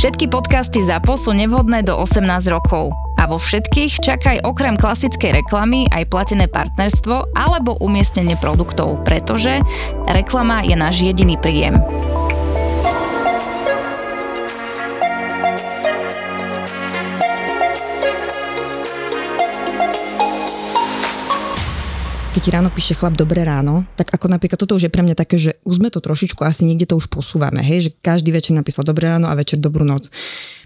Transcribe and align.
Všetky 0.00 0.32
podcasty 0.32 0.80
ZAPO 0.80 1.12
sú 1.20 1.36
nevhodné 1.36 1.84
do 1.84 1.92
18 1.92 2.24
rokov. 2.48 2.88
A 3.20 3.28
vo 3.28 3.36
všetkých 3.36 4.00
čakaj 4.00 4.48
okrem 4.48 4.80
klasickej 4.80 5.44
reklamy 5.44 5.92
aj 5.92 6.08
platené 6.08 6.48
partnerstvo 6.48 7.36
alebo 7.36 7.76
umiestnenie 7.84 8.32
produktov, 8.40 9.04
pretože 9.04 9.60
reklama 10.08 10.64
je 10.64 10.72
náš 10.72 11.04
jediný 11.04 11.36
príjem. 11.36 11.76
Keď 22.30 22.40
ti 22.46 22.50
ráno 22.54 22.70
píše 22.70 22.94
chlap 22.94 23.18
dobré 23.18 23.42
ráno, 23.42 23.82
tak 23.98 24.14
ako 24.14 24.30
napríklad 24.30 24.54
toto 24.54 24.78
už 24.78 24.86
je 24.86 24.92
pre 24.94 25.02
mňa 25.02 25.18
také, 25.18 25.34
že 25.34 25.58
už 25.66 25.82
sme 25.82 25.90
to 25.90 25.98
trošičku 25.98 26.46
asi 26.46 26.62
niekde 26.62 26.86
to 26.86 26.94
už 26.94 27.10
posúvame, 27.10 27.58
hej, 27.58 27.90
že 27.90 27.94
každý 27.98 28.30
večer 28.30 28.54
napísal 28.54 28.86
dobré 28.86 29.10
ráno 29.10 29.26
a 29.26 29.34
večer 29.34 29.58
dobrú 29.58 29.82
noc. 29.82 30.06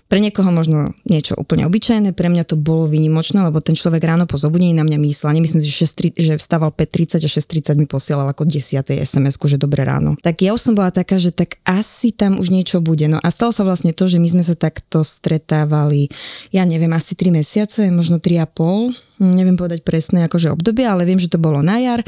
Pre 0.04 0.20
niekoho 0.20 0.52
možno 0.52 0.92
niečo 1.08 1.32
úplne 1.40 1.64
obyčajné, 1.64 2.12
pre 2.12 2.28
mňa 2.28 2.44
to 2.44 2.60
bolo 2.60 2.84
výnimočné, 2.92 3.40
lebo 3.40 3.64
ten 3.64 3.72
človek 3.72 4.04
ráno 4.04 4.28
po 4.28 4.36
zobudení 4.36 4.76
na 4.76 4.84
mňa 4.84 5.00
myslel. 5.00 5.40
Nemyslím 5.40 5.64
si, 5.64 5.72
že, 5.72 5.88
6, 5.88 6.20
že 6.20 6.32
vstával 6.36 6.76
5.30 6.76 7.24
a 7.24 7.28
6.30 7.32 7.80
mi 7.80 7.88
posielal 7.88 8.28
ako 8.28 8.44
10. 8.44 8.84
sms 8.84 9.34
že 9.40 9.56
dobré 9.56 9.88
ráno. 9.88 10.20
Tak 10.20 10.44
ja 10.44 10.52
už 10.52 10.60
som 10.60 10.76
bola 10.76 10.92
taká, 10.92 11.16
že 11.16 11.32
tak 11.32 11.56
asi 11.64 12.12
tam 12.12 12.36
už 12.36 12.52
niečo 12.52 12.84
bude. 12.84 13.08
No 13.08 13.16
a 13.16 13.28
stalo 13.32 13.56
sa 13.56 13.64
vlastne 13.64 13.96
to, 13.96 14.04
že 14.04 14.20
my 14.20 14.28
sme 14.28 14.44
sa 14.44 14.52
takto 14.52 15.00
stretávali, 15.00 16.12
ja 16.52 16.68
neviem, 16.68 16.92
asi 16.92 17.16
3 17.16 17.32
mesiace, 17.40 17.88
možno 17.88 18.20
3,5 18.20 19.03
neviem 19.32 19.56
povedať 19.56 19.80
presné 19.80 20.26
akože 20.28 20.52
obdobie, 20.52 20.84
ale 20.84 21.08
viem, 21.08 21.20
že 21.20 21.32
to 21.32 21.40
bolo 21.40 21.64
na 21.64 21.80
jar. 21.80 22.00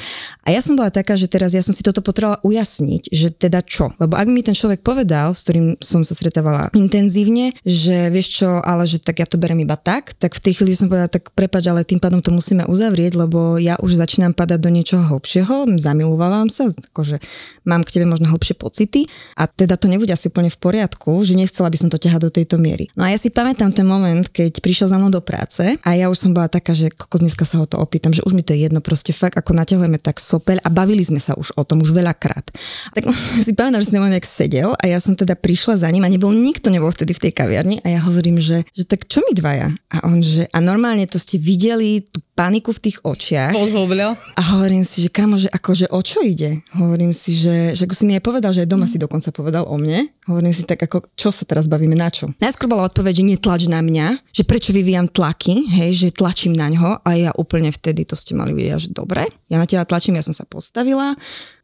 A 0.45 0.53
ja 0.53 0.61
som 0.61 0.77
bola 0.77 0.93
taká, 0.93 1.17
že 1.17 1.31
teraz 1.31 1.57
ja 1.57 1.65
som 1.65 1.73
si 1.73 1.81
toto 1.81 2.05
potrebovala 2.05 2.43
ujasniť, 2.45 3.09
že 3.09 3.33
teda 3.33 3.65
čo. 3.65 3.95
Lebo 3.97 4.19
ak 4.19 4.29
mi 4.29 4.45
ten 4.45 4.53
človek 4.53 4.85
povedal, 4.85 5.33
s 5.33 5.47
ktorým 5.47 5.81
som 5.81 6.05
sa 6.05 6.13
stretávala 6.13 6.69
intenzívne, 6.77 7.57
že 7.63 8.13
vieš 8.13 8.43
čo, 8.43 8.61
ale 8.61 8.85
že 8.85 9.01
tak 9.01 9.23
ja 9.23 9.27
to 9.27 9.41
berem 9.41 9.63
iba 9.63 9.79
tak, 9.79 10.13
tak 10.19 10.37
v 10.37 10.43
tej 10.43 10.61
chvíli 10.61 10.77
som 10.77 10.91
povedala, 10.91 11.11
tak 11.11 11.33
prepač, 11.33 11.65
ale 11.71 11.87
tým 11.87 12.03
pádom 12.03 12.21
to 12.21 12.35
musíme 12.35 12.67
uzavrieť, 12.67 13.17
lebo 13.17 13.57
ja 13.57 13.79
už 13.81 13.97
začínam 13.97 14.37
padať 14.37 14.59
do 14.61 14.71
niečoho 14.73 15.03
hlbšieho, 15.07 15.79
zamilovávam 15.79 16.51
sa, 16.51 16.69
akože 16.69 17.23
mám 17.65 17.87
k 17.87 17.99
tebe 17.99 18.07
možno 18.11 18.31
hlbšie 18.31 18.59
pocity 18.59 19.07
a 19.39 19.47
teda 19.47 19.79
to 19.79 19.87
nebude 19.87 20.11
asi 20.11 20.29
úplne 20.29 20.51
v 20.51 20.59
poriadku, 20.59 21.23
že 21.23 21.39
nechcela 21.39 21.71
by 21.71 21.79
som 21.79 21.89
to 21.93 22.01
ťahať 22.01 22.21
do 22.27 22.31
tejto 22.33 22.57
miery. 22.59 22.91
No 22.99 23.07
a 23.07 23.13
ja 23.13 23.19
si 23.21 23.31
pamätám 23.31 23.71
ten 23.71 23.87
moment, 23.87 24.27
keď 24.29 24.59
prišiel 24.61 24.91
za 24.91 24.99
mnou 24.99 25.13
do 25.13 25.23
práce 25.23 25.79
a 25.81 25.91
ja 25.95 26.11
už 26.11 26.19
som 26.19 26.31
bola 26.35 26.51
taká, 26.51 26.75
že 26.75 26.91
kokos 27.07 27.23
dneska 27.23 27.47
sa 27.47 27.63
ho 27.63 27.67
to 27.71 27.79
opýtam, 27.79 28.11
že 28.11 28.27
už 28.27 28.35
mi 28.35 28.43
to 28.43 28.51
je 28.51 28.67
jedno, 28.67 28.83
proste 28.83 29.15
fakt 29.15 29.39
ako 29.39 29.55
naťahujeme 29.55 30.03
tak 30.03 30.19
sopel 30.19 30.59
a 30.67 30.69
bavili 30.69 31.07
sme 31.07 31.23
sa 31.23 31.39
už 31.39 31.55
o 31.55 31.63
tom 31.63 31.87
už 31.87 31.95
veľakrát. 31.95 32.51
Tak 32.99 33.03
si 33.47 33.55
pamätám, 33.55 33.87
že 33.87 33.95
si 33.95 33.97
nejak 33.97 34.27
sedel 34.27 34.75
a 34.75 34.85
ja 34.91 34.99
som 34.99 35.15
teda 35.15 35.39
prišla 35.39 35.87
za 35.87 35.89
ním 35.95 36.03
a 36.03 36.11
nebol 36.11 36.35
nikto 36.35 36.75
nebol 36.75 36.91
vtedy 36.91 37.15
v 37.15 37.31
tej 37.31 37.33
kaviarni 37.39 37.79
a 37.87 37.95
ja 37.95 38.01
hovorím, 38.03 38.43
že, 38.43 38.67
že 38.75 38.83
tak 38.91 39.07
čo 39.07 39.23
mi 39.23 39.39
dvaja? 39.39 39.71
A 39.95 40.11
on, 40.11 40.19
že 40.19 40.51
a 40.51 40.59
normálne 40.59 41.07
to 41.07 41.23
ste 41.23 41.39
videli 41.39 42.03
tú 42.03 42.19
paniku 42.37 42.69
v 42.71 42.81
tých 42.85 43.01
očiach. 43.01 43.57
A 44.37 44.43
hovorím 44.55 44.85
si, 44.85 45.01
že 45.01 45.09
kamo, 45.09 45.41
že 45.41 45.49
akože 45.49 45.89
o 45.89 46.01
čo 46.05 46.21
ide? 46.21 46.61
Hovorím 46.77 47.17
si, 47.17 47.33
že, 47.33 47.73
že 47.73 47.89
ako 47.89 47.97
si 47.97 48.05
mi 48.05 48.13
aj 48.13 48.23
povedal, 48.23 48.53
že 48.53 48.63
aj 48.63 48.71
doma 48.71 48.85
mm. 48.85 48.93
si 48.93 48.99
dokonca 49.01 49.29
povedal 49.33 49.65
o 49.65 49.77
mne. 49.81 50.13
Hovorím 50.29 50.53
si 50.53 50.69
tak, 50.69 50.85
ako 50.85 51.09
čo 51.17 51.33
sa 51.33 51.49
teraz 51.49 51.65
bavíme, 51.65 51.97
na 51.97 52.13
čo? 52.13 52.29
Najskôr 52.37 52.69
bola 52.69 52.85
odpoveď, 52.93 53.25
že 53.25 53.25
netlač 53.25 53.63
na 53.73 53.81
mňa, 53.81 54.21
že 54.37 54.45
prečo 54.45 54.77
vyvíjam 54.77 55.09
tlaky, 55.09 55.65
hej, 55.73 55.91
že 55.97 56.09
tlačím 56.13 56.53
na 56.53 56.69
ňo 56.69 57.01
a 57.01 57.11
ja 57.17 57.33
úplne 57.41 57.73
vtedy 57.73 58.05
to 58.05 58.13
ste 58.13 58.37
mali 58.37 58.53
vidieť, 58.53 58.87
že 58.87 58.91
dobre, 58.93 59.25
ja 59.49 59.57
na 59.57 59.65
teba 59.65 59.89
tlačím, 59.89 60.21
ja 60.21 60.25
som 60.27 60.37
sa 60.37 60.45
postavila, 60.45 61.17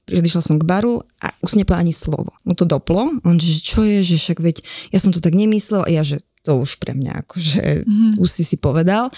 prišla 0.09 0.41
som 0.41 0.57
k 0.57 0.65
baru 0.65 1.05
a 1.21 1.31
už 1.45 1.61
nepovedal 1.61 1.85
ani 1.85 1.95
slovo. 1.95 2.33
Mu 2.49 2.57
to 2.57 2.65
doplo, 2.65 3.13
on 3.23 3.37
že 3.37 3.61
čo 3.61 3.85
je, 3.85 4.01
že 4.01 4.17
však 4.17 4.39
veď 4.41 4.57
ja 4.89 4.99
som 4.99 5.13
to 5.13 5.21
tak 5.21 5.37
nemyslel 5.37 5.85
a 5.85 5.91
ja, 5.93 6.01
že 6.01 6.25
to 6.43 6.59
už 6.59 6.83
pre 6.83 6.91
mňa, 6.91 7.23
akože 7.23 7.87
mm-hmm. 7.87 8.19
už 8.19 8.29
si 8.29 8.43
si 8.43 8.57
povedal. 8.59 9.15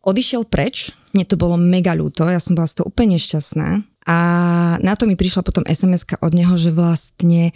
Odišiel 0.00 0.48
preč, 0.48 0.96
mne 1.12 1.28
to 1.28 1.36
bolo 1.36 1.60
mega 1.60 1.92
ľúto, 1.92 2.24
ja 2.24 2.40
som 2.40 2.56
bola 2.56 2.70
z 2.70 2.80
toho 2.80 2.88
úplne 2.88 3.20
šťastná. 3.20 3.84
A 4.08 4.16
na 4.80 4.96
to 4.96 5.04
mi 5.04 5.12
prišla 5.12 5.44
potom 5.44 5.60
sms 5.68 6.08
od 6.24 6.32
neho, 6.32 6.56
že 6.56 6.72
vlastne 6.72 7.52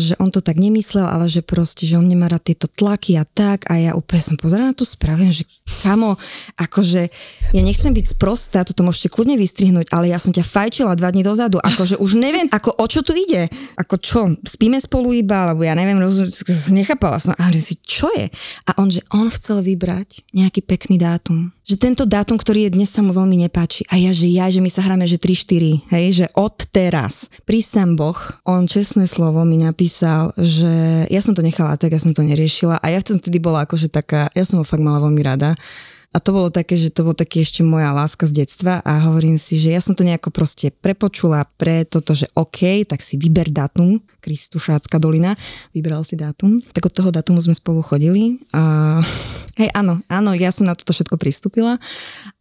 že 0.00 0.16
on 0.16 0.32
to 0.32 0.40
tak 0.40 0.56
nemyslel, 0.56 1.04
ale 1.04 1.28
že 1.28 1.44
proste, 1.44 1.84
že 1.84 2.00
on 2.00 2.08
nemá 2.08 2.32
rád 2.32 2.48
tieto 2.48 2.64
tlaky 2.64 3.20
a 3.20 3.28
tak. 3.28 3.68
A 3.68 3.76
ja 3.76 3.92
úplne 3.92 4.24
som 4.24 4.36
pozerala 4.40 4.72
na 4.72 4.76
tú 4.76 4.88
správu, 4.88 5.28
že 5.28 5.44
kamo, 5.84 6.16
akože 6.56 7.02
ja 7.52 7.62
nechcem 7.62 7.92
byť 7.92 8.06
sprostá, 8.16 8.64
toto 8.64 8.80
môžete 8.80 9.12
kľudne 9.12 9.36
vystrihnúť, 9.36 9.92
ale 9.92 10.08
ja 10.08 10.18
som 10.22 10.32
ťa 10.32 10.46
fajčila 10.46 10.96
dva 10.96 11.12
dní 11.12 11.20
dozadu, 11.20 11.60
akože 11.60 12.00
už 12.00 12.16
neviem, 12.16 12.48
ako 12.48 12.72
o 12.78 12.86
čo 12.88 13.04
tu 13.04 13.12
ide, 13.12 13.52
ako 13.76 13.94
čo, 14.00 14.20
spíme 14.46 14.80
spolu 14.80 15.12
iba, 15.12 15.44
alebo 15.44 15.66
ja 15.66 15.76
neviem, 15.76 16.00
rozum, 16.00 16.30
nechápala 16.72 17.20
som, 17.20 17.36
ale 17.36 17.58
si, 17.58 17.76
čo 17.82 18.08
je? 18.16 18.32
A 18.64 18.80
on, 18.80 18.88
že 18.88 19.04
on 19.12 19.28
chcel 19.28 19.60
vybrať 19.60 20.24
nejaký 20.32 20.64
pekný 20.64 20.96
dátum, 20.96 21.52
že 21.70 21.78
tento 21.78 22.02
dátum, 22.02 22.34
ktorý 22.34 22.66
je 22.66 22.74
dnes 22.74 22.90
sa 22.90 22.98
mu 22.98 23.14
veľmi 23.14 23.46
nepáči. 23.46 23.86
A 23.86 23.94
ja, 23.94 24.10
že 24.10 24.26
ja, 24.26 24.50
že 24.50 24.58
my 24.58 24.66
sa 24.66 24.82
hráme, 24.82 25.06
že 25.06 25.22
3-4, 25.22 25.86
hej, 25.94 26.06
že 26.18 26.26
od 26.34 26.66
teraz, 26.74 27.30
prísam 27.46 27.94
Boh, 27.94 28.18
on 28.42 28.66
čestné 28.66 29.06
slovo 29.06 29.46
mi 29.46 29.54
napísal, 29.62 30.34
že 30.34 31.06
ja 31.06 31.22
som 31.22 31.30
to 31.30 31.46
nechala 31.46 31.78
tak, 31.78 31.94
ja 31.94 32.02
som 32.02 32.10
to 32.10 32.26
neriešila. 32.26 32.82
A 32.82 32.90
ja 32.90 32.98
som 32.98 33.22
vtedy 33.22 33.38
bola 33.38 33.70
akože 33.70 33.86
taká, 33.86 34.26
ja 34.34 34.42
som 34.42 34.58
ho 34.58 34.66
fakt 34.66 34.82
mala 34.82 34.98
veľmi 34.98 35.22
rada. 35.22 35.54
A 36.10 36.18
to 36.18 36.34
bolo 36.34 36.50
také, 36.50 36.74
že 36.74 36.90
to 36.90 37.06
bolo 37.06 37.14
také 37.14 37.38
ešte 37.38 37.62
moja 37.62 37.94
láska 37.94 38.26
z 38.26 38.42
detstva. 38.42 38.82
A 38.82 38.98
hovorím 39.06 39.38
si, 39.38 39.62
že 39.62 39.70
ja 39.70 39.78
som 39.78 39.94
to 39.94 40.02
nejako 40.02 40.34
proste 40.34 40.74
prepočula 40.74 41.46
pre 41.54 41.86
toto, 41.86 42.18
že 42.18 42.26
OK, 42.34 42.82
tak 42.82 42.98
si 42.98 43.14
vyber 43.14 43.46
dátum, 43.54 44.02
Kristušácka 44.20 45.00
dolina, 45.00 45.34
vybral 45.72 46.04
si 46.04 46.14
dátum. 46.14 46.60
Tak 46.76 46.86
od 46.86 46.94
toho 46.94 47.10
dátumu 47.10 47.40
sme 47.40 47.56
spolu 47.56 47.80
chodili 47.80 48.38
a 48.52 48.62
hej, 49.60 49.72
áno, 49.74 49.98
áno, 50.06 50.30
ja 50.36 50.52
som 50.52 50.68
na 50.68 50.76
toto 50.76 50.92
všetko 50.92 51.16
pristúpila, 51.16 51.80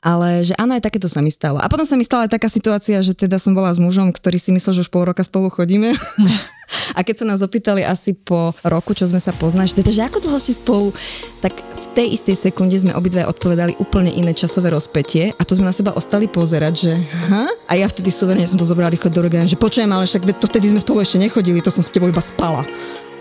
ale 0.03 0.43
že 0.45 0.53
áno, 0.59 0.75
aj 0.75 0.83
takéto 0.83 1.07
sa 1.07 1.23
mi 1.23 1.31
stalo. 1.31 1.57
A 1.57 1.71
potom 1.71 1.87
sa 1.87 1.97
mi 1.97 2.05
stala 2.05 2.27
aj 2.27 2.35
taká 2.35 2.51
situácia, 2.51 2.99
že 2.99 3.15
teda 3.15 3.39
som 3.41 3.55
bola 3.55 3.71
s 3.71 3.79
mužom, 3.81 4.11
ktorý 4.11 4.37
si 4.37 4.51
myslel, 4.51 4.77
že 4.77 4.83
už 4.85 4.93
pol 4.93 5.07
roka 5.07 5.23
spolu 5.23 5.47
chodíme. 5.47 5.95
A 6.93 7.01
keď 7.01 7.21
sa 7.21 7.25
nás 7.25 7.41
opýtali 7.41 7.81
asi 7.81 8.13
po 8.13 8.53
roku, 8.61 8.93
čo 8.93 9.09
sme 9.09 9.17
sa 9.17 9.33
poznali, 9.33 9.69
teda, 9.73 9.89
že 9.89 10.05
ako 10.05 10.21
dlho 10.21 10.37
ste 10.37 10.53
spolu, 10.53 10.93
tak 11.41 11.53
v 11.57 11.85
tej 11.97 12.07
istej 12.13 12.35
sekunde 12.49 12.77
sme 12.77 12.93
obidve 12.93 13.25
odpovedali 13.25 13.77
úplne 13.81 14.13
iné 14.13 14.37
časové 14.37 14.69
rozpetie 14.69 15.33
a 15.37 15.41
to 15.41 15.57
sme 15.57 15.69
na 15.69 15.73
seba 15.73 15.97
ostali 15.97 16.29
pozerať, 16.29 16.73
že 16.77 16.93
ha? 17.29 17.49
A 17.65 17.73
ja 17.73 17.89
vtedy 17.89 18.13
suverene 18.13 18.45
som 18.45 18.57
to 18.57 18.69
zobrala 18.69 18.93
rýchle 18.93 19.09
do 19.09 19.21
regana, 19.21 19.49
že 19.49 19.57
počujem, 19.57 19.89
ale 19.89 20.05
však 20.05 20.29
to 20.37 20.45
vtedy 20.45 20.69
sme 20.69 20.81
spolu 20.81 21.01
ešte 21.01 21.17
nechodili, 21.17 21.61
to 21.61 21.68
som 21.71 21.85
s 21.85 21.89
tebou 21.93 22.09
iba 22.09 22.21
spala. 22.21 22.65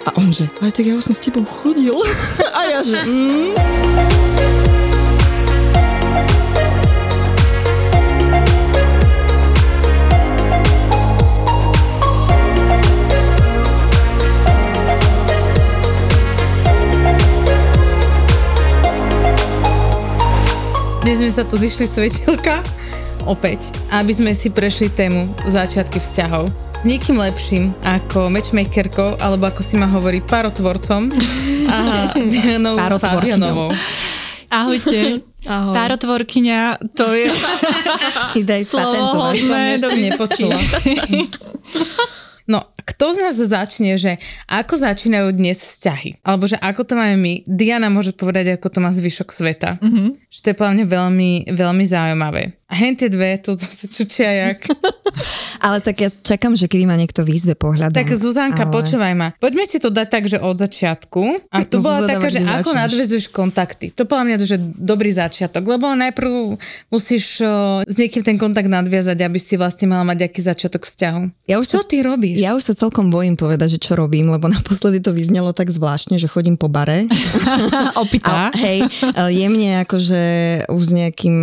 A 0.06 0.12
on 0.16 0.32
že, 0.32 0.48
ale 0.60 0.72
tak 0.72 0.88
ja 0.88 0.96
už 0.96 1.12
som 1.12 1.14
s 1.16 1.20
tebou 1.20 1.44
chodil. 1.44 1.96
a 2.58 2.60
ja 2.64 2.80
že, 2.80 2.98
mm. 3.04 3.52
Dnes 21.08 21.24
sme 21.24 21.32
sa 21.32 21.40
tu 21.40 21.56
zišli 21.56 21.88
svetelka 21.88 22.60
opäť, 23.24 23.72
aby 23.88 24.12
sme 24.12 24.36
si 24.36 24.52
prešli 24.52 24.92
tému 24.92 25.32
začiatky 25.48 25.96
vzťahov. 25.96 26.67
S 26.78 26.86
niekým 26.86 27.18
lepším 27.18 27.74
ako 27.82 28.30
matchmakerkou, 28.30 29.18
alebo 29.18 29.50
ako 29.50 29.66
si 29.66 29.74
ma 29.74 29.90
hovorí, 29.90 30.22
parotvorcom 30.22 31.10
a 31.74 32.14
Dianou 32.14 32.78
Fabianovou. 33.02 33.74
Ahojte. 34.46 35.18
Ahoj. 35.50 35.74
Párotvorkyňa, 35.74 36.78
to 36.94 37.18
je 37.18 37.34
si 38.30 38.46
daj 38.46 38.62
slovo 38.62 38.94
hodné 39.26 39.82
do 39.82 39.90
nepočula. 39.90 40.54
No, 42.46 42.62
kto 42.86 43.12
z 43.12 43.18
nás 43.26 43.36
začne, 43.36 43.98
že 43.98 44.22
ako 44.46 44.78
začínajú 44.78 45.34
dnes 45.34 45.58
vzťahy? 45.58 46.22
Alebo 46.22 46.46
že 46.46 46.56
ako 46.62 46.86
to 46.86 46.94
máme 46.94 47.18
my? 47.18 47.34
Diana 47.44 47.90
môže 47.90 48.14
povedať, 48.14 48.54
ako 48.54 48.70
to 48.70 48.78
má 48.78 48.94
zvyšok 48.94 49.28
sveta. 49.34 49.70
Mm-hmm. 49.82 50.30
Že 50.30 50.38
to 50.40 50.48
je 50.48 50.56
plne 50.56 50.84
veľmi, 50.86 51.32
veľmi 51.52 51.84
zaujímavé. 51.84 52.56
A 52.68 52.76
hen 52.76 52.92
tie 52.92 53.08
dve, 53.08 53.40
to 53.40 53.56
zase 53.56 53.88
čučia 53.88 54.28
jak. 54.28 54.60
Ale 55.66 55.80
tak 55.80 55.96
ja 55.98 56.12
čakám, 56.12 56.52
že 56.52 56.68
kedy 56.68 56.84
ma 56.84 56.94
niekto 56.94 57.24
výzve 57.24 57.56
pohľadom. 57.56 57.96
Tak 57.96 58.12
Zuzanka, 58.12 58.62
ale... 58.62 58.70
počúvaj 58.70 59.14
ma. 59.16 59.28
Poďme 59.34 59.64
si 59.64 59.80
to 59.80 59.88
dať 59.88 60.06
tak, 60.06 60.24
že 60.28 60.38
od 60.38 60.54
začiatku. 60.54 61.48
A 61.48 61.64
tu 61.64 61.80
No, 61.80 61.82
bola 61.88 62.04
Zuzana, 62.04 62.12
taká, 62.14 62.28
že 62.28 62.38
kde 62.38 62.52
ako 62.52 62.70
začneš? 62.70 62.78
nadvezuješ 62.78 63.26
kontakty. 63.32 63.86
To 63.90 64.04
podľa 64.04 64.24
mňa 64.24 64.36
že 64.44 64.56
dobrý 64.76 65.10
začiatok, 65.10 65.64
lebo 65.64 65.90
najprv 65.90 66.60
musíš 66.88 67.40
o, 67.40 67.48
s 67.82 67.96
niekým 67.96 68.20
ten 68.22 68.36
kontakt 68.36 68.68
nadviazať, 68.68 69.18
aby 69.18 69.38
si 69.40 69.56
vlastne 69.56 69.88
mala 69.88 70.04
mať 70.04 70.28
aký 70.28 70.38
začiatok 70.38 70.84
vzťahu. 70.84 71.48
Ja 71.48 71.56
už 71.58 71.66
Čo 71.66 71.80
sa, 71.80 71.88
ty 71.88 72.04
robíš? 72.04 72.36
ja 72.38 72.52
už 72.52 72.62
sa 72.62 72.76
celkom 72.76 73.08
bojím 73.08 73.34
povedať, 73.34 73.74
že 73.74 73.82
čo 73.82 73.96
robím, 73.96 74.28
lebo 74.28 74.44
naposledy 74.54 75.00
to 75.00 75.10
vyznelo 75.10 75.50
tak 75.50 75.72
zvláštne, 75.72 76.20
že 76.20 76.28
chodím 76.28 76.54
po 76.54 76.68
bare. 76.68 77.08
Opýta. 77.96 78.52
A, 78.52 78.54
hej, 78.54 78.84
ale 79.16 79.32
jemne 79.32 79.82
akože 79.82 80.22
už 80.68 80.82
s 80.84 80.92
nejakým 80.92 81.36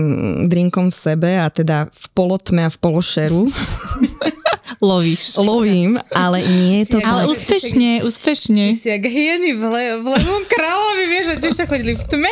drinkom 0.47 0.87
v 0.87 0.95
sebe 0.95 1.13
a 1.17 1.47
teda 1.47 1.87
v 1.87 2.05
polotme 2.11 2.67
a 2.67 2.69
v 2.69 2.77
pološeru 2.77 3.47
Lovíš. 4.85 5.39
lovím, 5.39 5.95
ale 6.11 6.43
nie 6.43 6.83
je 6.83 6.93
to 6.93 6.97
Ale 6.99 7.23
tak. 7.23 7.31
úspešne, 7.31 8.03
úspešne. 8.03 8.63
Ty 8.69 8.75
si 8.75 8.87
jak 8.91 9.05
hyeny 9.07 9.55
v, 9.55 9.63
le, 9.63 9.83
v 10.03 10.07
levom 10.11 10.43
kráľovi, 10.45 11.03
vieš, 11.07 11.25
že 11.25 11.35
tiež 11.41 11.53
sa 11.55 11.65
chodili 11.65 11.95
v 11.95 12.03
tme. 12.03 12.31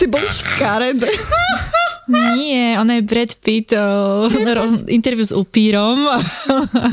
Ty 0.00 0.04
boli 0.08 0.24
škaredé. 0.24 1.10
Nie, 2.10 2.82
ona 2.82 2.98
je 2.98 3.02
Brad 3.06 3.38
Pitt, 3.38 3.70
o, 3.78 4.26
ro- 4.26 4.90
interview 4.90 5.22
s 5.22 5.30
upírom, 5.30 6.02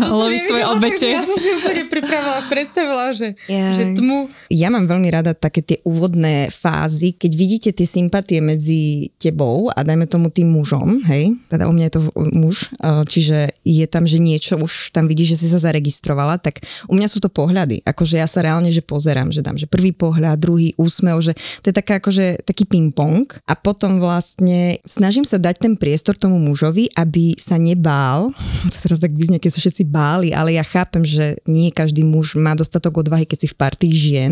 loví 0.05 0.37
svoje 0.49 0.63
obete. 0.69 1.09
Ja 1.09 1.25
som 1.25 1.33
si 1.33 1.49
úplne 1.49 1.89
pripravila, 1.89 2.45
predstavila, 2.45 3.05
že, 3.17 3.33
Jaj. 3.49 3.73
že 3.73 3.83
tmu. 3.97 4.29
Ja 4.53 4.69
mám 4.69 4.85
veľmi 4.85 5.09
rada 5.09 5.33
také 5.33 5.65
tie 5.65 5.81
úvodné 5.81 6.53
fázy, 6.53 7.17
keď 7.17 7.31
vidíte 7.33 7.69
tie 7.73 7.89
sympatie 7.89 8.37
medzi 8.37 9.09
tebou 9.17 9.73
a 9.73 9.81
dajme 9.81 10.05
tomu 10.05 10.29
tým 10.29 10.53
mužom, 10.53 11.01
hej, 11.09 11.33
teda 11.49 11.65
u 11.65 11.73
mňa 11.73 11.85
je 11.89 11.93
to 11.97 12.01
muž, 12.29 12.69
eh, 12.77 13.01
čiže 13.09 13.37
je 13.65 13.85
tam, 13.89 14.05
že 14.05 14.21
niečo 14.21 14.61
už 14.61 14.93
tam 14.93 15.09
vidíš, 15.09 15.33
že 15.33 15.39
si 15.41 15.47
sa 15.49 15.57
zaregistrovala, 15.57 16.37
tak 16.37 16.61
u 16.85 16.93
mňa 16.93 17.09
sú 17.09 17.17
to 17.17 17.33
pohľady, 17.33 17.81
akože 17.81 18.21
ja 18.21 18.29
sa 18.29 18.45
reálne, 18.45 18.69
že 18.69 18.85
pozerám, 18.85 19.33
že 19.33 19.41
dám, 19.41 19.57
že 19.57 19.65
prvý 19.65 19.89
pohľad, 19.89 20.37
druhý 20.37 20.77
úsmev, 20.77 21.17
že 21.17 21.33
to 21.65 21.73
je 21.73 21.75
taká 21.75 21.97
akože 21.97 22.45
taký 22.45 22.69
ping-pong 22.69 23.25
a 23.49 23.57
potom 23.57 23.97
vlastne 23.97 24.77
snažím 24.99 25.23
sa 25.23 25.39
dať 25.39 25.63
ten 25.63 25.73
priestor 25.79 26.19
tomu 26.19 26.35
mužovi, 26.43 26.91
aby 26.99 27.39
sa 27.39 27.55
nebál, 27.55 28.35
to 28.71 28.77
teraz 28.83 28.99
tak 28.99 29.15
vyznie, 29.15 29.39
keď 29.39 29.51
sa 29.55 29.63
všetci 29.63 29.83
báli, 29.87 30.35
ale 30.35 30.59
ja 30.59 30.63
chápem, 30.67 31.07
že 31.07 31.39
nie 31.47 31.71
každý 31.71 32.03
muž 32.03 32.35
má 32.35 32.51
dostatok 32.53 32.99
odvahy, 33.07 33.23
keď 33.23 33.39
si 33.39 33.47
v 33.47 33.55
partii 33.55 33.93
žien, 33.95 34.31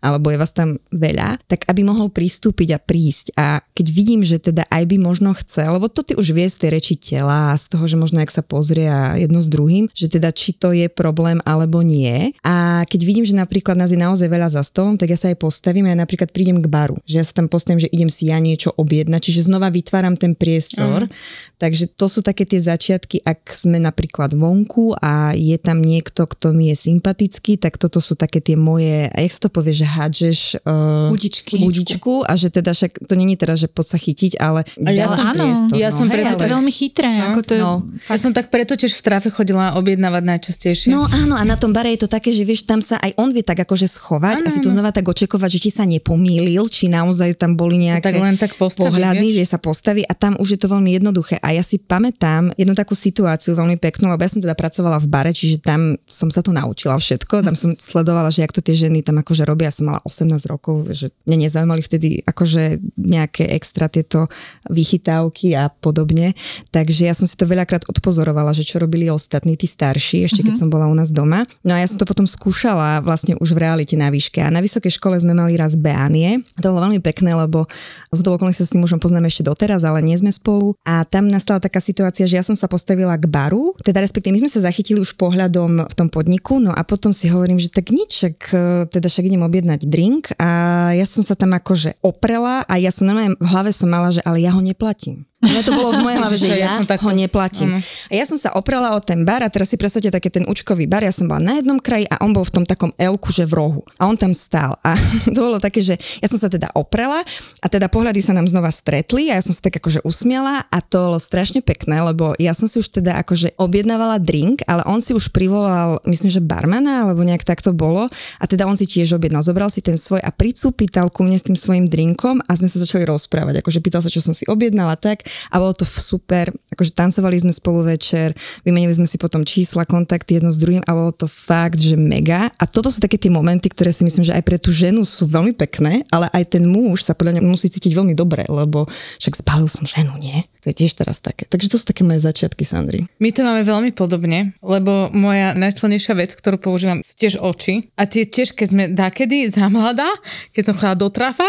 alebo 0.00 0.32
je 0.32 0.40
vás 0.40 0.56
tam 0.56 0.80
veľa, 0.88 1.36
tak 1.44 1.68
aby 1.68 1.84
mohol 1.84 2.08
pristúpiť 2.08 2.68
a 2.72 2.78
prísť. 2.80 3.26
A 3.36 3.60
keď 3.76 3.86
vidím, 3.92 4.24
že 4.24 4.40
teda 4.40 4.64
aj 4.70 4.84
by 4.88 4.96
možno 4.96 5.36
chcel, 5.36 5.76
lebo 5.76 5.92
to 5.92 6.06
ty 6.06 6.16
už 6.16 6.32
vie 6.32 6.46
z 6.46 6.56
tej 6.62 6.70
reči 6.78 6.94
tela 6.94 7.52
a 7.52 7.58
z 7.58 7.74
toho, 7.74 7.84
že 7.84 7.98
možno 7.98 8.22
ak 8.22 8.30
sa 8.30 8.46
pozrie 8.46 8.86
a 8.86 9.18
jedno 9.18 9.42
s 9.42 9.50
druhým, 9.50 9.90
že 9.92 10.06
teda 10.06 10.30
či 10.30 10.54
to 10.54 10.70
je 10.70 10.86
problém 10.86 11.42
alebo 11.42 11.82
nie. 11.82 12.30
A 12.46 12.86
keď 12.86 13.00
vidím, 13.02 13.26
že 13.26 13.34
napríklad 13.34 13.74
nás 13.74 13.90
je 13.90 13.98
naozaj 13.98 14.30
veľa 14.30 14.48
za 14.48 14.62
stolom, 14.62 14.94
tak 14.94 15.10
ja 15.10 15.18
sa 15.18 15.28
aj 15.34 15.42
postavím 15.42 15.90
a 15.90 15.92
ja 15.92 15.98
napríklad 15.98 16.30
prídem 16.30 16.62
k 16.62 16.70
baru. 16.70 16.96
Že 17.04 17.14
ja 17.18 17.24
sa 17.26 17.42
tam 17.42 17.50
postavím, 17.50 17.82
že 17.82 17.90
idem 17.90 18.08
si 18.08 18.30
ja 18.30 18.38
niečo 18.38 18.70
objednať, 18.70 19.20
čiže 19.20 19.50
znova 19.50 19.68
vytváram 19.74 20.05
ten 20.14 20.38
priestor. 20.38 21.10
Takže 21.56 21.88
to 21.90 22.06
sú 22.06 22.20
také 22.20 22.44
tie 22.44 22.60
začiatky, 22.60 23.24
ak 23.24 23.48
sme 23.48 23.80
napríklad 23.80 24.36
vonku 24.36 24.92
a 25.00 25.32
je 25.32 25.56
tam 25.56 25.80
niekto, 25.80 26.28
kto 26.28 26.52
mi 26.52 26.68
je 26.68 26.76
sympatický, 26.76 27.56
tak 27.56 27.80
toto 27.80 27.96
sú 27.98 28.12
také 28.12 28.38
tie 28.38 28.54
moje, 28.54 29.08
a 29.08 29.16
jak 29.18 29.32
sa 29.32 29.40
to 29.40 29.50
povie, 29.50 29.72
že 29.72 29.88
hádžeš 29.88 30.60
uh, 30.62 31.08
Budičky. 31.08 31.56
budičku 31.64 32.28
a 32.28 32.36
že 32.36 32.52
teda 32.52 32.76
však 32.76 33.08
to 33.08 33.16
není 33.16 33.40
teraz, 33.40 33.64
že 33.64 33.72
poď 33.72 33.86
sa 33.88 33.98
chytiť, 33.98 34.32
ale 34.36 34.68
A 34.84 34.90
ja 34.92 35.08
som- 35.08 35.32
áno, 35.32 35.48
priestor. 35.48 35.74
ja 35.80 35.88
som 35.88 36.06
hej, 36.06 36.12
preto 36.12 36.36
To 36.36 36.44
je 36.44 36.46
ale- 36.46 36.54
veľmi 36.60 36.72
chytré. 36.76 37.08
ako 37.24 37.40
to 37.40 37.52
je, 37.56 37.62
no. 37.64 37.74
Ja 38.04 38.18
som 38.20 38.36
tak 38.36 38.52
preto 38.52 38.76
tiež 38.76 38.92
v 38.92 39.00
trafe 39.00 39.32
chodila 39.32 39.80
objednávať 39.80 40.22
najčastejšie. 40.28 40.88
No 40.92 41.08
áno, 41.08 41.40
a 41.40 41.44
na 41.48 41.56
tom 41.56 41.72
bare 41.72 41.88
je 41.96 42.04
to 42.04 42.08
také, 42.12 42.36
že 42.36 42.44
vieš, 42.44 42.68
tam 42.68 42.84
sa 42.84 43.00
aj 43.00 43.16
on 43.16 43.32
vie 43.32 43.40
tak 43.40 43.56
akože 43.56 43.88
schovať 43.88 44.44
a 44.44 44.48
si 44.52 44.60
to 44.60 44.68
znova 44.68 44.92
tak 44.92 45.08
očakovať, 45.08 45.56
že 45.56 45.60
či 45.64 45.70
sa 45.72 45.88
nepomýlil, 45.88 46.68
či 46.68 46.92
naozaj 46.92 47.40
tam 47.40 47.56
boli 47.56 47.80
nejaké 47.80 48.12
tak 48.12 48.20
len 48.20 48.36
tak 48.36 48.52
postaví, 48.52 48.92
pohľady, 48.92 49.24
vieš? 49.32 49.36
že 49.40 49.44
sa 49.48 49.58
postaví 49.58 49.95
a 50.04 50.12
tam 50.12 50.36
už 50.36 50.56
je 50.56 50.60
to 50.60 50.68
veľmi 50.68 50.98
jednoduché. 51.00 51.40
A 51.40 51.56
ja 51.56 51.64
si 51.64 51.80
pamätám 51.80 52.52
jednu 52.60 52.76
takú 52.76 52.92
situáciu 52.92 53.56
veľmi 53.56 53.80
peknú, 53.80 54.12
lebo 54.12 54.20
ja 54.20 54.30
som 54.32 54.44
teda 54.44 54.52
pracovala 54.52 55.00
v 55.00 55.08
bare, 55.08 55.32
čiže 55.32 55.64
tam 55.64 55.96
som 56.04 56.28
sa 56.28 56.44
to 56.44 56.52
naučila 56.52 57.00
všetko, 57.00 57.40
tam 57.40 57.56
som 57.56 57.72
sledovala, 57.78 58.28
že 58.28 58.44
jak 58.44 58.52
to 58.52 58.60
tie 58.60 58.76
ženy 58.76 59.00
tam 59.00 59.22
akože 59.22 59.46
robia, 59.48 59.72
som 59.72 59.88
mala 59.88 60.02
18 60.04 60.36
rokov, 60.50 60.90
že 60.92 61.08
mne 61.24 61.48
nezaujímali 61.48 61.80
vtedy 61.80 62.20
akože 62.26 62.82
nejaké 62.98 63.48
extra 63.54 63.86
tieto 63.86 64.26
vychytávky 64.68 65.54
a 65.54 65.70
podobne. 65.70 66.34
Takže 66.74 67.06
ja 67.06 67.14
som 67.14 67.24
si 67.24 67.38
to 67.38 67.46
veľakrát 67.46 67.86
odpozorovala, 67.86 68.50
že 68.50 68.66
čo 68.66 68.82
robili 68.82 69.06
ostatní, 69.08 69.54
tí 69.54 69.70
starší, 69.70 70.26
ešte 70.26 70.42
keď 70.42 70.58
som 70.58 70.68
bola 70.68 70.90
u 70.90 70.94
nás 70.98 71.14
doma. 71.14 71.46
No 71.62 71.72
a 71.72 71.80
ja 71.80 71.86
som 71.86 72.02
to 72.02 72.08
potom 72.08 72.26
skúšala 72.26 72.98
vlastne 73.00 73.38
už 73.38 73.54
v 73.54 73.62
realite 73.62 73.94
na 73.94 74.10
výške. 74.10 74.42
A 74.42 74.50
na 74.50 74.58
vysokej 74.58 74.98
škole 74.98 75.14
sme 75.14 75.36
mali 75.36 75.54
raz 75.54 75.78
beánie. 75.78 76.42
To 76.58 76.74
bolo 76.74 76.90
veľmi 76.90 76.98
pekné, 76.98 77.38
lebo 77.38 77.70
z 78.10 78.20
toho 78.26 78.36
sa 78.50 78.64
s 78.66 78.74
tým 78.74 78.82
mužom 78.82 78.98
poznáme 78.98 79.30
ešte 79.30 79.46
doteraz, 79.46 79.85
ale 79.86 80.02
nie 80.02 80.18
sme 80.18 80.34
spolu. 80.34 80.74
A 80.82 81.06
tam 81.06 81.30
nastala 81.30 81.62
taká 81.62 81.78
situácia, 81.78 82.26
že 82.26 82.36
ja 82.36 82.44
som 82.44 82.58
sa 82.58 82.66
postavila 82.66 83.14
k 83.14 83.30
baru, 83.30 83.72
teda 83.80 84.02
respektíve 84.02 84.34
my 84.34 84.42
sme 84.46 84.52
sa 84.52 84.66
zachytili 84.66 84.98
už 84.98 85.14
pohľadom 85.14 85.86
v 85.86 85.94
tom 85.94 86.08
podniku, 86.10 86.58
no 86.58 86.74
a 86.74 86.82
potom 86.82 87.14
si 87.14 87.30
hovorím, 87.30 87.62
že 87.62 87.72
tak 87.72 87.94
nič, 87.94 88.10
však, 88.10 88.36
e, 88.52 88.64
teda 88.90 89.06
však 89.06 89.28
idem 89.30 89.46
objednať 89.46 89.80
drink 89.86 90.34
a 90.36 90.90
ja 90.92 91.06
som 91.06 91.22
sa 91.22 91.38
tam 91.38 91.54
akože 91.54 92.02
oprela 92.02 92.66
a 92.66 92.74
ja 92.76 92.90
som 92.90 93.06
normálne 93.06 93.38
v 93.38 93.48
hlave 93.48 93.70
som 93.70 93.88
mala, 93.88 94.10
že 94.10 94.20
ale 94.26 94.42
ja 94.42 94.52
ho 94.52 94.60
neplatím. 94.60 95.28
No 95.44 95.60
to 95.60 95.76
bolo 95.76 95.92
v 95.92 96.00
mojej 96.00 96.16
hlave, 96.16 96.36
že 96.40 96.48
ja, 96.48 96.56
ja 96.64 96.68
som 96.80 96.88
takto- 96.88 97.04
ho 97.04 97.12
neplatím. 97.12 97.76
Áno. 97.76 97.84
A 97.84 98.12
ja 98.16 98.24
som 98.24 98.40
sa 98.40 98.56
oprela 98.56 98.96
o 98.96 99.00
ten 99.04 99.20
bar 99.20 99.44
a 99.44 99.52
teraz 99.52 99.68
si 99.68 99.76
predstavte 99.76 100.08
také 100.08 100.32
ten 100.32 100.48
učkový 100.48 100.88
bar, 100.88 101.04
ja 101.04 101.12
som 101.12 101.28
bola 101.28 101.44
na 101.44 101.60
jednom 101.60 101.76
kraji 101.76 102.08
a 102.08 102.24
on 102.24 102.32
bol 102.32 102.40
v 102.40 102.56
tom 102.56 102.64
takom 102.64 102.88
elku, 102.96 103.28
že 103.28 103.44
v 103.44 103.52
rohu. 103.52 103.80
A 104.00 104.08
on 104.08 104.16
tam 104.16 104.32
stál. 104.32 104.80
A 104.80 104.96
to 105.36 105.36
bolo 105.36 105.60
také, 105.60 105.84
že 105.84 106.00
ja 106.24 106.26
som 106.32 106.40
sa 106.40 106.48
teda 106.48 106.72
oprela 106.72 107.20
a 107.60 107.66
teda 107.68 107.92
pohľady 107.92 108.24
sa 108.24 108.32
nám 108.32 108.48
znova 108.48 108.72
stretli 108.72 109.28
a 109.28 109.36
ja 109.36 109.44
som 109.44 109.52
sa 109.52 109.68
tak 109.68 109.76
akože 109.76 110.08
usmiala 110.08 110.64
a 110.72 110.78
to 110.80 111.12
bolo 111.12 111.20
strašne 111.20 111.60
pekné, 111.60 112.00
lebo 112.00 112.32
ja 112.40 112.56
som 112.56 112.64
si 112.64 112.80
už 112.80 112.88
teda 112.96 113.20
akože 113.20 113.60
objednávala 113.60 114.16
drink, 114.16 114.64
ale 114.64 114.88
on 114.88 115.04
si 115.04 115.12
už 115.12 115.36
privolal, 115.36 116.00
myslím, 116.08 116.32
že 116.32 116.40
barmana, 116.40 117.04
alebo 117.04 117.20
nejak 117.20 117.44
tak 117.44 117.60
to 117.60 117.76
bolo 117.76 118.08
a 118.40 118.44
teda 118.48 118.64
on 118.64 118.80
si 118.80 118.88
tiež 118.88 119.12
objednal, 119.12 119.44
zobral 119.44 119.68
si 119.68 119.84
ten 119.84 120.00
svoj 120.00 120.24
a 120.24 120.32
pricúpital 120.32 121.12
ku 121.12 121.20
mne 121.28 121.36
s 121.36 121.44
tým 121.44 121.60
svojim 121.60 121.84
drinkom 121.84 122.40
a 122.48 122.56
sme 122.56 122.72
sa 122.72 122.80
začali 122.80 123.04
rozprávať, 123.04 123.60
akože 123.60 123.84
pýtal 123.84 124.00
sa, 124.00 124.08
čo 124.08 124.24
som 124.24 124.32
si 124.32 124.48
objednala 124.48 124.96
tak 124.96 125.25
a 125.50 125.56
bolo 125.58 125.72
to 125.76 125.84
super, 125.84 126.50
akože 126.72 126.92
tancovali 126.94 127.36
sme 127.38 127.52
spolu 127.52 127.84
večer, 127.86 128.32
vymenili 128.62 128.94
sme 128.94 129.08
si 129.08 129.16
potom 129.16 129.42
čísla, 129.42 129.88
kontakty 129.88 130.38
jedno 130.38 130.50
s 130.50 130.58
druhým 130.58 130.82
a 130.84 130.92
bolo 130.92 131.12
to 131.12 131.28
fakt, 131.28 131.78
že 131.78 131.94
mega. 131.94 132.50
A 132.56 132.64
toto 132.64 132.88
sú 132.88 132.98
také 132.98 133.20
tie 133.20 133.30
momenty, 133.30 133.70
ktoré 133.70 133.90
si 133.92 134.02
myslím, 134.02 134.24
že 134.26 134.34
aj 134.34 134.42
pre 134.42 134.56
tú 134.56 134.74
ženu 134.74 135.02
sú 135.06 135.28
veľmi 135.28 135.54
pekné, 135.54 136.06
ale 136.10 136.26
aj 136.32 136.58
ten 136.58 136.64
muž 136.66 137.06
sa 137.06 137.14
podľa 137.14 137.38
mňa 137.38 137.42
musí 137.44 137.70
cítiť 137.70 137.92
veľmi 137.92 138.14
dobre, 138.16 138.46
lebo 138.46 138.88
však 139.22 139.38
spálil 139.42 139.68
som 139.70 139.84
ženu, 139.86 140.16
nie? 140.18 140.42
To 140.66 140.74
je 140.74 140.82
tiež 140.82 140.98
teraz 140.98 141.22
také. 141.22 141.46
Takže 141.46 141.70
to 141.70 141.78
sú 141.78 141.86
také 141.86 142.02
moje 142.02 142.26
začiatky, 142.26 142.66
Sandry. 142.66 143.06
My 143.22 143.30
to 143.30 143.46
máme 143.46 143.62
veľmi 143.62 143.94
podobne, 143.94 144.50
lebo 144.58 145.14
moja 145.14 145.54
najsilnejšia 145.54 146.18
vec, 146.18 146.34
ktorú 146.34 146.58
používam, 146.58 147.06
sú 147.06 147.14
tiež 147.14 147.38
oči. 147.38 147.86
A 147.94 148.02
tie 148.10 148.26
tiež, 148.26 148.50
keď 148.50 148.66
sme 148.66 148.84
dakedy 148.90 149.46
za 149.46 149.70
mladá, 149.70 150.10
keď 150.50 150.62
som 150.66 150.74
chodila 150.74 150.98
do 150.98 151.08
trafa, 151.14 151.46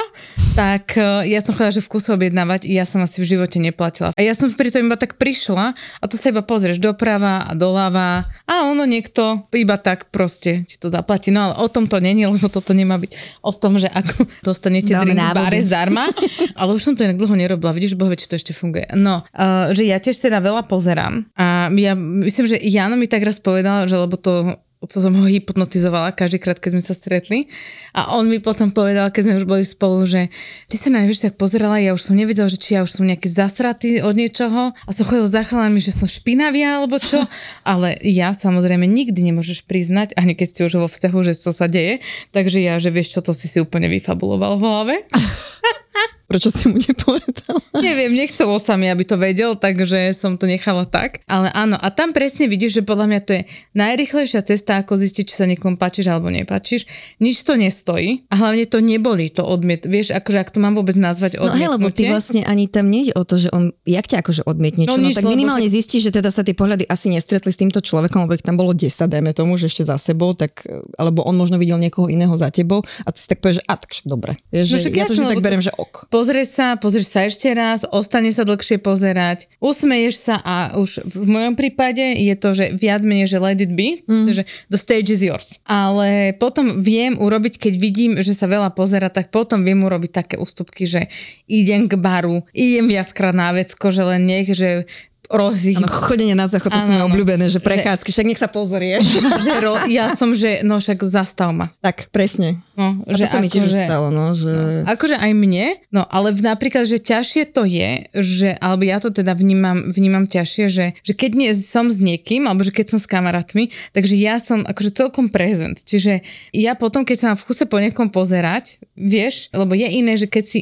tak 0.54 0.94
eh, 1.02 1.34
ja 1.34 1.42
som 1.42 1.58
chodila, 1.58 1.74
že 1.74 1.82
v 1.82 1.90
kuse 1.90 2.14
objednávať 2.14 2.70
ja 2.70 2.86
som 2.86 3.02
asi 3.02 3.26
v 3.26 3.30
živote 3.34 3.58
neplatila. 3.58 4.14
A 4.14 4.22
ja 4.22 4.38
som 4.38 4.54
pri 4.54 4.70
tom 4.70 4.86
iba 4.86 5.02
tak 5.02 5.18
prišla 5.18 5.74
a 5.74 6.04
tu 6.06 6.14
sa 6.14 6.30
iba 6.30 6.46
pozrieš 6.46 6.78
doprava 6.78 7.50
a 7.50 7.58
doľava 7.58 8.22
a 8.46 8.54
ono 8.70 8.86
niekto 8.86 9.50
iba 9.54 9.78
tak 9.78 10.10
proste 10.14 10.66
ti 10.70 10.76
to 10.78 10.94
zaplatí. 10.94 11.34
No 11.34 11.50
ale 11.50 11.54
o 11.62 11.68
tom 11.70 11.90
to 11.90 12.02
není, 12.02 12.26
lebo 12.26 12.50
toto 12.50 12.74
nemá 12.74 13.02
byť 13.02 13.42
o 13.42 13.52
tom, 13.54 13.82
že 13.82 13.90
ako 13.90 14.30
dostanete 14.50 14.94
Dáme 14.94 15.14
drink 15.14 15.22
v 15.22 15.34
bare 15.34 15.60
zdarma. 15.66 16.06
Ale 16.60 16.74
už 16.74 16.82
som 16.84 16.94
to 16.98 17.06
inak 17.06 17.22
dlho 17.22 17.36
nerobila, 17.38 17.72
vidíš, 17.72 17.94
boh 17.96 18.10
vie, 18.10 18.18
či 18.20 18.28
to 18.28 18.36
ešte 18.36 18.52
funguje. 18.52 18.90
No, 18.98 19.07
uh, 19.16 19.72
že 19.72 19.88
ja 19.88 19.98
tiež 19.98 20.20
teda 20.20 20.44
veľa 20.44 20.68
pozerám 20.68 21.28
a 21.40 21.72
ja 21.74 21.94
myslím, 21.96 22.46
že 22.46 22.58
Jano 22.62 23.00
mi 23.00 23.08
tak 23.08 23.24
raz 23.24 23.40
povedal, 23.40 23.88
že 23.88 23.96
lebo 23.96 24.20
to 24.20 24.60
to 24.86 25.02
som 25.02 25.10
ho 25.18 25.26
hypnotizovala 25.26 26.14
každý 26.14 26.38
krát, 26.38 26.62
keď 26.62 26.78
sme 26.78 26.84
sa 26.86 26.94
stretli. 26.94 27.50
A 27.98 28.14
on 28.14 28.30
mi 28.30 28.38
potom 28.38 28.70
povedal, 28.70 29.10
keď 29.10 29.22
sme 29.26 29.40
už 29.42 29.50
boli 29.50 29.66
spolu, 29.66 30.06
že 30.06 30.30
ty 30.70 30.78
sa 30.78 30.94
na 30.94 31.02
mňa 31.02 31.34
tak 31.34 31.34
pozerala, 31.34 31.82
ja 31.82 31.98
už 31.98 32.14
som 32.14 32.14
nevedel, 32.14 32.46
že 32.46 32.62
či 32.62 32.78
ja 32.78 32.86
už 32.86 33.02
som 33.02 33.10
nejaký 33.10 33.26
zasratý 33.26 34.06
od 34.06 34.14
niečoho 34.14 34.78
a 34.78 34.90
som 34.94 35.10
chodil 35.10 35.26
za 35.26 35.42
chalami, 35.42 35.82
že 35.82 35.90
som 35.90 36.06
špinavia 36.06 36.78
alebo 36.78 37.02
čo. 37.02 37.26
Ale 37.66 37.98
ja 38.06 38.38
samozrejme 38.38 38.86
nikdy 38.86 39.34
nemôžeš 39.34 39.66
priznať, 39.66 40.14
ani 40.14 40.38
keď 40.38 40.46
ste 40.46 40.62
už 40.70 40.86
vo 40.86 40.88
vzťahu, 40.88 41.20
že 41.26 41.34
to 41.42 41.50
sa 41.50 41.66
deje. 41.66 41.98
Takže 42.30 42.62
ja, 42.62 42.78
že 42.78 42.94
vieš 42.94 43.18
čo, 43.18 43.26
to 43.26 43.34
si 43.34 43.50
si 43.50 43.58
úplne 43.58 43.90
vyfabuloval 43.90 44.62
v 44.62 44.64
hlave. 44.64 44.96
Prečo 46.28 46.52
si 46.52 46.68
mu 46.68 46.76
nepovedala? 46.78 47.60
Neviem, 47.74 48.12
nechcelo 48.14 48.56
sa 48.58 48.76
mi, 48.76 48.86
aby 48.86 49.02
to 49.02 49.16
vedel, 49.16 49.56
takže 49.56 50.12
som 50.12 50.36
to 50.36 50.44
nechala 50.44 50.84
tak. 50.84 51.24
Ale 51.26 51.48
áno, 51.50 51.74
a 51.74 51.88
tam 51.88 52.12
presne 52.12 52.46
vidíš, 52.46 52.72
že 52.74 52.84
podľa 52.84 53.06
mňa 53.08 53.20
to 53.22 53.32
je 53.32 53.42
najrychlejšia 53.74 54.42
cesta, 54.44 54.76
ako 54.78 54.94
zistiť, 54.94 55.24
či 55.24 55.34
sa 55.34 55.46
niekomu 55.46 55.76
páčiš 55.76 56.08
alebo 56.08 56.28
nepáčiš. 56.28 56.84
Nič 57.18 57.42
to 57.42 57.56
nestojí 57.56 58.28
a 58.28 58.36
hlavne 58.36 58.66
to 58.66 58.80
neboli 58.80 59.30
to 59.30 59.42
odmiet. 59.42 59.84
Vieš, 59.84 60.12
akože 60.12 60.38
ak 60.38 60.50
to 60.50 60.60
mám 60.60 60.74
vôbec 60.74 60.94
nazvať 60.94 61.40
No 61.40 61.48
hej, 61.50 61.70
lebo 61.70 61.88
ty 61.88 62.04
odmietnutie. 62.04 62.10
vlastne 62.10 62.42
ani 62.44 62.68
tam 62.68 62.88
nejde 62.88 63.14
o 63.14 63.24
to, 63.24 63.38
že 63.38 63.48
on, 63.50 63.72
jak 63.84 64.04
ťa 64.04 64.20
akože 64.20 64.42
odmietne, 64.44 64.84
čo? 64.84 64.94
No 64.94 65.08
No, 65.08 65.16
tak 65.16 65.24
minimálne 65.24 65.64
však- 65.64 65.76
zistí, 65.80 65.98
že 65.98 66.12
teda 66.12 66.28
sa 66.28 66.44
tie 66.44 66.52
pohľady 66.52 66.84
asi 66.86 67.08
nestretli 67.08 67.48
s 67.48 67.56
týmto 67.56 67.80
človekom, 67.80 68.28
lebo 68.28 68.36
ich 68.36 68.44
tam 68.44 68.60
bolo 68.60 68.76
10, 68.76 69.08
dajme 69.08 69.32
tomu, 69.32 69.56
že 69.56 69.72
ešte 69.72 69.84
za 69.84 69.96
sebou, 69.96 70.36
tak, 70.36 70.68
alebo 70.98 71.24
on 71.24 71.34
možno 71.34 71.56
videl 71.56 71.78
niekoho 71.78 72.08
iného 72.08 72.36
za 72.36 72.52
tebou 72.52 72.84
a 73.02 73.10
ty 73.10 73.18
si 73.18 73.32
tak 73.32 73.40
povieš, 73.40 73.62
že 73.62 73.66
a 73.66 73.74
tak 73.74 73.90
však 73.90 74.06
dobre. 74.06 74.36
No 74.52 74.60
že 74.60 74.76
však 74.78 74.94
ja 74.94 75.06
to 75.06 75.16
že 75.16 75.24
tak 75.24 75.40
berem, 75.40 75.62
že 75.62 75.72
ok. 75.72 76.12
Pozrieš 76.18 76.50
sa, 76.50 76.74
pozrieš 76.82 77.14
sa 77.14 77.30
ešte 77.30 77.46
raz, 77.54 77.86
ostane 77.94 78.34
sa 78.34 78.42
dlhšie 78.42 78.82
pozerať, 78.82 79.46
usmeješ 79.62 80.18
sa 80.18 80.42
a 80.42 80.74
už 80.74 81.06
v 81.06 81.30
mojom 81.30 81.54
prípade 81.54 82.02
je 82.02 82.34
to, 82.34 82.58
že 82.58 82.74
viac 82.74 83.06
menej, 83.06 83.30
že 83.30 83.38
let 83.38 83.62
it 83.62 83.78
be, 83.78 84.02
mm. 84.02 84.26
že 84.34 84.42
the 84.66 84.82
stage 84.82 85.14
is 85.14 85.22
yours. 85.22 85.62
Ale 85.70 86.34
potom 86.42 86.82
viem 86.82 87.22
urobiť, 87.22 87.62
keď 87.62 87.74
vidím, 87.78 88.12
že 88.18 88.34
sa 88.34 88.50
veľa 88.50 88.74
pozera, 88.74 89.14
tak 89.14 89.30
potom 89.30 89.62
viem 89.62 89.78
urobiť 89.78 90.10
také 90.10 90.36
ústupky, 90.42 90.90
že 90.90 91.06
idem 91.46 91.86
k 91.86 92.02
baru, 92.02 92.42
idem 92.50 92.90
viackrát 92.90 93.38
na 93.38 93.54
vecko, 93.54 93.94
že 93.94 94.02
len 94.02 94.26
nech, 94.26 94.50
že 94.50 94.90
rozhýb, 95.30 95.84
Áno, 95.84 95.92
chodenie 95.92 96.34
na 96.34 96.50
záchod, 96.50 96.72
to 96.72 96.82
sú 96.82 96.98
moje 96.98 97.06
obľúbené, 97.14 97.46
že 97.52 97.60
prechádzky, 97.60 98.10
však 98.10 98.26
nech 98.26 98.42
sa 98.42 98.50
pozrie. 98.50 98.98
že 99.46 99.54
ro, 99.60 99.76
ja 99.86 100.10
som, 100.10 100.34
že 100.34 100.66
no 100.66 100.80
však 100.82 101.04
zastav 101.04 101.54
ma. 101.54 101.70
tak, 101.84 102.10
presne. 102.10 102.64
No, 102.78 102.94
A 103.10 103.18
to 103.18 103.26
sa 103.26 103.42
mi 103.42 103.50
tiež 103.50 103.66
akože- 103.66 103.90
stalo, 103.90 104.08
no, 104.14 104.38
že... 104.38 104.86
Akože 104.86 105.18
aj 105.18 105.34
mne, 105.34 105.82
no 105.90 106.06
ale 106.06 106.30
v- 106.30 106.46
napríklad, 106.46 106.86
že 106.86 107.02
ťažšie 107.02 107.50
to 107.50 107.66
je, 107.66 108.06
že, 108.14 108.54
alebo 108.62 108.86
ja 108.86 109.02
to 109.02 109.10
teda 109.10 109.34
vnímam, 109.34 109.90
vnímam 109.90 110.30
ťažšie, 110.30 110.66
že, 110.70 110.86
že 111.02 111.14
keď 111.18 111.32
nie, 111.34 111.50
som 111.58 111.90
s 111.90 111.98
niekým, 111.98 112.46
alebo 112.46 112.62
že 112.62 112.70
keď 112.70 112.94
som 112.94 113.00
s 113.02 113.10
kamarátmi, 113.10 113.74
takže 113.98 114.14
ja 114.14 114.38
som 114.38 114.62
akože 114.62 114.94
celkom 114.94 115.34
prezent. 115.34 115.82
Čiže 115.82 116.22
ja 116.54 116.78
potom, 116.78 117.02
keď 117.02 117.18
sa 117.18 117.26
mám 117.34 117.42
v 117.42 117.50
kuse 117.50 117.66
po 117.66 117.82
niekom 117.82 118.14
pozerať, 118.14 118.78
vieš, 118.94 119.50
lebo 119.58 119.74
je 119.74 119.88
iné, 119.90 120.14
že 120.14 120.30
keď 120.30 120.44
si, 120.46 120.60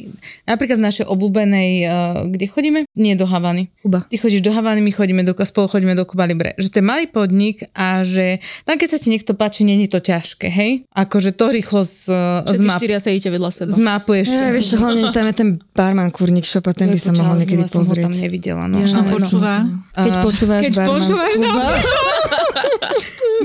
napríklad 0.48 0.80
v 0.80 0.86
našej 0.88 1.04
obľúbenej, 1.08 1.70
uh, 1.84 1.88
kde 2.32 2.46
chodíme? 2.48 2.80
Nie 2.96 3.12
do 3.12 3.28
Havany. 3.28 3.68
Kuba. 3.84 4.08
Ty 4.08 4.16
chodíš 4.16 4.40
do 4.40 4.56
Havany, 4.56 4.80
my 4.80 4.92
chodíme 4.92 5.20
do, 5.20 5.36
spolu 5.36 5.68
chodíme 5.68 5.92
do 5.92 6.08
Kuba 6.08 6.24
Libre. 6.24 6.56
Že 6.56 6.68
to 6.72 6.76
je 6.80 6.84
malý 6.84 7.04
podnik 7.12 7.64
a 7.76 8.04
že 8.08 8.40
tam 8.64 8.80
keď 8.80 8.88
sa 8.88 8.98
ti 9.00 9.08
niekto 9.12 9.36
páči, 9.36 9.68
není 9.68 9.84
to 9.88 10.00
ťažké, 10.00 10.48
hej? 10.48 10.84
Akože 10.96 11.36
to 11.36 11.52
rýchlo 11.52 11.84
z, 12.06 12.08
Všetci 12.08 12.62
zmap, 12.62 12.78
štyria 12.78 12.98
sedíte 12.98 13.28
vedľa 13.28 13.50
seba. 13.50 13.70
zmapuješ. 13.72 14.26
Ja, 14.28 14.54
vieš 14.54 14.66
čo, 14.70 14.76
hlavne 14.78 15.10
tam 15.10 15.26
je 15.26 15.34
ten 15.34 15.48
barman 15.72 16.08
kurník 16.08 16.42
šopa, 16.42 16.70
ten 16.70 16.88
by 16.88 16.96
sa 16.96 17.10
mohol 17.10 17.34
niekedy 17.36 17.66
pozrieť. 17.66 18.06
tam 18.06 18.14
nevidela. 18.14 18.64
No, 18.64 18.78
Ja, 18.78 18.86
ale 18.94 19.02
no. 19.02 19.12
Počúva. 19.12 19.54
Keď 19.92 20.12
A- 20.12 20.22
počúvaš 20.22 20.60
keď 20.62 20.72
barman 20.76 20.92
počúvaš, 20.94 21.32
z 21.32 21.40
Kuba, 21.42 21.64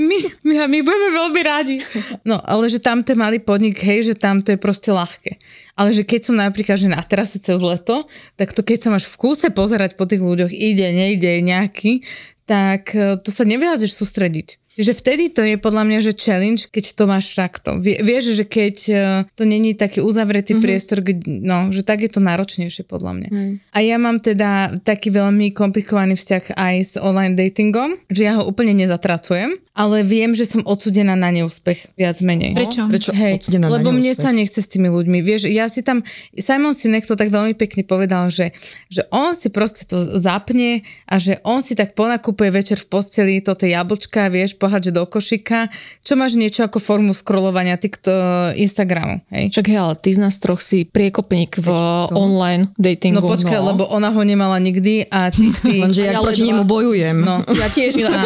my, 0.02 0.16
my, 0.42 0.54
my 0.68 0.78
budeme 0.80 1.08
veľmi 1.10 1.40
radi. 1.42 1.76
No, 2.22 2.38
ale 2.38 2.68
že 2.68 2.78
tam 2.78 3.02
je 3.02 3.14
malý 3.14 3.38
podnik, 3.38 3.76
hej, 3.78 4.02
že 4.04 4.14
tam 4.14 4.40
to 4.40 4.54
je 4.54 4.58
proste 4.58 4.88
ľahké. 4.88 5.36
Ale 5.72 5.90
že 5.90 6.04
keď 6.04 6.20
som 6.22 6.36
napríklad, 6.36 6.76
že 6.76 6.86
na 6.86 7.00
terase 7.00 7.40
cez 7.40 7.58
leto, 7.58 8.04
tak 8.36 8.52
to 8.52 8.62
keď 8.62 8.78
sa 8.78 8.88
máš 8.90 9.08
v 9.08 9.16
kúse 9.18 9.48
pozerať 9.50 9.96
po 9.96 10.04
tých 10.04 10.20
ľuďoch, 10.20 10.52
ide, 10.52 10.86
nejde, 10.92 11.40
nejaký, 11.40 12.04
tak 12.44 12.92
to 12.94 13.28
sa 13.28 13.42
neviažeš 13.42 13.94
sústrediť. 13.94 14.61
Čiže 14.72 14.92
vtedy 14.96 15.24
to 15.28 15.44
je 15.44 15.60
podľa 15.60 15.84
mňa, 15.84 15.98
že 16.00 16.16
challenge, 16.16 16.72
keď 16.72 16.84
to 16.96 17.04
máš 17.04 17.36
takto. 17.36 17.76
Vie, 17.76 18.00
vieš, 18.00 18.32
že 18.32 18.44
keď 18.48 18.76
e, 18.88 18.94
to 19.36 19.44
není 19.44 19.76
taký 19.76 20.00
uzavretý 20.00 20.56
mm-hmm. 20.56 20.64
priestor, 20.64 21.04
kde, 21.04 21.44
no, 21.44 21.68
že 21.68 21.84
tak 21.84 22.00
je 22.00 22.08
to 22.08 22.24
náročnejšie 22.24 22.88
podľa 22.88 23.12
mňa. 23.20 23.28
Mm. 23.28 23.52
A 23.60 23.78
ja 23.84 23.96
mám 24.00 24.24
teda 24.24 24.80
taký 24.80 25.12
veľmi 25.12 25.52
komplikovaný 25.52 26.16
vzťah 26.16 26.56
aj 26.56 26.74
s 26.80 26.94
online 26.96 27.36
datingom, 27.36 28.00
že 28.08 28.24
ja 28.24 28.40
ho 28.40 28.48
úplne 28.48 28.72
nezatracujem, 28.72 29.60
ale 29.72 30.04
viem, 30.04 30.36
že 30.36 30.44
som 30.44 30.60
odsudená 30.68 31.16
na 31.16 31.32
neúspech, 31.32 31.96
viac 31.96 32.20
menej. 32.20 32.52
Prečo? 32.52 32.84
Prečo 32.92 33.10
Hej, 33.16 33.40
odsudená 33.40 33.72
na 33.72 33.80
lebo 33.80 33.88
mne 33.88 34.12
neúspech? 34.12 34.24
sa 34.24 34.30
nechce 34.36 34.60
s 34.60 34.68
tými 34.68 34.92
ľuďmi. 34.92 35.24
Vieš, 35.24 35.48
ja 35.48 35.64
si 35.72 35.80
tam, 35.80 36.04
Simon 36.36 36.76
Sinek 36.76 37.08
to 37.08 37.16
tak 37.16 37.32
veľmi 37.32 37.56
pekne 37.56 37.80
povedal, 37.80 38.28
že, 38.28 38.52
že 38.92 39.08
on 39.08 39.32
si 39.32 39.48
proste 39.48 39.88
to 39.88 39.96
zapne 40.20 40.84
a 41.08 41.14
že 41.16 41.40
on 41.48 41.64
si 41.64 41.72
tak 41.72 41.96
ponakupuje 41.96 42.52
večer 42.52 42.76
v 42.76 42.88
posteli 42.88 43.40
toto 43.40 43.64
jablčka, 43.64 44.28
vieš, 44.28 44.60
pohádže 44.62 44.94
do 44.94 45.02
košika, 45.10 45.66
čo 46.06 46.14
máš 46.14 46.38
niečo 46.38 46.62
ako 46.62 46.78
formu 46.78 47.10
scrollovania 47.10 47.74
TikTok, 47.74 48.54
Instagramu, 48.54 49.18
hej? 49.34 49.50
Však 49.50 49.66
hej, 49.66 49.78
ale 49.82 49.94
ty 49.98 50.14
z 50.14 50.22
nás 50.22 50.38
troch 50.38 50.62
si 50.62 50.86
priekopník 50.86 51.58
v 51.58 51.66
to? 51.66 52.14
online 52.14 52.70
datingu. 52.78 53.18
No 53.18 53.26
počkaj, 53.26 53.58
no. 53.58 53.74
lebo 53.74 53.82
ona 53.90 54.14
ho 54.14 54.22
nemala 54.22 54.62
nikdy 54.62 55.10
a 55.10 55.34
ty 55.34 55.50
si... 55.58 55.82
lenže 55.82 56.06
ja 56.06 56.22
Ale 56.22 56.30
proti 56.30 56.46
nemu 56.46 56.62
bojujem. 56.62 57.18
No, 57.18 57.42
Ja 57.50 57.66
tiež. 57.66 57.98
a, 58.06 58.22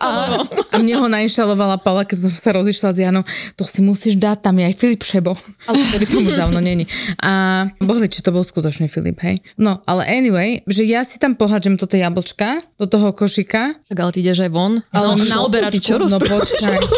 a, 0.00 0.08
a 0.72 0.74
mne 0.80 0.94
ho 0.96 1.06
nainštalovala 1.10 1.82
Paula, 1.84 2.08
keď 2.08 2.28
som 2.28 2.30
sa 2.32 2.50
rozišla 2.56 2.88
s 2.94 2.98
Janou, 3.02 3.22
to 3.58 3.66
si 3.66 3.84
musíš 3.84 4.16
dať, 4.16 4.48
tam 4.48 4.56
je 4.56 4.64
aj 4.72 4.74
Filip 4.78 5.02
Šebo. 5.04 5.36
Ale 5.68 5.76
to 5.76 5.96
by 6.00 6.06
to 6.06 6.16
už 6.24 6.34
dávno 6.38 6.60
není. 6.62 6.88
A 7.20 7.66
boh 7.82 7.98
vie, 7.98 8.08
či 8.08 8.24
to 8.24 8.32
bol 8.32 8.46
skutočný 8.46 8.86
Filip, 8.88 9.20
hej. 9.20 9.42
No, 9.58 9.82
ale 9.84 10.06
anyway, 10.08 10.62
že 10.64 10.86
ja 10.86 11.02
si 11.02 11.18
tam 11.18 11.34
pohádžem 11.34 11.76
toto 11.76 11.98
jablčka 11.98 12.62
do 12.78 12.86
toho 12.86 13.10
košika. 13.12 13.74
Tak 13.90 13.96
ale 13.98 14.10
ty 14.14 14.22
ideš 14.22 14.46
aj 14.46 14.50
von. 14.54 14.80
v 14.80 14.94
Ale 14.94 15.18
na 15.18 15.26
šoku, 15.26 15.57
ty 15.66 15.78
oberačku. 15.78 15.86
čo 15.86 15.94
No 16.06 16.18
počkaj. 16.22 16.78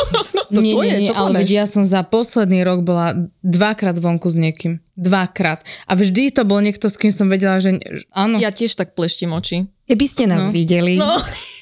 To 0.50 0.58
nie, 0.58 0.74
tvoje, 0.74 0.90
nie, 0.90 1.06
nie, 1.06 1.08
čo 1.08 1.14
ale 1.14 1.46
veď 1.46 1.62
ja 1.62 1.64
som 1.70 1.86
za 1.86 2.02
posledný 2.02 2.66
rok 2.66 2.82
bola 2.82 3.14
dvakrát 3.38 3.94
vonku 3.94 4.26
s 4.26 4.34
niekým. 4.34 4.82
Dvakrát. 4.98 5.62
A 5.86 5.94
vždy 5.94 6.34
to 6.34 6.42
bol 6.42 6.58
niekto, 6.58 6.90
s 6.90 6.98
kým 6.98 7.14
som 7.14 7.30
vedela, 7.30 7.62
že 7.62 7.78
áno. 8.10 8.34
Ja 8.42 8.50
tiež 8.50 8.74
tak 8.74 8.98
pleštím 8.98 9.30
oči. 9.30 9.70
Keby 9.86 10.06
ste 10.10 10.26
nás 10.26 10.50
videli, 10.50 10.98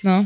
No. 0.07 0.25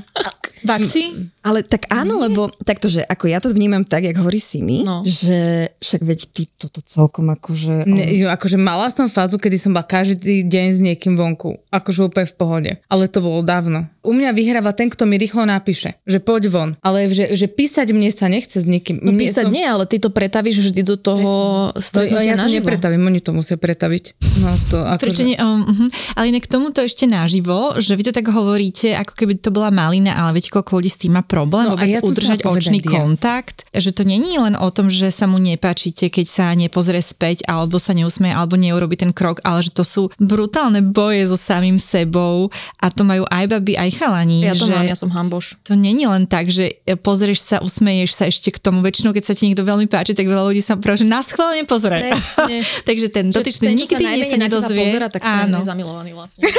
V 0.63 0.71
akcii? 0.71 1.07
Ale 1.43 1.63
tak 1.63 1.87
áno, 1.89 2.19
lebo 2.19 2.47
takto, 2.63 2.87
že 2.87 3.03
ako 3.03 3.25
ja 3.27 3.39
to 3.39 3.51
vnímam 3.51 3.83
tak, 3.83 4.03
jak 4.05 4.17
hovorí 4.17 4.39
Simi, 4.39 4.83
No. 4.83 5.03
že 5.03 5.69
však 5.77 6.01
veď 6.01 6.21
ty 6.31 6.43
toto 6.49 6.81
celkom 6.81 7.29
akože... 7.29 7.85
Ne, 7.85 8.15
jo, 8.15 8.27
akože 8.27 8.57
mala 8.57 8.89
som 8.89 9.07
fázu, 9.07 9.37
kedy 9.37 9.59
som 9.59 9.71
bola 9.71 9.83
každý 9.83 10.43
deň 10.43 10.67
s 10.69 10.81
niekým 10.81 11.15
vonku. 11.15 11.59
Akože 11.69 12.07
úplne 12.07 12.25
v 12.25 12.35
pohode. 12.35 12.71
Ale 12.87 13.07
to 13.07 13.19
bolo 13.19 13.43
dávno. 13.43 13.87
U 14.03 14.11
mňa 14.11 14.35
vyhráva 14.35 14.75
ten, 14.75 14.87
kto 14.87 15.07
mi 15.07 15.15
rýchlo 15.15 15.43
napíše, 15.43 15.95
že 16.03 16.19
poď 16.19 16.51
von. 16.51 16.71
Ale 16.79 17.07
že, 17.07 17.35
že 17.35 17.47
písať 17.47 17.91
mne 17.91 18.11
sa 18.11 18.27
nechce 18.27 18.59
s 18.59 18.67
niekým. 18.67 18.99
No 18.99 19.15
Mne 19.15 19.23
písať 19.23 19.47
nie, 19.47 19.63
ale 19.63 19.87
ty 19.87 19.99
to 19.99 20.11
pretavíš 20.11 20.59
vždy 20.61 20.83
do 20.83 20.97
toho 20.97 21.31
To, 21.71 21.79
stretnutia 21.79 22.23
ja 22.25 22.35
to 22.35 22.51
naživo. 22.51 22.67
nepretavím, 22.67 23.03
oni 23.05 23.21
to 23.21 23.31
musia 23.31 23.55
pretaviť. 23.55 24.05
No 24.43 24.51
to 24.69 24.79
akože... 24.93 24.99
Prečo 24.99 25.23
nie? 25.23 25.39
Um, 25.39 25.63
uh, 25.63 25.87
ale 26.19 26.35
inak 26.35 26.47
k 26.47 26.51
tomuto 26.51 26.83
ešte 26.83 27.07
naživo, 27.07 27.79
že 27.79 27.95
vy 27.95 28.03
to 28.03 28.13
tak 28.13 28.27
hovoríte, 28.27 28.91
ako 28.91 29.15
keby 29.15 29.39
to 29.39 29.55
bola 29.55 29.71
malina, 29.71 30.19
ale 30.19 30.35
viete, 30.35 30.51
koľko 30.51 30.83
ľudí 30.83 30.91
s 30.91 30.99
tým 30.99 31.15
má 31.15 31.23
problém 31.33 31.65
No 31.65 31.81
vôbec 31.81 31.89
ja 31.89 32.05
udržať 32.05 32.45
očný 32.45 32.85
povedať, 32.85 32.93
ja. 32.93 33.01
kontakt. 33.01 33.57
Že 33.73 33.91
to 33.97 34.03
není 34.05 34.37
len 34.37 34.53
o 34.53 34.69
tom, 34.69 34.93
že 34.93 35.09
sa 35.09 35.25
mu 35.25 35.41
nepáčite, 35.41 36.13
keď 36.13 36.27
sa 36.29 36.47
nepozrie 36.53 37.01
späť, 37.01 37.49
alebo 37.49 37.81
sa 37.81 37.97
neusmeje, 37.97 38.37
alebo 38.37 38.61
neurobi 38.61 39.01
ten 39.01 39.17
krok, 39.17 39.41
ale 39.49 39.65
že 39.65 39.73
to 39.73 39.81
sú 39.81 40.13
brutálne 40.21 40.85
boje 40.85 41.25
so 41.33 41.41
samým 41.41 41.81
sebou 41.81 42.53
a 42.77 42.93
to 42.93 43.09
majú 43.09 43.25
aj 43.33 43.49
baby, 43.49 43.81
aj 43.81 43.97
chalani. 43.97 44.45
Ja 44.45 44.53
to 44.53 44.69
že 44.69 44.73
mám, 44.77 44.85
ja 44.85 44.97
som 44.99 45.09
hamboš. 45.09 45.57
to 45.65 45.73
není 45.73 46.05
len 46.05 46.29
tak, 46.29 46.53
že 46.53 46.77
pozrieš 47.01 47.41
sa, 47.41 47.57
usmeješ 47.65 48.13
sa 48.13 48.29
ešte 48.29 48.53
k 48.53 48.61
tomu. 48.61 48.85
Väčšinou, 48.85 49.15
keď 49.15 49.25
sa 49.25 49.35
ti 49.39 49.49
niekto 49.49 49.65
veľmi 49.65 49.87
páči, 49.89 50.13
tak 50.13 50.29
veľa 50.29 50.53
ľudí 50.53 50.61
sa 50.61 50.77
práve, 50.77 51.01
že 51.01 51.09
na 51.09 51.25
schválne 51.25 51.65
pozrie. 51.65 52.13
Takže 52.89 53.07
ten 53.09 53.31
dotyčný 53.31 53.73
ten, 53.73 53.79
nikdy 53.79 53.95
sa 54.27 54.37
teba 54.37 54.43
nedozvie. 54.43 54.85
Pozera, 54.85 55.07
tak 55.09 55.23
Áno. 55.23 55.63
je 55.63 55.67
zamilovaný 55.71 56.13
vlastne. 56.13 56.45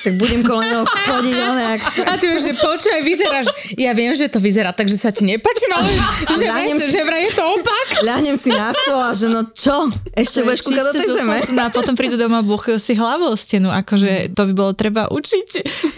Tak 0.00 0.16
budem 0.16 0.40
kolo 0.40 0.64
neho 0.64 0.84
chodiť. 1.12 1.36
A 2.08 2.16
ty 2.16 2.32
už, 2.32 2.40
že 2.40 2.52
počúvaj, 2.56 3.02
vyzeráš, 3.04 3.46
ja 3.76 3.92
viem, 3.92 4.09
že 4.14 4.30
to 4.30 4.38
vyzerá 4.38 4.70
tak, 4.72 4.86
že 4.86 4.96
sa 4.96 5.10
ti 5.10 5.26
nepáči, 5.26 5.64
no 5.70 5.82
ale 5.82 5.90
že, 6.40 6.46
vraj, 6.46 6.66
si- 6.66 6.90
že 6.90 7.00
vraj 7.02 7.22
je 7.28 7.32
to 7.34 7.44
opak. 7.44 7.88
Ľahnem 8.08 8.36
si 8.38 8.50
na 8.50 8.70
stôl 8.72 9.00
a 9.00 9.12
že 9.12 9.26
no 9.28 9.40
čo? 9.50 9.90
Ešte 10.14 10.42
budeš 10.42 10.64
kúkať 10.64 10.84
do 10.88 10.92
tej 10.96 11.08
zeme? 11.16 11.36
No 11.54 11.60
a 11.66 11.68
potom 11.68 11.94
prídu 11.94 12.16
doma 12.16 12.40
a 12.40 12.46
buchajú 12.46 12.80
si 12.80 12.96
hlavu 12.96 13.28
o 13.28 13.36
stenu, 13.36 13.68
akože 13.68 14.32
to 14.32 14.42
by 14.48 14.52
bolo 14.56 14.72
treba 14.72 15.12
učiť, 15.12 15.48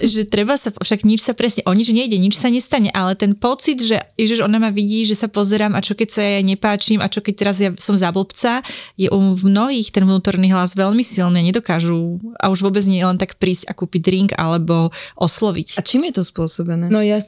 že 0.03 0.27
treba 0.27 0.59
sa, 0.59 0.75
však 0.75 1.07
nič 1.07 1.23
sa 1.23 1.33
presne, 1.39 1.63
o 1.65 1.73
nič 1.73 1.95
nejde, 1.95 2.19
nič 2.19 2.35
sa 2.35 2.51
nestane, 2.51 2.91
ale 2.91 3.15
ten 3.15 3.39
pocit, 3.39 3.79
že 3.79 4.03
ježiš, 4.19 4.43
ona 4.43 4.59
ma 4.59 4.75
vidí, 4.75 5.07
že 5.07 5.15
sa 5.15 5.31
pozerám 5.31 5.79
a 5.79 5.81
čo 5.85 5.95
keď 5.95 6.09
sa 6.11 6.23
ja 6.23 6.41
nepáčim 6.43 6.99
a 6.99 7.07
čo 7.07 7.23
keď 7.23 7.35
teraz 7.39 7.57
ja 7.63 7.71
som 7.79 7.95
za 7.95 8.11
blbca, 8.11 8.61
je 8.99 9.07
u 9.07 9.19
mnohých 9.39 9.95
ten 9.95 10.03
vnútorný 10.03 10.51
hlas 10.51 10.75
veľmi 10.75 11.07
silný, 11.07 11.47
nedokážu 11.47 12.19
a 12.43 12.51
už 12.51 12.67
vôbec 12.67 12.83
nie 12.89 13.03
len 13.05 13.17
tak 13.17 13.39
prísť 13.39 13.71
a 13.71 13.73
kúpiť 13.77 14.01
drink 14.03 14.31
alebo 14.35 14.91
osloviť. 15.15 15.79
A 15.79 15.87
čím 15.87 16.11
je 16.11 16.19
to 16.19 16.23
spôsobené? 16.27 16.91
No 16.91 16.99
ja 16.99 17.23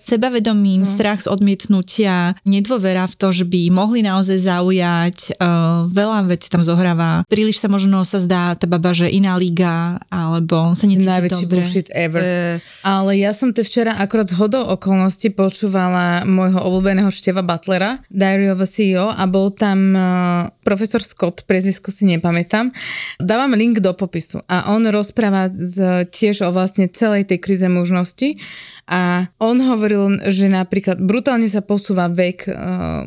sebavedomím, 0.75 0.83
ním, 0.83 0.87
strach 0.87 1.21
z 1.23 1.31
odmietnutia, 1.31 2.35
nedôvera 2.43 3.07
v 3.07 3.15
to, 3.15 3.29
že 3.31 3.45
by 3.47 3.71
mohli 3.71 4.03
naozaj 4.03 4.39
zaujať, 4.43 5.19
uh, 5.39 5.87
veľa 5.91 6.27
vecí 6.27 6.51
tam 6.51 6.67
zohráva. 6.67 7.23
Príliš 7.31 7.63
sa 7.63 7.69
možno 7.71 8.03
sa 8.03 8.19
zdá 8.19 8.55
tá 8.59 8.67
baba, 8.67 8.91
že 8.91 9.07
iná 9.11 9.39
liga, 9.39 10.03
alebo 10.11 10.75
sa 10.75 10.87
necíti 10.91 11.07
Najväčší 11.07 11.47
dobre. 11.47 11.55
bullshit 11.63 11.89
ever. 11.95 12.21
E, 12.23 12.59
Ale 12.83 13.21
ja 13.21 13.31
som 13.31 13.55
te 13.55 13.63
včera 13.63 13.95
akorát 13.95 14.27
z 14.27 14.39
hodou 14.41 14.65
okolností 14.75 15.31
počúvala 15.31 16.27
môjho 16.27 16.59
obľúbeného 16.59 17.11
Števa 17.13 17.45
Butlera, 17.45 18.03
Diary 18.11 18.51
of 18.51 18.63
a 18.63 18.69
CEO 18.69 19.13
a 19.13 19.25
bol 19.31 19.53
tam 19.55 19.95
uh, 19.95 20.03
profesor 20.67 21.05
Scott, 21.05 21.47
priezvisko 21.47 21.93
si 21.95 22.09
nepamätám. 22.09 22.73
Dávam 23.21 23.55
link 23.55 23.79
do 23.79 23.93
popisu 23.95 24.43
a 24.51 24.75
on 24.75 24.83
rozpráva 24.89 25.47
z, 25.53 26.09
tiež 26.09 26.49
o 26.49 26.51
vlastne 26.51 26.89
celej 26.91 27.29
tej 27.29 27.39
krize 27.39 27.69
mužnosti 27.69 28.41
a 28.85 29.33
on 29.41 29.57
hovoril, 29.65 30.21
že 30.29 30.45
napríklad 30.53 31.01
brutálne 31.01 31.49
sa 31.49 31.65
posúva 31.65 32.13
vek 32.13 32.45
uh, 32.45 32.55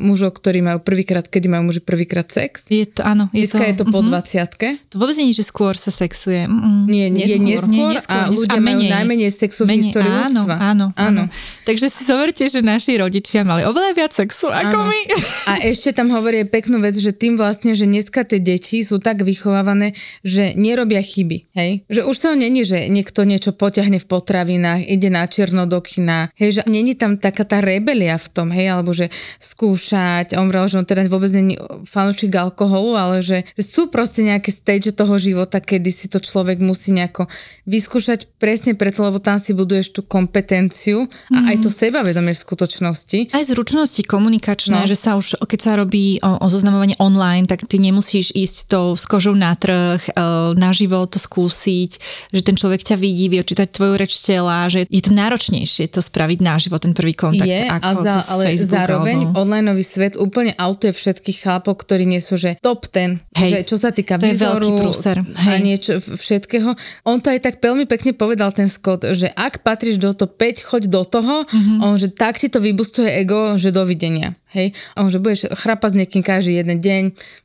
mužov, 0.02 0.34
ktorí 0.42 0.58
majú 0.58 0.82
prvýkrát, 0.82 1.22
kedy 1.22 1.46
majú 1.46 1.70
muži 1.70 1.86
prvýkrát 1.86 2.26
sex. 2.26 2.66
Je 2.66 2.82
to, 2.82 3.06
áno. 3.06 3.30
Je 3.30 3.46
Dneska 3.46 3.62
je 3.62 3.76
to 3.78 3.84
po 3.86 4.02
mhm. 4.02 4.10
20 4.10 4.90
To 4.90 4.96
vôbec 4.98 5.14
nie 5.14 5.30
že 5.30 5.46
skôr 5.46 5.78
sa 5.78 5.94
sexuje. 5.94 6.50
Mm, 6.50 6.84
Nie, 6.90 7.06
nie, 7.14 7.30
je 7.30 7.38
neskôr, 7.38 7.94
Nie, 7.94 8.02
a 8.10 8.26
nes- 8.26 8.42
ľudia 8.42 8.58
majú 8.58 8.80
najmenej 8.82 9.30
sexu 9.30 9.62
v 9.62 9.78
histórii 9.78 10.10
áno, 10.10 10.42
ľudstva. 10.42 10.54
áno, 10.58 10.86
áno, 10.98 11.22
Áno. 11.22 11.22
Takže 11.62 11.86
si 11.86 12.02
zoberte, 12.02 12.42
že 12.50 12.58
naši 12.58 12.98
rodičia 12.98 13.46
mali 13.46 13.62
oveľa 13.62 13.94
viac 13.94 14.12
sexu 14.16 14.50
ako 14.50 14.78
Áno. 14.82 14.90
my. 14.90 15.00
A 15.46 15.52
ešte 15.62 15.94
tam 15.94 16.10
hovorí 16.10 16.42
peknú 16.42 16.82
vec, 16.82 16.98
že 16.98 17.14
tým 17.14 17.38
vlastne, 17.38 17.78
že 17.78 17.86
dneska 17.86 18.26
tie 18.26 18.42
deti 18.42 18.82
sú 18.82 18.98
tak 18.98 19.22
vychovávané, 19.22 19.94
že 20.26 20.58
nerobia 20.58 20.98
chyby. 20.98 21.54
Hej? 21.54 21.86
Že 21.86 22.00
už 22.08 22.16
sa 22.18 22.28
není, 22.34 22.66
že 22.66 22.90
niekto 22.90 23.22
niečo 23.22 23.54
poťahne 23.54 24.02
v 24.02 24.06
potravinách, 24.08 24.82
ide 24.88 25.12
na 25.12 25.22
čierno 25.28 25.67
do 25.68 25.78
kina. 25.84 26.32
Hej, 26.34 26.50
že 26.50 26.60
není 26.64 26.96
tam 26.96 27.20
taká 27.20 27.44
tá 27.44 27.60
rebelia 27.60 28.16
v 28.16 28.28
tom, 28.32 28.48
hej, 28.48 28.72
alebo 28.72 28.96
že 28.96 29.12
skúšať. 29.36 30.32
On 30.38 30.48
vravel, 30.48 30.70
že 30.70 30.78
on 30.80 30.86
teda 30.88 31.04
vôbec 31.10 31.28
není 31.28 31.60
fanúčik 31.84 32.32
alkoholu, 32.32 32.96
ale 32.96 33.20
že, 33.20 33.44
že 33.52 33.64
sú 33.64 33.92
proste 33.92 34.24
nejaké 34.24 34.48
stage 34.48 34.94
toho 34.94 35.18
života, 35.20 35.60
kedy 35.60 35.90
si 35.92 36.06
to 36.08 36.22
človek 36.22 36.56
musí 36.62 36.94
nejako 36.94 37.26
vyskúšať 37.66 38.40
presne 38.40 38.72
preto, 38.72 39.02
lebo 39.04 39.18
tam 39.20 39.36
si 39.36 39.52
buduješ 39.52 39.92
tú 39.92 40.00
kompetenciu 40.06 41.04
a 41.28 41.52
aj 41.52 41.60
to 41.60 41.68
sebavedomie 41.68 42.32
v 42.32 42.40
skutočnosti. 42.40 43.34
Aj 43.34 43.44
zručnosti 43.44 44.00
komunikačné, 44.06 44.78
No. 44.78 44.86
že 44.86 44.94
sa 44.94 45.18
už, 45.18 45.42
keď 45.42 45.60
sa 45.60 45.72
robí 45.74 46.22
o, 46.22 46.38
o 46.38 46.46
zoznamovanie 46.46 46.94
online, 47.02 47.50
tak 47.50 47.66
ty 47.66 47.82
nemusíš 47.82 48.30
ísť 48.30 48.56
to 48.70 48.80
s 48.94 49.10
kožou 49.10 49.34
na 49.34 49.58
trh, 49.58 49.98
e, 49.98 50.10
naživo 50.54 51.02
to 51.10 51.18
skúsiť, 51.18 51.90
že 52.30 52.40
ten 52.46 52.54
človek 52.54 52.86
ťa 52.86 52.94
vidí, 52.94 53.26
vie 53.26 53.42
očítať 53.42 53.74
tvoju 53.74 53.98
reč 53.98 54.14
tela, 54.22 54.70
že 54.70 54.86
je 54.86 55.02
to 55.02 55.10
náročnejšie 55.10 55.57
to 55.66 55.98
spraviť 55.98 56.38
naživo, 56.38 56.76
ten 56.76 56.92
prvý 56.92 57.14
kontakt. 57.14 57.48
je, 57.48 57.64
ako 57.64 57.82
a 57.82 57.90
za, 57.96 58.14
ale 58.28 58.52
Facebook 58.52 58.70
zároveň 58.70 59.16
alebo... 59.24 59.40
onlineový 59.40 59.82
svet 59.82 60.14
úplne 60.14 60.52
autuje 60.54 60.92
všetkých 60.92 61.38
chlapov, 61.40 61.74
ktorí 61.80 62.04
nie 62.04 62.20
sú, 62.20 62.36
že 62.36 62.60
top 62.60 62.86
ten, 62.86 63.18
Hej, 63.34 63.50
že 63.50 63.58
čo 63.64 63.76
sa 63.76 63.90
týka 63.90 64.14
to 64.16 64.28
výzoru 64.28 64.68
veľký 64.68 64.78
prúser, 64.78 65.16
a 65.24 65.56
niečo 65.56 65.98
všetkého. 65.98 66.70
On 67.02 67.18
to 67.18 67.32
aj 67.32 67.40
tak 67.40 67.54
veľmi 67.58 67.86
pekne 67.86 68.12
povedal 68.12 68.52
ten 68.52 68.68
Scott, 68.68 69.08
že 69.08 69.32
ak 69.32 69.62
patríš 69.62 69.96
do 69.96 70.12
top 70.12 70.36
5, 70.36 70.62
choď 70.62 70.82
do 70.86 71.02
toho, 71.02 71.34
Mhm. 71.38 71.56
mm-hmm. 71.56 71.78
on, 71.82 71.94
že 71.96 72.08
tak 72.10 72.36
ti 72.36 72.46
to 72.46 72.58
vybustuje 72.58 73.08
ego, 73.16 73.56
že 73.56 73.70
dovidenia. 73.70 74.36
Hej? 74.52 74.72
A 74.96 75.04
on, 75.04 75.12
že 75.12 75.20
budeš 75.20 75.48
chrapať 75.52 75.90
s 75.92 75.98
niekým 76.00 76.22
každý 76.24 76.56
jeden 76.56 76.80
deň, 76.80 77.02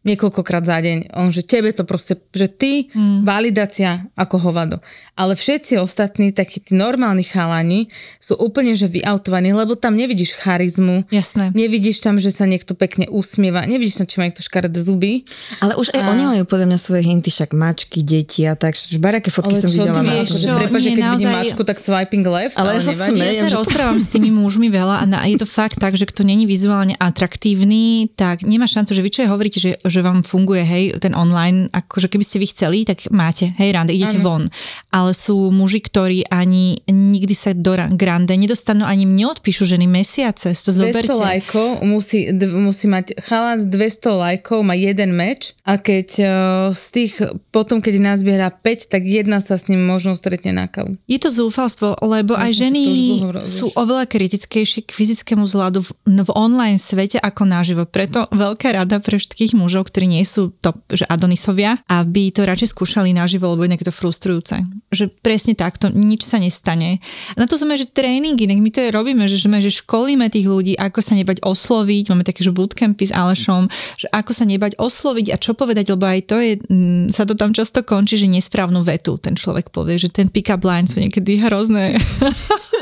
niekoľkokrát 0.07 0.63
za 0.63 0.79
deň. 0.79 1.11
On, 1.19 1.27
že 1.29 1.43
tebe 1.43 1.71
to 1.75 1.83
proste, 1.83 2.15
že 2.31 2.47
ty, 2.47 2.87
mm. 2.91 3.27
validácia 3.27 4.07
ako 4.15 4.35
hovado. 4.39 4.79
Ale 5.13 5.37
všetci 5.37 5.77
ostatní, 5.77 6.33
takí 6.33 6.57
tí 6.57 6.73
normálni 6.73 7.21
chalani, 7.21 7.85
sú 8.17 8.33
úplne, 8.39 8.73
že 8.73 8.89
vyautovaní, 8.89 9.53
lebo 9.53 9.77
tam 9.77 9.93
nevidíš 9.93 10.33
charizmu, 10.41 11.05
Jasné. 11.13 11.53
nevidíš 11.53 12.01
tam, 12.01 12.17
že 12.17 12.33
sa 12.33 12.49
niekto 12.49 12.73
pekne 12.73 13.05
usmieva, 13.13 13.61
nevidíš 13.67 14.01
tam, 14.01 14.07
či 14.09 14.15
má 14.17 14.25
niekto 14.25 14.41
škaredé 14.41 14.79
zuby. 14.81 15.21
Ale 15.61 15.77
už 15.77 15.93
aj 15.93 16.01
oni 16.01 16.23
majú 16.25 16.43
podľa 16.49 16.65
mňa 16.65 16.79
svoje 16.81 17.05
hinty, 17.05 17.29
však 17.29 17.53
mačky, 17.53 18.01
deti 18.01 18.41
a 18.49 18.57
tak. 18.57 18.73
Že 18.73 18.97
baraké 18.97 19.29
fotky 19.29 19.53
Ale 19.53 19.61
som 19.61 19.69
čo 19.69 19.85
videla. 19.85 20.01
ty 20.01 20.01
vieš, 20.01 20.27
akože- 20.33 20.39
že 20.39 20.47
čo? 20.49 20.55
keď 20.57 20.71
vidím 20.81 21.05
naozaj- 21.05 21.35
mačku, 21.37 21.61
tak 21.61 21.77
swiping 21.77 22.25
left, 22.25 22.55
Ale 22.57 22.73
ale, 22.73 22.81
ja 22.81 22.81
sa 22.81 22.93
smejem, 23.05 23.33
Ja 23.37 23.43
sa 23.45 23.47
že- 23.53 23.57
rozprávam 23.61 23.99
s 24.01 24.07
tými 24.09 24.33
mužmi 24.33 24.67
veľa 24.73 24.95
a, 24.97 25.05
na, 25.05 25.17
a 25.21 25.29
je 25.29 25.37
to 25.37 25.45
fakt 25.45 25.77
tak, 25.77 25.93
že 25.93 26.09
kto 26.09 26.25
není 26.25 26.49
vizuálne 26.49 26.92
atraktívny, 26.97 28.09
tak 28.13 28.43
nemá 28.43 28.65
šancu, 28.65 28.93
že 28.93 29.01
vy 29.01 29.09
čo 29.09 29.21
je 29.25 29.31
hovoríte, 29.31 29.59
že, 29.61 29.71
že 29.79 29.99
vám 30.01 30.21
funguje, 30.21 30.63
hej, 30.63 30.83
ten 30.97 31.13
online, 31.13 31.69
akože 31.69 32.07
keby 32.07 32.23
ste 32.25 32.37
vy 32.41 32.47
chceli, 32.49 32.77
tak 32.85 33.09
máte, 33.09 33.53
hej, 33.57 33.69
rande, 33.73 33.93
idete 33.93 34.19
Áno. 34.21 34.25
von. 34.25 34.43
Ale 34.89 35.11
sú 35.13 35.49
muži, 35.49 35.81
ktorí 35.81 36.29
ani 36.29 36.81
nikdy 36.85 37.35
sa 37.35 37.51
do 37.53 37.73
ra- 37.77 37.89
grande 37.89 38.33
nedostanú, 38.37 38.85
ani 38.85 39.05
mne 39.05 39.33
odpíšu 39.33 39.65
ženy 39.65 39.85
mesiace, 39.85 40.53
si 40.53 40.61
to 40.61 40.71
200 40.71 40.79
zoberte. 40.79 41.13
lajkov, 41.13 41.67
musí, 41.81 42.29
d- 42.29 42.53
musí 42.53 42.85
mať 42.89 43.17
chalán 43.21 43.57
z 43.57 43.69
200 43.69 44.13
lajkov, 44.13 44.59
má 44.65 44.73
jeden 44.73 45.13
meč 45.13 45.53
a 45.63 45.77
keď 45.77 46.07
uh, 46.19 46.27
z 46.73 46.83
tých, 46.91 47.13
potom 47.49 47.79
keď 47.79 48.01
nazbiera 48.01 48.49
5, 48.49 48.89
tak 48.89 49.01
jedna 49.03 49.39
sa 49.39 49.55
s 49.55 49.69
ním 49.69 49.85
možno 49.85 50.13
stretne 50.13 50.51
na 50.53 50.65
kavu. 50.67 50.97
Je 51.07 51.19
to 51.19 51.29
zúfalstvo, 51.29 51.97
lebo 52.01 52.33
aj 52.33 52.51
Myslím, 52.51 52.57
že 52.57 52.63
ženy 52.63 52.83
dlho 53.23 53.41
sú 53.43 53.65
oveľa 53.73 54.05
kritickejšie 54.09 54.85
k 54.85 54.91
fyzickému 54.91 55.45
zladu 55.45 55.81
v, 55.81 55.89
v 56.05 56.29
online 56.33 56.79
svete 56.83 57.17
ako 57.23 57.47
naživo. 57.47 57.87
Preto 57.87 58.27
veľká 58.35 58.75
rada 58.75 58.99
pre 58.99 59.15
všetkých 59.15 59.55
mužov, 59.55 59.87
ktorí 59.87 60.11
nie 60.11 60.27
sú 60.27 60.51
to, 60.59 60.75
že 60.91 61.07
Adonisovia, 61.07 61.79
aby 61.87 62.35
to 62.35 62.43
radšej 62.43 62.75
skúšali 62.75 63.15
naživo, 63.15 63.47
lebo 63.55 63.63
inak 63.63 63.79
je 63.79 63.87
to 63.87 63.95
frustrujúce. 63.95 64.59
Že 64.91 65.07
presne 65.23 65.55
takto, 65.55 65.87
nič 65.87 66.27
sa 66.27 66.43
nestane. 66.43 66.99
Na 67.39 67.47
to 67.47 67.55
sme, 67.55 67.79
že 67.79 67.87
tréningy, 67.87 68.43
nech 68.43 68.59
my 68.59 68.69
to 68.69 68.83
robíme, 68.91 69.23
že, 69.31 69.39
sme, 69.39 69.63
že 69.63 69.71
školíme 69.71 70.27
tých 70.27 70.51
ľudí, 70.51 70.73
ako 70.75 70.99
sa 70.99 71.15
nebať 71.15 71.39
osloviť, 71.39 72.11
máme 72.11 72.27
také, 72.27 72.43
že 72.43 72.51
bootcampy 72.51 73.07
s 73.07 73.13
Alešom, 73.15 73.71
že 73.95 74.11
ako 74.11 74.31
sa 74.35 74.43
nebať 74.43 74.75
osloviť 74.75 75.31
a 75.31 75.37
čo 75.39 75.55
povedať, 75.55 75.95
lebo 75.95 76.03
aj 76.03 76.19
to 76.27 76.37
je, 76.43 76.59
mm, 76.59 77.15
sa 77.15 77.23
to 77.23 77.39
tam 77.39 77.55
často 77.55 77.79
končí, 77.87 78.19
že 78.19 78.27
nesprávnu 78.27 78.83
vetu 78.83 79.15
ten 79.21 79.39
človek 79.39 79.71
povie, 79.71 79.95
že 79.95 80.11
ten 80.11 80.27
pick-up 80.27 80.59
line 80.65 80.89
sú 80.89 80.99
niekedy 80.99 81.39
hrozné. 81.39 81.95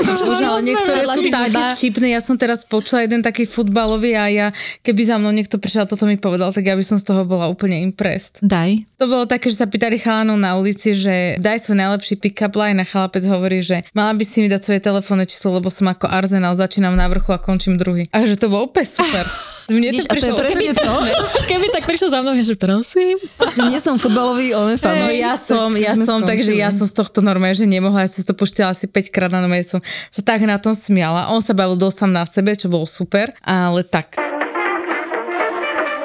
Už, 0.01 0.41
ale 0.41 0.65
niektoré 0.65 1.05
sú 1.05 1.21
také 1.29 1.61
vtipné. 1.77 2.17
Ja 2.17 2.21
som 2.23 2.33
teraz 2.33 2.65
počula 2.65 3.05
jeden 3.05 3.21
taký 3.21 3.45
futbalový 3.91 4.15
a 4.15 4.25
ja, 4.31 4.47
keby 4.87 5.01
za 5.03 5.19
mnou 5.19 5.35
niekto 5.35 5.59
prišiel 5.59 5.83
a 5.83 5.91
toto 5.91 6.07
mi 6.07 6.15
povedal, 6.15 6.55
tak 6.55 6.63
ja 6.63 6.79
by 6.79 6.83
som 6.85 6.95
z 6.95 7.11
toho 7.11 7.27
bola 7.27 7.51
úplne 7.51 7.75
impressed. 7.83 8.39
Daj. 8.39 8.87
To 9.01 9.09
bolo 9.09 9.25
také, 9.25 9.49
že 9.49 9.57
sa 9.57 9.65
pýtali 9.65 9.97
chalanov 9.97 10.37
na 10.37 10.53
ulici, 10.61 10.93
že 10.93 11.33
daj 11.41 11.65
svoj 11.65 11.73
najlepší 11.73 12.21
pick-up 12.21 12.53
line 12.53 12.77
a 12.77 12.85
chalapec 12.85 13.25
hovorí, 13.25 13.65
že 13.65 13.81
mala 13.97 14.13
by 14.13 14.21
si 14.21 14.45
mi 14.45 14.47
dať 14.47 14.61
svoje 14.61 14.77
telefónne 14.77 15.25
číslo, 15.25 15.57
lebo 15.57 15.73
som 15.73 15.89
ako 15.89 16.05
Arsenal, 16.05 16.53
začínam 16.53 16.93
na 16.93 17.09
vrchu 17.09 17.33
a 17.33 17.41
končím 17.41 17.81
druhý. 17.81 18.05
A 18.13 18.29
že 18.29 18.37
to 18.37 18.53
bolo 18.53 18.69
úplne 18.69 18.85
super. 18.85 19.25
Mne 19.73 19.89
Vidíš, 19.89 20.05
a 20.05 20.13
to 20.13 20.25
je 20.29 20.33
presne 20.37 20.73
to, 20.77 20.93
Keby 21.49 21.65
tak 21.73 21.83
prišiel 21.89 22.13
za 22.13 22.21
mnou, 22.21 22.37
ja 22.37 22.45
že 22.45 22.53
prosím. 22.53 23.17
že 23.57 23.61
nie 23.73 23.81
som 23.81 23.97
futbalový, 23.97 24.53
on 24.53 24.69
je 24.69 24.77
No 24.77 25.09
ja 25.09 25.33
som, 25.33 25.73
tak 25.73 25.81
ja 25.81 25.93
som, 25.97 26.21
takže 26.21 26.53
ja 26.53 26.69
som 26.69 26.85
z 26.85 26.93
tohto 26.93 27.25
normálne, 27.25 27.57
že 27.57 27.65
nemohla, 27.65 28.05
ja 28.05 28.09
som 28.11 28.21
to 28.21 28.37
puštila 28.37 28.69
asi 28.69 28.85
5 28.85 29.09
krát 29.09 29.33
na 29.33 29.41
nome, 29.41 29.65
som 29.65 29.81
sa 30.13 30.21
tak 30.21 30.45
na 30.45 30.61
tom 30.61 30.77
smiala. 30.77 31.33
On 31.33 31.41
sa 31.41 31.57
bavil 31.57 31.73
dosť 31.73 32.05
sám 32.05 32.11
na 32.13 32.25
sebe, 32.29 32.53
čo 32.53 32.69
bolo 32.69 32.85
super, 32.85 33.33
ale 33.41 33.81
tak. 33.81 34.40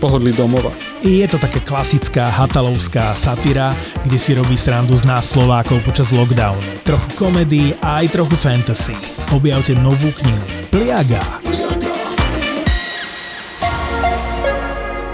pohodli 0.00 0.32
domova. 0.32 0.72
Je 1.04 1.28
to 1.28 1.36
také 1.36 1.60
klasická 1.60 2.32
hatalovská 2.32 3.12
satyra, 3.12 3.76
kde 4.08 4.16
si 4.16 4.32
robí 4.32 4.56
srandu 4.56 4.96
z 4.96 5.04
nás 5.04 5.28
Slovákov 5.28 5.84
počas 5.84 6.08
lockdownu. 6.08 6.88
Trochu 6.88 7.08
komedii 7.20 7.76
a 7.84 8.00
aj 8.00 8.16
trochu 8.16 8.36
fantasy. 8.40 8.96
Objavte 9.36 9.76
novú 9.76 10.08
knihu 10.24 10.44
Pliaga. 10.72 11.20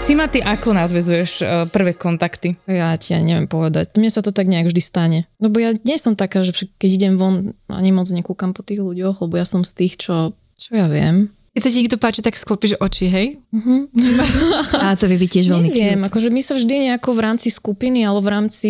Cima, 0.07 0.31
ty 0.31 0.39
ako 0.39 0.71
nadvezuješ 0.71 1.31
uh, 1.43 1.67
prvé 1.67 1.91
kontakty? 1.91 2.55
Ja 2.63 2.95
ti 2.95 3.11
ani 3.11 3.35
neviem 3.35 3.51
povedať. 3.51 3.91
Mne 3.99 4.07
sa 4.07 4.23
to 4.23 4.31
tak 4.31 4.47
nejak 4.47 4.71
vždy 4.71 4.79
stane. 4.79 5.19
Lebo 5.35 5.59
ja 5.59 5.75
nie 5.83 5.99
som 5.99 6.15
taká, 6.15 6.47
že 6.47 6.55
keď 6.79 6.89
idem 6.95 7.13
von, 7.19 7.51
ani 7.67 7.91
moc 7.91 8.07
nekúkam 8.15 8.55
po 8.55 8.63
tých 8.63 8.79
ľuďoch, 8.79 9.27
lebo 9.27 9.35
ja 9.35 9.43
som 9.43 9.67
z 9.67 9.83
tých, 9.83 9.99
čo, 9.99 10.31
čo 10.55 10.79
ja 10.79 10.87
viem. 10.87 11.27
Keď 11.57 11.61
sa 11.65 11.73
ti 11.73 11.81
niekto 11.81 11.97
páči, 11.97 12.21
tak 12.21 12.37
sklopíš 12.37 12.77
oči, 12.77 13.09
hej? 13.09 13.27
A 14.85 14.93
to 14.93 15.09
vie 15.09 15.17
byť 15.17 15.29
tiež 15.41 15.45
veľmi 15.49 15.73
Neviem, 15.73 16.05
cute. 16.05 16.07
akože 16.13 16.29
my 16.29 16.41
sa 16.45 16.53
vždy 16.53 16.75
nejako 16.85 17.09
v 17.17 17.19
rámci 17.25 17.49
skupiny 17.49 18.05
alebo 18.05 18.21
v 18.21 18.29
rámci 18.29 18.69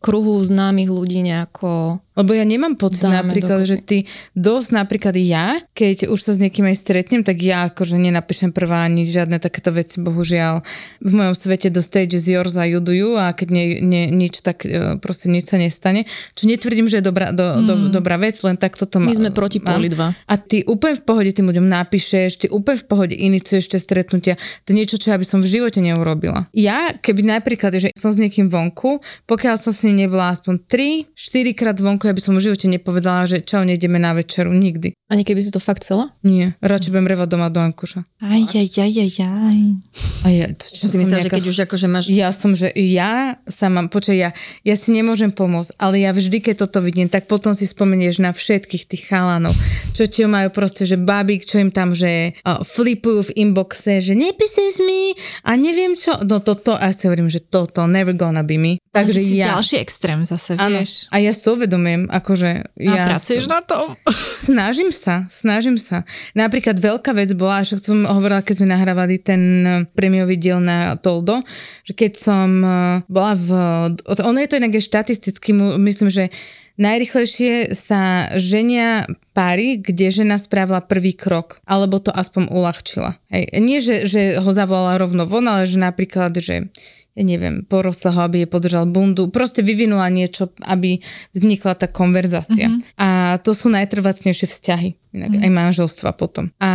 kruhu 0.00 0.40
známych 0.40 0.88
ľudí 0.88 1.20
nejako 1.20 2.00
Lebo 2.14 2.30
ja 2.30 2.46
nemám 2.46 2.78
pocit 2.78 3.10
Dáme 3.10 3.26
napríklad, 3.26 3.66
dokopy. 3.66 3.70
že 3.70 3.76
ty 3.82 3.98
dosť 4.38 4.68
napríklad 4.70 5.14
ja, 5.18 5.58
keď 5.74 6.06
už 6.14 6.20
sa 6.22 6.30
s 6.30 6.38
niekým 6.38 6.70
aj 6.70 6.78
stretnem, 6.78 7.26
tak 7.26 7.42
ja 7.42 7.66
akože 7.66 7.98
nenapíšem 7.98 8.54
prvá 8.54 8.86
ani 8.86 9.02
žiadne 9.02 9.42
takéto 9.42 9.74
veci, 9.74 9.98
bohužiaľ. 9.98 10.62
V 11.02 11.10
mojom 11.10 11.34
svete 11.34 11.74
the 11.74 11.82
stage 11.82 12.14
is 12.14 12.30
yours 12.30 12.54
a 12.54 12.70
you 12.70 12.78
do 12.78 12.94
you 12.94 13.18
a 13.18 13.34
keď 13.34 13.48
nie, 13.50 13.66
nie, 13.82 14.04
nič, 14.14 14.46
tak 14.46 14.62
e, 14.62 14.94
proste 15.02 15.26
nič 15.26 15.50
sa 15.50 15.58
nestane. 15.58 16.06
Čo 16.38 16.46
netvrdím, 16.46 16.86
že 16.86 17.02
je 17.02 17.04
dobrá, 17.10 17.34
do, 17.34 17.66
do, 17.66 17.74
dobrá 17.90 18.14
vec, 18.14 18.38
len 18.46 18.54
tak 18.54 18.78
toto 18.78 19.02
My 19.02 19.10
má- 19.10 19.18
sme 19.18 19.30
proti 19.34 19.58
poli 19.58 19.90
dva. 19.90 20.14
A 20.14 20.34
ty 20.38 20.62
úplne 20.70 20.94
v 20.94 21.02
pohode 21.02 21.30
tým 21.34 21.50
ľuďom 21.50 21.66
napíšeš, 21.66 22.30
ty 22.38 22.46
úplne 22.46 22.78
v 22.78 22.86
pohode 22.86 23.14
iniciuješ 23.18 23.74
tie 23.74 23.80
stretnutia. 23.82 24.34
To 24.64 24.70
je 24.70 24.78
niečo, 24.78 25.02
čo 25.02 25.10
ja 25.10 25.18
by 25.18 25.26
som 25.26 25.42
v 25.42 25.50
živote 25.50 25.82
neurobila. 25.82 26.46
Ja, 26.54 26.94
keby 26.94 27.26
napríklad, 27.26 27.74
že 27.74 27.90
som 27.98 28.14
s 28.14 28.22
niekým 28.22 28.46
vonku, 28.46 29.02
pokiaľ 29.26 29.58
som 29.58 29.74
s 29.74 29.82
ním 29.82 30.06
nebola 30.06 30.30
aspoň 30.30 30.62
3-4 30.70 31.58
krát 31.58 31.78
vonku, 31.82 32.03
ja 32.08 32.14
by 32.16 32.22
som 32.22 32.36
v 32.36 32.44
živote 32.44 32.66
nepovedala, 32.68 33.24
že 33.24 33.40
čau, 33.40 33.64
nejdeme 33.64 33.96
na 33.96 34.12
večeru. 34.12 34.52
Nikdy. 34.52 34.92
Ani 35.08 35.22
keby 35.22 35.40
si 35.40 35.52
to 35.52 35.60
fakt 35.60 35.84
chcela? 35.84 36.10
Nie. 36.24 36.56
Radšej 36.64 36.90
budem 36.90 37.08
revať 37.12 37.28
doma 37.28 37.52
do 37.52 37.60
Ankuša. 37.60 38.04
Aj, 38.24 38.40
aj, 38.40 38.68
aj, 38.80 38.92
aj, 39.04 39.12
aj. 39.20 39.58
A 40.24 40.26
ja, 40.32 40.46
to, 40.56 40.64
čo 40.64 40.80
Čo 40.80 40.86
si 40.88 40.96
som 40.96 41.00
myslíš, 41.04 41.12
že 41.12 41.20
nejaká- 41.28 41.36
keď 41.36 41.44
už 41.44 41.58
akože 41.68 41.86
máš... 41.92 42.04
Ja 42.08 42.28
som, 42.32 42.50
že 42.56 42.72
ja 42.72 43.36
sa 43.44 43.68
mám, 43.68 43.92
počkaj, 43.92 44.16
ja, 44.16 44.30
ja 44.64 44.74
si 44.74 44.96
nemôžem 44.96 45.28
pomôcť, 45.28 45.76
ale 45.76 46.00
ja 46.00 46.10
vždy, 46.10 46.40
keď 46.40 46.64
toto 46.64 46.80
vidím, 46.80 47.12
tak 47.12 47.28
potom 47.28 47.52
si 47.52 47.68
spomenieš 47.68 48.24
na 48.24 48.32
všetkých 48.32 48.84
tých 48.88 49.02
chalanov, 49.04 49.52
čo 49.92 50.08
ti 50.08 50.24
majú 50.24 50.48
proste, 50.50 50.88
že 50.88 50.96
babík, 50.96 51.44
čo 51.44 51.60
im 51.60 51.68
tam, 51.68 51.92
že 51.92 52.32
uh, 52.40 52.64
flipujú 52.64 53.28
v 53.28 53.34
inboxe, 53.44 54.00
že 54.00 54.16
nepíseš 54.16 54.80
mi 54.80 55.12
a 55.44 55.52
neviem 55.54 55.92
čo, 55.94 56.16
no 56.24 56.40
toto, 56.40 56.72
a 56.74 56.88
ja 56.88 56.94
si 56.96 57.04
hovorím, 57.06 57.28
že 57.28 57.44
toto, 57.44 57.84
never 57.84 58.16
gonna 58.16 58.40
be 58.40 58.56
me. 58.56 58.72
Takže 58.90 59.20
ja... 59.36 59.54
ďalší 59.54 59.76
extrém 59.84 60.24
zase, 60.24 60.56
Áno, 60.56 60.80
vieš. 60.80 61.06
a 61.12 61.20
ja 61.20 61.30
si 61.36 61.44
to 61.44 61.54
uvedomujem, 61.54 61.93
akože 62.10 62.50
A 62.62 62.80
ja... 62.80 63.04
pracuješ 63.10 63.46
na 63.46 63.60
tom? 63.64 63.90
Snažím 64.48 64.92
sa, 64.92 65.24
snažím 65.32 65.80
sa. 65.80 66.04
Napríklad 66.36 66.76
veľká 66.76 67.16
vec 67.16 67.32
bola, 67.32 67.64
čo 67.64 67.80
som 67.80 68.04
hovorila, 68.04 68.44
keď 68.44 68.54
sme 68.60 68.68
nahrávali 68.68 69.16
ten 69.16 69.42
eh, 69.64 69.72
prémiový 69.96 70.36
diel 70.36 70.60
na 70.60 71.00
Toldo, 71.00 71.40
že 71.86 71.96
keď 71.96 72.12
som 72.18 72.48
eh, 72.60 73.00
bola 73.08 73.32
v... 73.32 73.48
Ono 74.04 74.38
je 74.42 74.48
to 74.50 74.58
inak 74.60 74.76
aj 74.76 74.84
štatisticky, 74.84 75.56
myslím, 75.80 76.12
že 76.12 76.28
najrychlejšie 76.74 77.72
sa 77.72 78.34
ženia 78.34 79.06
páry, 79.34 79.78
kde 79.78 80.10
žena 80.10 80.36
spravila 80.38 80.82
prvý 80.82 81.14
krok, 81.14 81.62
alebo 81.66 82.02
to 82.02 82.10
aspoň 82.10 82.50
uľahčila. 82.50 83.18
Hej. 83.30 83.44
Nie, 83.62 83.78
že, 83.78 83.96
že 84.06 84.22
ho 84.38 84.50
zavolala 84.50 84.98
rovno 84.98 85.26
von, 85.26 85.46
ale 85.46 85.66
že 85.66 85.78
napríklad, 85.78 86.34
že 86.38 86.70
ja 87.14 87.22
neviem, 87.22 87.62
porosla 87.62 88.10
ho, 88.10 88.20
aby 88.26 88.42
je 88.42 88.48
podržal 88.50 88.90
bundu, 88.90 89.30
proste 89.30 89.62
vyvinula 89.62 90.10
niečo, 90.10 90.50
aby 90.66 90.98
vznikla 91.30 91.78
tá 91.78 91.86
konverzácia. 91.86 92.66
Mm-hmm. 92.66 92.98
A 92.98 93.38
to 93.38 93.54
sú 93.54 93.70
najtrvacnejšie 93.70 94.50
vzťahy, 94.50 95.14
inak 95.14 95.30
mm-hmm. 95.30 95.46
aj 95.46 95.50
manželstva 95.54 96.10
potom. 96.18 96.50
A 96.58 96.70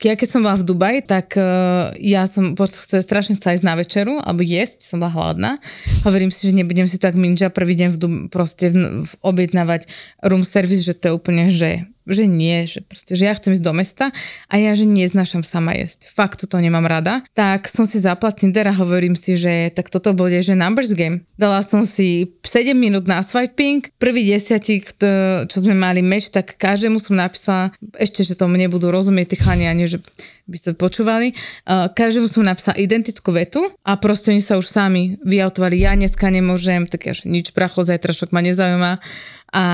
ja 0.00 0.16
keď 0.16 0.28
som 0.32 0.40
bola 0.40 0.56
v 0.56 0.64
Dubaji, 0.64 0.98
tak 1.04 1.36
uh, 1.36 1.92
ja 2.00 2.24
som 2.24 2.56
proste 2.56 2.80
chcela, 2.80 3.04
strašne 3.04 3.36
chcela 3.36 3.60
ísť 3.60 3.66
na 3.68 3.76
večeru, 3.76 4.16
alebo 4.24 4.40
jesť, 4.40 4.80
som 4.80 4.96
bola 4.96 5.12
hladná. 5.12 5.60
Hovorím 6.08 6.32
si, 6.32 6.48
že 6.48 6.56
nebudem 6.56 6.88
si 6.88 6.96
tak 6.96 7.12
minža 7.12 7.52
prvý 7.52 7.76
deň 7.76 7.88
v 7.92 7.98
Dub- 8.00 8.24
proste 8.32 8.72
v, 8.72 9.04
v 9.04 9.12
objednávať 9.20 9.92
room 10.24 10.40
service, 10.40 10.88
že 10.88 10.96
to 10.96 11.12
je 11.12 11.12
úplne, 11.12 11.52
že 11.52 11.84
že 12.06 12.30
nie, 12.30 12.62
že 12.70 12.86
proste, 12.86 13.18
že 13.18 13.26
ja 13.26 13.34
chcem 13.34 13.52
ísť 13.52 13.66
do 13.66 13.74
mesta 13.74 14.14
a 14.46 14.54
ja, 14.56 14.72
že 14.78 14.86
neznášam 14.86 15.42
sama 15.42 15.74
jesť. 15.74 16.08
Fakt 16.14 16.38
toto 16.38 16.62
nemám 16.62 16.86
rada. 16.86 17.26
Tak 17.34 17.66
som 17.66 17.82
si 17.82 17.98
zapla 17.98 18.30
Tinder 18.30 18.70
a 18.70 18.74
hovorím 18.74 19.18
si, 19.18 19.34
že 19.34 19.74
tak 19.74 19.90
toto 19.90 20.14
bude, 20.14 20.38
že 20.40 20.54
numbers 20.54 20.94
game. 20.94 21.26
Dala 21.34 21.60
som 21.66 21.82
si 21.82 22.30
7 22.46 22.72
minút 22.78 23.10
na 23.10 23.20
swiping, 23.26 23.82
prvý 23.98 24.22
desiatik, 24.30 24.94
čo 25.50 25.56
sme 25.58 25.74
mali 25.74 26.00
meč, 26.00 26.30
tak 26.30 26.54
každému 26.54 27.02
som 27.02 27.18
napísala, 27.18 27.74
ešte, 27.98 28.22
že 28.22 28.38
tomu 28.38 28.54
nebudú 28.54 28.88
rozumieť 28.94 29.34
tí 29.34 29.36
chlani, 29.42 29.66
ani 29.66 29.90
že 29.90 29.98
by 30.46 30.56
ste 30.62 30.78
počúvali. 30.78 31.34
Každému 31.66 32.30
som 32.30 32.46
napísala 32.46 32.78
identickú 32.78 33.34
vetu 33.34 33.66
a 33.82 33.98
proste 33.98 34.30
oni 34.30 34.38
sa 34.38 34.54
už 34.54 34.70
sami 34.70 35.18
vyautovali, 35.26 35.82
ja 35.82 35.98
dneska 35.98 36.30
nemôžem, 36.30 36.86
tak 36.86 37.10
ja, 37.10 37.14
nič 37.26 37.50
pracho, 37.50 37.82
zajtrašok 37.82 38.30
ma 38.30 38.46
nezaujíma. 38.46 39.02
A 39.56 39.64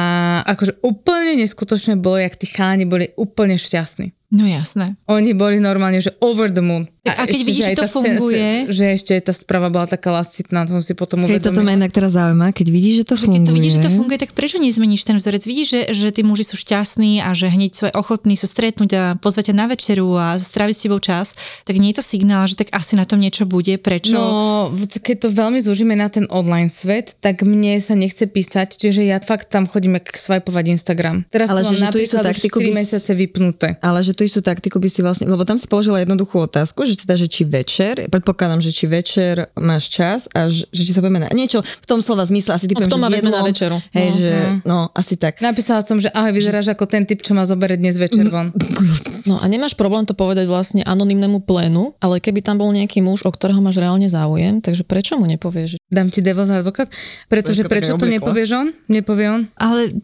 akože 0.47 0.79
úplne 0.87 1.43
neskutočné 1.43 1.99
bolo, 1.99 2.23
jak 2.23 2.39
tí 2.39 2.47
chalani 2.47 2.87
boli 2.87 3.11
úplne 3.19 3.59
šťastní. 3.59 4.15
No 4.33 4.43
jasné. 4.43 4.97
Oni 5.07 5.31
boli 5.33 5.61
normálne, 5.61 6.01
že 6.01 6.17
over 6.19 6.49
the 6.49 6.61
moon. 6.61 6.89
Tak 7.03 7.19
a 7.19 7.23
keď 7.27 7.41
vidíš, 7.43 7.65
že 7.67 7.75
to 7.75 7.85
funguje? 7.85 8.49
Že 8.65 8.85
ešte 8.95 9.13
tá 9.21 9.35
správa 9.35 9.69
bola 9.69 9.85
taká 9.85 10.09
lascitná, 10.09 10.63
to 10.63 10.73
som 10.73 10.81
si 10.81 10.95
potom 10.95 11.21
Keď 11.21 11.43
toto 11.43 11.61
ma 11.61 11.69
uvedomila. 11.69 11.77
inak 11.77 11.91
teraz 11.91 12.15
zaujíma, 12.15 12.49
keď 12.49 12.67
vidíš, 12.69 12.95
že 12.95 13.05
to 13.05 13.15
Že 13.15 13.21
funguje. 13.21 13.35
keď 13.35 13.43
to 13.43 13.53
vidíš, 13.53 13.73
že 13.73 13.83
to 13.83 13.91
funguje, 13.93 14.19
tak 14.19 14.31
prečo 14.33 14.57
nezmeníš 14.57 15.03
ten 15.03 15.17
vzorec? 15.19 15.43
Vidíš, 15.43 15.69
že, 15.69 15.81
že 15.93 16.09
tí 16.09 16.23
muži 16.23 16.45
sú 16.45 16.55
šťastní 16.57 17.21
a 17.21 17.35
že 17.35 17.51
hneď 17.51 17.71
sú 17.75 17.83
aj 17.91 17.95
ochotní 17.95 18.33
sa 18.33 18.47
stretnúť 18.47 18.91
a 18.93 19.05
pozvať 19.17 19.51
ťa 19.51 19.55
na 19.55 19.67
večeru 19.67 20.09
a 20.15 20.39
stráviť 20.39 20.75
s 20.75 20.81
tebou 20.81 20.97
čas, 20.99 21.35
tak 21.61 21.75
nie 21.77 21.91
je 21.91 21.99
to 21.99 22.05
signál, 22.07 22.47
že 22.47 22.55
tak 22.55 22.71
asi 22.71 22.95
na 22.95 23.03
tom 23.03 23.19
niečo 23.19 23.45
bude, 23.45 23.75
prečo? 23.77 24.15
No, 24.15 24.71
keď 24.97 25.17
to 25.19 25.29
veľmi 25.29 25.59
zúžime 25.59 25.93
na 25.93 26.07
ten 26.07 26.25
online 26.31 26.71
svet, 26.71 27.19
tak 27.19 27.43
mne 27.43 27.77
sa 27.79 27.93
nechce 27.93 28.25
písať, 28.25 28.79
čiže 28.79 29.03
ja 29.03 29.19
fakt 29.19 29.51
tam 29.51 29.67
chodím 29.67 29.99
swipovať 29.99 30.65
Instagram. 30.71 31.27
Teraz 31.27 31.51
Ale 31.51 31.67
že- 31.67 31.77
že 31.77 31.91
tú 31.91 31.99
istú 31.99 32.17
taktiku 32.17 32.59
4 32.59 32.65
by 32.65 32.71
s- 32.71 32.79
mesiace 32.79 33.11
vypnuté. 33.13 33.69
Ale 33.83 34.01
že 34.01 34.15
tú 34.23 34.31
istú 34.31 34.39
taktiku 34.39 34.79
by 34.79 34.87
si 34.87 35.03
vlastne, 35.03 35.27
lebo 35.27 35.43
tam 35.43 35.59
si 35.59 35.67
položila 35.67 35.99
jednoduchú 35.99 36.47
otázku, 36.47 36.87
že 36.87 36.95
teda, 36.95 37.19
že 37.19 37.27
či 37.27 37.43
večer, 37.43 38.07
predpokladám, 38.07 38.63
že 38.63 38.71
či 38.71 38.87
večer 38.87 39.51
máš 39.59 39.91
čas 39.91 40.31
a 40.31 40.47
že, 40.47 40.71
že 40.71 40.87
či 40.87 40.95
sa 40.95 41.03
povieme 41.03 41.27
na 41.27 41.29
niečo 41.35 41.59
v 41.59 41.87
tom 41.91 41.99
slova 41.99 42.23
zmysle, 42.23 42.55
asi 42.55 42.71
ty 42.71 42.79
A 42.79 42.87
poviem, 42.87 42.95
kto 42.95 43.03
že 43.03 43.11
vezme 43.11 43.31
na 43.35 43.43
večeru? 43.43 43.77
Hej, 43.91 44.09
že, 44.15 44.33
no, 44.63 44.87
asi 44.95 45.19
tak. 45.19 45.43
Napísala 45.43 45.83
som, 45.83 45.99
že 45.99 46.07
ahoj, 46.15 46.31
vyzeráš 46.31 46.71
ako 46.71 46.87
ten 46.87 47.03
typ, 47.03 47.19
čo 47.19 47.35
ma 47.35 47.43
zoberie 47.43 47.75
dnes 47.75 47.99
večer 47.99 48.31
von. 48.31 48.55
No 49.23 49.39
a 49.39 49.47
nemáš 49.47 49.79
problém 49.79 50.03
to 50.03 50.19
povedať 50.19 50.51
vlastne 50.51 50.83
anonymnému 50.83 51.47
plénu, 51.47 51.95
ale 52.03 52.19
keby 52.19 52.43
tam 52.43 52.59
bol 52.59 52.75
nejaký 52.75 52.99
muž, 52.99 53.23
o 53.23 53.31
ktorého 53.31 53.63
máš 53.63 53.79
reálne 53.79 54.11
záujem, 54.11 54.59
takže 54.59 54.83
prečo 54.83 55.15
mu 55.15 55.31
nepovieš? 55.31 55.79
Dám 55.87 56.11
ti 56.11 56.27
devil's 56.27 56.51
advocate, 56.51 56.91
pretože 57.31 57.63
prečo 57.71 57.95
to 57.95 58.11
nepovieš 58.11 58.51
on? 58.51 58.67
Nepovie 58.91 59.31
on? 59.31 59.47
Ale... 59.63 59.95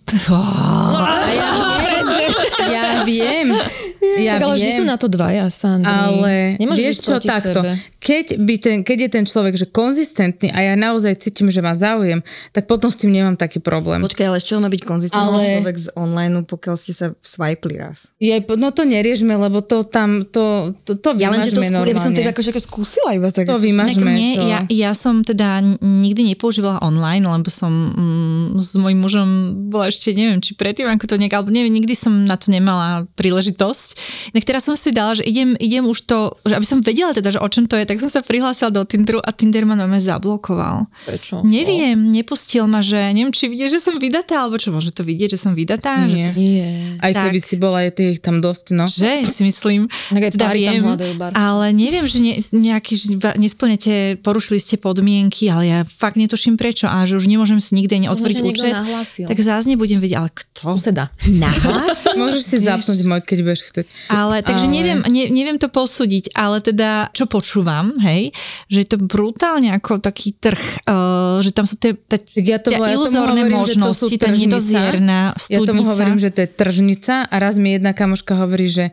Ja 2.68 3.02
viem, 3.02 3.50
ja 3.50 3.87
tak 3.98 4.42
ale 4.46 4.54
vždy 4.54 4.72
sú 4.72 4.84
na 4.86 4.96
to 4.96 5.06
dvaja, 5.10 5.50
Sandri. 5.50 5.90
Ale 5.90 6.32
Nemáš 6.56 6.76
vieš 6.78 6.96
čo, 7.02 7.18
takto, 7.18 7.60
Sebe. 7.60 7.74
keď, 7.98 8.26
by 8.38 8.54
ten, 8.62 8.76
keď 8.86 8.98
je 9.06 9.10
ten 9.10 9.24
človek 9.26 9.54
že 9.58 9.66
konzistentný 9.66 10.54
a 10.54 10.58
ja 10.62 10.74
naozaj 10.78 11.18
cítim, 11.18 11.50
že 11.50 11.58
má 11.58 11.74
záujem, 11.74 12.22
tak 12.54 12.70
potom 12.70 12.88
s 12.88 12.98
tým 13.02 13.10
nemám 13.10 13.34
taký 13.34 13.58
problém. 13.58 13.98
Počkaj, 13.98 14.26
ale 14.30 14.38
z 14.38 14.44
čoho 14.54 14.60
má 14.62 14.70
byť 14.70 14.82
konzistentný 14.86 15.42
Ale- 15.42 15.50
človek 15.58 15.76
z 15.76 15.88
online, 15.98 16.32
pokiaľ 16.46 16.74
ste 16.78 16.92
sa 16.94 17.06
swipeli 17.18 17.76
raz? 17.78 18.14
Je, 18.22 18.34
no 18.54 18.70
to 18.70 18.86
neriešme, 18.86 19.34
lebo 19.34 19.60
to 19.60 19.82
tam, 19.82 20.22
to, 20.30 20.74
to, 20.86 20.94
to 20.98 21.08
Ja 21.18 21.34
len, 21.34 21.42
že 21.42 21.54
to 21.54 21.62
skú, 21.62 21.82
ja 21.82 21.94
by 21.94 22.02
som 22.02 22.14
to 22.14 22.22
akože 22.22 22.50
ako 22.54 22.62
skúsila 22.62 23.10
iba 23.14 23.28
tak. 23.34 23.50
To 23.50 23.58
vymažme. 23.58 24.06
mne, 24.06 24.28
to. 24.38 24.46
ja, 24.46 24.58
ja 24.68 24.90
som 24.94 25.26
teda 25.26 25.60
nikdy 25.82 26.34
nepoužívala 26.34 26.80
online, 26.84 27.26
lebo 27.26 27.50
som 27.50 27.70
mm, 27.70 28.62
s 28.62 28.78
mojim 28.78 28.98
mužom 29.00 29.28
bola 29.72 29.90
ešte, 29.90 30.14
neviem, 30.14 30.38
či 30.38 30.54
predtým, 30.54 30.86
ako 30.86 31.04
to 31.08 31.16
nejak, 31.18 31.34
alebo 31.34 31.50
neviem, 31.50 31.72
nikdy 31.74 31.94
som 31.96 32.12
na 32.24 32.36
to 32.38 32.52
nemala 32.52 33.08
príležitosť. 33.16 33.87
Inak 34.34 34.44
teraz 34.44 34.66
som 34.66 34.74
si 34.74 34.90
dala, 34.90 35.14
že 35.14 35.24
idem, 35.24 35.54
idem 35.60 35.84
už 35.86 36.04
to, 36.08 36.34
že 36.44 36.54
aby 36.56 36.66
som 36.66 36.78
vedela 36.80 37.12
teda, 37.14 37.32
že 37.32 37.40
o 37.40 37.48
čom 37.48 37.68
to 37.68 37.76
je, 37.76 37.84
tak 37.84 38.00
som 38.00 38.10
sa 38.10 38.24
prihlásila 38.24 38.72
do 38.72 38.82
Tinderu 38.84 39.20
a 39.22 39.30
Tinder 39.32 39.64
ma 39.64 39.78
normálne 39.78 40.02
zablokoval. 40.02 40.88
Prečo? 41.06 41.44
Neviem, 41.44 42.10
nepustil 42.10 42.66
ma, 42.66 42.82
že 42.82 42.98
neviem, 43.14 43.30
či 43.30 43.48
vidie, 43.48 43.68
že 43.70 43.78
som 43.78 43.96
vydatá, 43.96 44.44
alebo 44.44 44.58
čo, 44.58 44.74
môže 44.74 44.90
to 44.90 45.06
vidieť, 45.06 45.36
že 45.36 45.38
som 45.38 45.52
vydatá? 45.54 46.04
Nie. 46.04 46.32
Že, 46.32 46.40
Nie. 46.40 46.70
Aj 46.98 47.12
tak. 47.14 47.30
keby 47.30 47.40
si 47.40 47.54
bola, 47.60 47.78
je 47.86 47.92
tých 47.94 48.18
tam 48.18 48.42
dosť, 48.42 48.66
no. 48.74 48.84
že 48.90 49.24
si 49.28 49.46
myslím. 49.46 49.86
Tak 50.10 50.22
aj 50.22 50.32
páry 50.34 50.60
tam 50.66 50.94
hľadajú 50.94 51.14
bar. 51.14 51.30
ale 51.36 51.66
neviem, 51.70 52.04
že 52.08 52.18
ne, 52.18 52.34
nejaký, 52.50 52.92
že 52.98 53.06
nesplnete, 53.38 54.18
porušili 54.20 54.58
ste 54.58 54.76
podmienky, 54.80 55.46
ale 55.52 55.64
ja 55.68 55.78
fakt 55.86 56.18
netuším 56.18 56.58
prečo 56.58 56.90
a 56.90 57.06
že 57.06 57.14
už 57.14 57.30
nemôžem 57.30 57.62
si 57.62 57.78
nikde 57.78 57.94
ani 58.00 58.08
otvoriť 58.10 58.36
ťa 58.40 58.44
niekto 58.44 58.64
účet. 58.66 58.74
nahlásil. 58.74 59.26
Tak 59.28 59.38
zás 59.38 59.64
nebudem 59.70 60.02
vedieť, 60.02 60.18
ale 60.18 60.30
kto? 60.34 60.74
Suseda. 60.74 61.12
Nahlas? 61.42 62.08
Môžeš 62.18 62.42
si 62.42 62.56
zapnúť 62.64 62.98
môj, 63.06 63.20
keď 63.22 63.38
budeš 63.46 63.62
chcieť. 63.70 63.77
Ale, 64.08 64.42
takže 64.42 64.66
Ale- 64.66 64.74
neviem, 64.74 64.98
ne, 65.06 65.24
neviem 65.30 65.58
to 65.60 65.68
posúdiť, 65.68 66.32
ale 66.34 66.58
teda, 66.64 67.12
čo 67.12 67.28
počúvam, 67.28 67.92
hej, 68.02 68.32
že 68.72 68.84
je 68.84 68.88
to 68.88 68.98
brutálne 68.98 69.70
ako 69.74 70.00
taký 70.00 70.34
trh, 70.34 70.88
uh, 70.88 71.38
že 71.44 71.50
tam 71.52 71.68
sú 71.68 71.76
tie, 71.76 71.94
tie, 71.94 72.42
ja 72.42 72.58
tie 72.58 72.74
ja 72.74 72.78
tomu 72.80 72.88
iluzórne 72.88 73.42
hovorím, 73.46 73.60
sú 73.62 73.78
možnosti, 73.82 74.14
tá 74.18 74.28
nedozierna 74.30 75.20
Ja 75.48 75.58
tomu 75.62 75.82
studnica. 75.84 75.88
hovorím, 75.94 76.18
že 76.18 76.30
to 76.34 76.38
je 76.44 76.48
tržnica 76.48 77.14
a 77.28 77.34
raz 77.38 77.54
mi 77.58 77.78
jedna 77.78 77.92
kamoška 77.94 78.34
hovorí, 78.38 78.66
že 78.70 78.90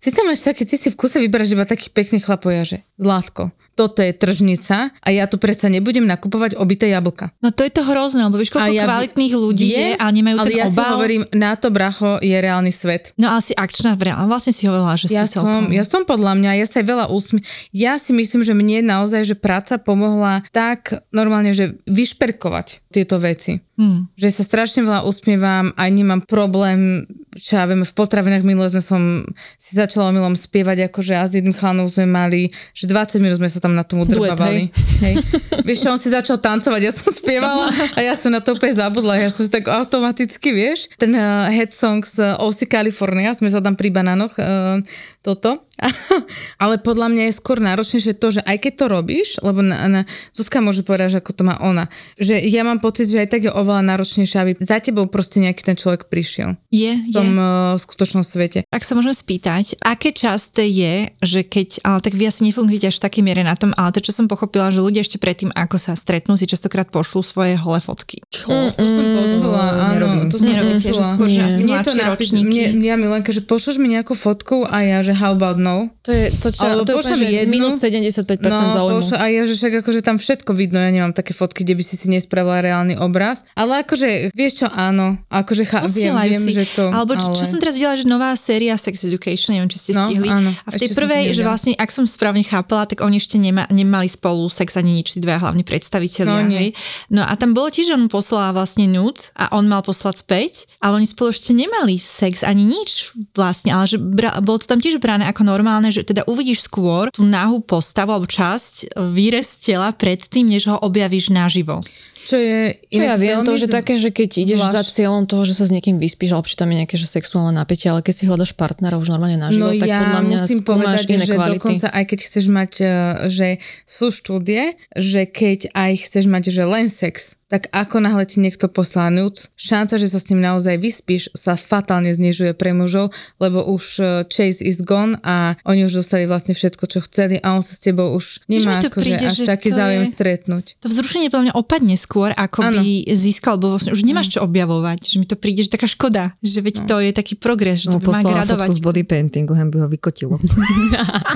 ty 0.00 0.12
tam 0.12 0.28
máš 0.28 0.44
také, 0.44 0.62
ty 0.68 0.76
si 0.76 0.88
v 0.92 0.96
kuse 0.96 1.18
vyberáš 1.18 1.56
iba 1.56 1.64
taký 1.64 1.90
pekný 1.90 2.20
chlapov, 2.20 2.52
ja 2.52 2.62
že 2.64 2.82
Zlatko, 3.00 3.50
toto 3.76 4.00
je 4.00 4.10
tržnica 4.10 4.88
a 4.90 5.08
ja 5.08 5.28
tu 5.28 5.36
predsa 5.36 5.68
nebudem 5.68 6.02
nakupovať 6.02 6.56
obité 6.56 6.88
jablka. 6.88 7.28
No 7.38 7.52
to 7.52 7.60
je 7.60 7.70
to 7.70 7.84
hrozné, 7.84 8.24
lebo 8.24 8.40
vieš, 8.40 8.48
koľko 8.50 8.66
A 8.66 8.72
ja- 8.72 8.88
kvalitných 8.88 9.34
ľudí 9.36 9.66
je, 9.68 9.86
ale 9.94 10.10
nemajú 10.14 10.36
ale 10.40 10.48
ten 10.48 10.56
ja 10.56 10.66
si 10.66 10.74
obal. 10.74 10.90
hovorím, 10.96 11.22
na 11.30 11.52
to 11.54 11.68
bracho 11.68 12.16
je 12.18 12.32
reálny 12.32 12.72
svet. 12.72 13.12
No 13.14 13.28
ale 13.28 13.44
si 13.44 13.52
akčná 13.52 13.92
v 13.92 14.08
reál- 14.08 14.24
Vlastne 14.26 14.50
si 14.50 14.64
hovorila, 14.64 14.96
že 14.96 15.06
Ja 15.06 15.28
si 15.28 15.36
som, 15.36 15.44
celkom... 15.44 15.68
ja 15.70 15.84
som 15.84 16.02
podľa 16.02 16.32
mňa, 16.34 16.50
ja 16.56 16.66
sa 16.66 16.80
aj 16.80 16.86
veľa 16.88 17.06
úsmi... 17.08 17.44
Ja 17.70 18.00
si 18.00 18.10
myslím, 18.10 18.40
že 18.40 18.52
mne 18.52 18.80
naozaj, 18.82 19.22
že 19.22 19.36
práca 19.36 19.76
pomohla 19.76 20.40
tak 20.50 20.96
normálne, 21.12 21.52
že 21.52 21.76
vyšperkovať 21.84 22.80
tieto 22.88 23.20
veci. 23.20 23.60
Hmm. 23.76 24.08
Že 24.16 24.28
sa 24.32 24.42
strašne 24.42 24.80
veľa 24.82 25.04
usmievam, 25.04 25.68
aj 25.76 25.90
nemám 25.92 26.24
problém, 26.24 27.04
čo 27.36 27.60
ja 27.60 27.68
viem, 27.68 27.84
v 27.84 27.92
potravinách 27.92 28.40
minule 28.40 28.64
sme 28.66 28.80
som 28.80 29.20
si 29.60 29.76
začala 29.76 30.08
omylom 30.08 30.32
spievať, 30.32 30.88
akože 30.88 31.12
a 31.12 31.28
s 31.28 31.36
jedným 31.36 31.52
chalanom 31.52 31.84
sme 31.84 32.08
mali, 32.08 32.48
že 32.72 32.88
20 32.88 33.20
minút 33.20 33.36
sme 33.36 33.52
sa 33.52 33.60
tam 33.66 33.74
na 33.74 33.82
tom 33.82 34.06
udrbávali. 34.06 34.70
Hej. 35.02 35.14
Vieš, 35.66 35.78
čo, 35.82 35.88
on 35.90 35.98
si 35.98 36.14
začal 36.14 36.38
tancovať, 36.38 36.80
ja 36.86 36.92
som 36.94 37.10
spievala 37.10 37.66
a 37.94 37.98
ja 37.98 38.14
som 38.14 38.30
na 38.30 38.38
to 38.38 38.54
úplne 38.54 38.78
zabudla, 38.78 39.18
ja 39.18 39.26
som 39.26 39.42
si 39.42 39.50
tak 39.50 39.66
automaticky, 39.66 40.54
vieš, 40.54 40.86
ten 40.94 41.10
uh, 41.18 41.50
head 41.50 41.74
song 41.74 42.06
z 42.06 42.38
OC 42.38 42.70
California, 42.70 43.34
sme 43.34 43.50
sa 43.50 43.58
tam 43.58 43.74
pri 43.74 43.90
banánoch, 43.90 44.38
uh, 44.38 44.78
toto. 45.26 45.66
Ale 46.62 46.80
podľa 46.80 47.12
mňa 47.12 47.22
je 47.28 47.34
skôr 47.36 47.60
náročnejšie 47.60 48.16
to, 48.16 48.28
že 48.32 48.40
aj 48.46 48.56
keď 48.64 48.72
to 48.80 48.86
robíš, 48.88 49.28
lebo 49.44 49.60
na, 49.60 49.76
na, 49.90 50.00
Zuzka 50.32 50.64
môže 50.64 50.80
povedať, 50.80 51.12
že 51.12 51.20
ako 51.20 51.32
to 51.36 51.42
má 51.44 51.60
ona, 51.60 51.90
že 52.16 52.40
ja 52.40 52.64
mám 52.64 52.80
pocit, 52.80 53.12
že 53.12 53.20
aj 53.20 53.28
tak 53.28 53.42
je 53.44 53.52
oveľa 53.52 53.84
náročnejšie, 53.84 54.38
aby 54.40 54.52
za 54.56 54.80
tebou 54.80 55.04
proste 55.10 55.44
nejaký 55.44 55.60
ten 55.60 55.76
človek 55.76 56.08
prišiel 56.08 56.56
Je, 56.72 56.96
v 56.96 57.12
tom 57.12 57.28
je. 57.28 57.36
uh, 57.36 57.76
skutočnom 57.76 58.24
svete. 58.24 58.64
Ak 58.72 58.88
sa 58.88 58.96
môžeme 58.96 59.12
spýtať, 59.12 59.76
aké 59.84 60.16
časté 60.16 60.64
je, 60.64 60.94
že 61.20 61.44
keď, 61.44 61.84
ale 61.84 61.98
tak 62.00 62.16
vy 62.16 62.24
asi 62.24 62.48
nefungujete 62.48 62.88
až 62.88 62.96
v 62.96 63.04
takej 63.10 63.22
miere 63.26 63.42
na 63.44 63.52
tom, 63.52 63.76
ale 63.76 63.92
to, 63.92 64.00
čo 64.00 64.16
som 64.16 64.30
pochopila, 64.30 64.72
že 64.72 64.80
ľudia 64.80 65.04
ešte 65.04 65.20
predtým, 65.20 65.52
ako 65.52 65.76
sa 65.76 65.92
stretnú, 65.92 66.40
si 66.40 66.48
častokrát 66.48 66.88
pošlú 66.88 67.20
svoje 67.20 67.52
holé 67.60 67.84
fotky. 67.84 68.24
Čo? 68.32 68.48
To 68.48 68.86
som 68.86 69.04
počula, 69.12 69.62
áno, 69.76 69.92
nerobím. 69.92 70.26
to 70.32 70.38
som 70.40 70.46
Nerobíte, 70.46 70.88
že 70.94 71.04
skôr, 71.04 71.28
že 71.28 71.40
asi 71.42 71.60
Mne 71.66 71.82
to 71.82 71.92
ročníky. 71.92 72.46
mne, 72.72 72.86
ja 72.86 72.94
Milenka, 72.94 73.34
že 73.34 73.42
pošleš 73.42 73.76
mi 73.76 73.90
nejakú 73.90 74.14
fotku 74.14 74.62
a 74.62 74.76
ja, 74.86 74.98
že 75.02 75.15
how 75.16 75.32
about 75.32 75.56
no? 75.56 75.88
To 76.02 76.10
je, 76.10 76.30
to, 76.30 76.48
čo, 76.48 76.62
Alebo 76.62 76.84
to 76.84 76.92
je 76.92 76.96
úplne, 77.02 77.26
jednu. 77.26 77.50
minus 77.50 77.80
75% 77.80 78.38
No, 78.38 78.52
záujmu. 78.70 79.00
pošle, 79.00 79.16
a 79.16 79.26
ja, 79.26 79.42
že 79.42 79.54
však 79.54 79.72
akože 79.80 80.00
tam 80.00 80.16
všetko 80.16 80.52
vidno, 80.52 80.76
ja 80.76 80.88
nemám 80.88 81.10
také 81.10 81.32
fotky, 81.32 81.60
kde 81.60 81.74
by 81.74 81.82
si 81.82 81.96
si 81.96 82.06
nespravila 82.06 82.60
reálny 82.60 82.94
obraz. 82.96 83.42
Ale 83.52 83.82
akože, 83.82 84.30
vieš 84.30 84.62
čo, 84.62 84.66
áno, 84.68 85.18
akože 85.26 85.64
cha, 85.64 85.82
viem, 85.88 86.14
viem, 86.14 86.38
si. 86.38 86.52
že 86.52 86.64
to... 86.68 86.86
Alebo 86.88 87.12
čo, 87.12 87.26
ale... 87.26 87.34
čo 87.34 87.44
som 87.44 87.56
teraz 87.56 87.74
videla, 87.74 87.96
že 87.96 88.04
nová 88.04 88.30
séria 88.32 88.76
Sex 88.76 89.02
Education, 89.02 89.52
neviem, 89.52 89.66
či 89.68 89.78
ste 89.80 89.92
No, 89.92 90.06
stihli. 90.06 90.28
áno, 90.28 90.52
a 90.52 90.68
v 90.68 90.76
tej 90.76 90.92
prvej, 90.92 91.32
že 91.32 91.42
vlastne, 91.42 91.72
ak 91.74 91.88
som 91.88 92.04
správne 92.04 92.44
chápala, 92.44 92.84
tak 92.84 93.00
oni 93.00 93.16
ešte 93.16 93.36
nema, 93.36 93.64
nemali 93.68 94.06
spolu 94.06 94.46
sex 94.46 94.76
ani 94.76 94.92
nič, 94.94 95.16
tí 95.16 95.18
dvaja 95.18 95.40
hlavní 95.40 95.64
predstavitelia. 95.64 96.28
No, 96.28 96.44
nie. 96.44 96.58
hej. 96.58 96.70
no 97.08 97.22
a 97.22 97.32
tam 97.34 97.50
bolo 97.50 97.66
tiež, 97.66 97.88
že 97.88 97.94
on 97.94 98.06
poslala 98.06 98.52
vlastne 98.52 98.84
nude 98.84 99.32
a 99.32 99.50
on 99.52 99.64
mal 99.64 99.80
poslať 99.80 100.20
späť, 100.20 100.52
ale 100.78 100.98
oni 100.98 101.06
spolu 101.06 101.30
ešte 101.30 101.50
nemali 101.50 101.96
sex 101.96 102.44
ani 102.44 102.62
nič 102.62 103.16
vlastne, 103.32 103.72
ale 103.72 103.86
že 103.86 103.96
bra, 103.96 104.36
bolo 104.38 104.58
to 104.58 104.66
tam 104.66 104.78
tiež 104.78 105.00
brané 105.06 105.30
ako 105.30 105.46
normálne, 105.46 105.94
že 105.94 106.02
teda 106.02 106.26
uvidíš 106.26 106.66
skôr 106.66 107.14
tú 107.14 107.22
nahú 107.22 107.62
postavu 107.62 108.10
alebo 108.10 108.26
časť, 108.26 108.98
výrez 109.14 109.62
tela 109.62 109.94
predtým, 109.94 110.50
než 110.50 110.66
ho 110.66 110.82
objavíš 110.82 111.30
naživo. 111.30 111.78
Čo 112.26 112.36
je 112.36 112.58
Čo 112.88 113.00
ja 113.00 113.14
viem, 113.14 113.38
to, 113.40 113.54
že 113.54 113.70
také, 113.70 113.94
že 113.94 114.10
keď 114.10 114.30
ideš 114.42 114.58
zvlášť- 114.58 114.74
za 114.74 114.82
cieľom 114.84 115.24
toho, 115.24 115.42
že 115.42 115.54
sa 115.54 115.62
s 115.62 115.70
niekým 115.70 115.96
vyspíš, 115.96 116.30
alebo 116.32 116.44
či 116.44 116.56
tam 116.56 116.66
je 116.66 116.76
nejaké 116.76 116.96
že 116.96 117.06
sexuálne 117.06 117.52
napätie, 117.52 117.86
ale 117.86 118.02
keď 118.02 118.14
si 118.16 118.24
hľadaš 118.24 118.52
partnera 118.52 118.96
už 118.96 119.08
normálne 119.08 119.38
naživo, 119.38 119.62
No 119.62 119.72
tak 119.72 119.86
ja 119.86 120.02
podľa 120.02 120.20
mňa 120.24 120.36
musím 120.36 120.60
povedať, 120.62 121.04
iné 121.08 121.22
že 121.22 121.34
kvality. 121.34 121.54
dokonca 121.54 121.86
aj 121.88 122.04
keď 122.04 122.18
chceš 122.20 122.44
mať, 122.48 122.72
eh, 122.76 122.90
že 123.28 123.48
sú 123.86 124.06
štúdie, 124.10 124.62
že 124.92 125.22
keď 125.24 125.70
aj 125.72 125.92
chceš 126.02 126.24
mať, 126.26 126.42
že 126.48 126.62
len 126.64 126.86
sex, 126.88 127.14
tak 127.46 127.70
ako 127.70 128.00
náhle 128.00 128.24
ti 128.24 128.40
niekto 128.40 128.66
poslá 128.66 129.06
nuc, 129.08 129.38
šanca, 129.54 129.94
že 129.94 130.10
sa 130.10 130.18
s 130.18 130.26
ním 130.26 130.42
naozaj 130.42 130.78
vyspíš, 130.78 131.30
sa 131.30 131.54
fatálne 131.54 132.10
znižuje 132.10 132.50
pre 132.52 132.74
mužov, 132.74 133.10
lebo 133.38 133.62
už 133.62 133.84
eh, 133.96 134.06
chase 134.26 134.58
is 134.60 134.82
gone 134.82 135.14
a 135.22 135.54
oni 135.64 135.84
už 135.84 135.94
dostali 135.96 136.26
vlastne 136.26 136.52
všetko, 136.52 136.84
čo 136.84 136.98
chceli 137.02 137.38
a 137.38 137.54
on 137.54 137.62
sa 137.62 137.72
s 137.72 137.80
tebou 137.80 138.10
už 138.10 138.42
nemá 138.46 138.80
akože 138.80 139.14
až 139.20 139.36
taký 139.46 139.70
záujem 139.70 140.02
je- 140.02 140.10
stretnúť. 140.10 140.64
To 140.80 140.88
vzrušenie 140.88 141.28
podľa 141.28 141.44
mňa 141.44 141.54
opadne 141.54 141.94
skôr, 141.94 142.15
ako 142.26 142.58
Áno. 142.62 142.78
by 142.78 142.88
získal, 143.08 143.56
lebo 143.56 143.74
vlastne 143.74 143.90
už 143.90 144.00
nemáš 144.00 144.30
čo 144.30 144.40
objavovať. 144.40 145.04
Že 145.04 145.16
mi 145.18 145.26
to 145.26 145.34
príde, 145.34 145.60
že 145.60 145.68
taká 145.68 145.84
škoda, 145.84 146.32
že 146.40 146.58
veď 146.58 146.76
to 146.84 146.96
je 146.98 147.10
taký 147.10 147.34
progres, 147.34 147.82
že 147.82 147.88
Mu 147.88 147.98
to 147.98 148.06
má 148.06 148.16
poslala 148.16 148.40
gradovať. 148.40 148.68
fotku 148.68 148.72
z 148.72 148.80
body 148.80 149.02
paintingu, 149.02 149.52
hen 149.52 149.68
by 149.68 149.78
ho 149.78 149.88
vykotilo. 149.88 150.36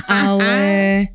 Ale, 0.06 0.54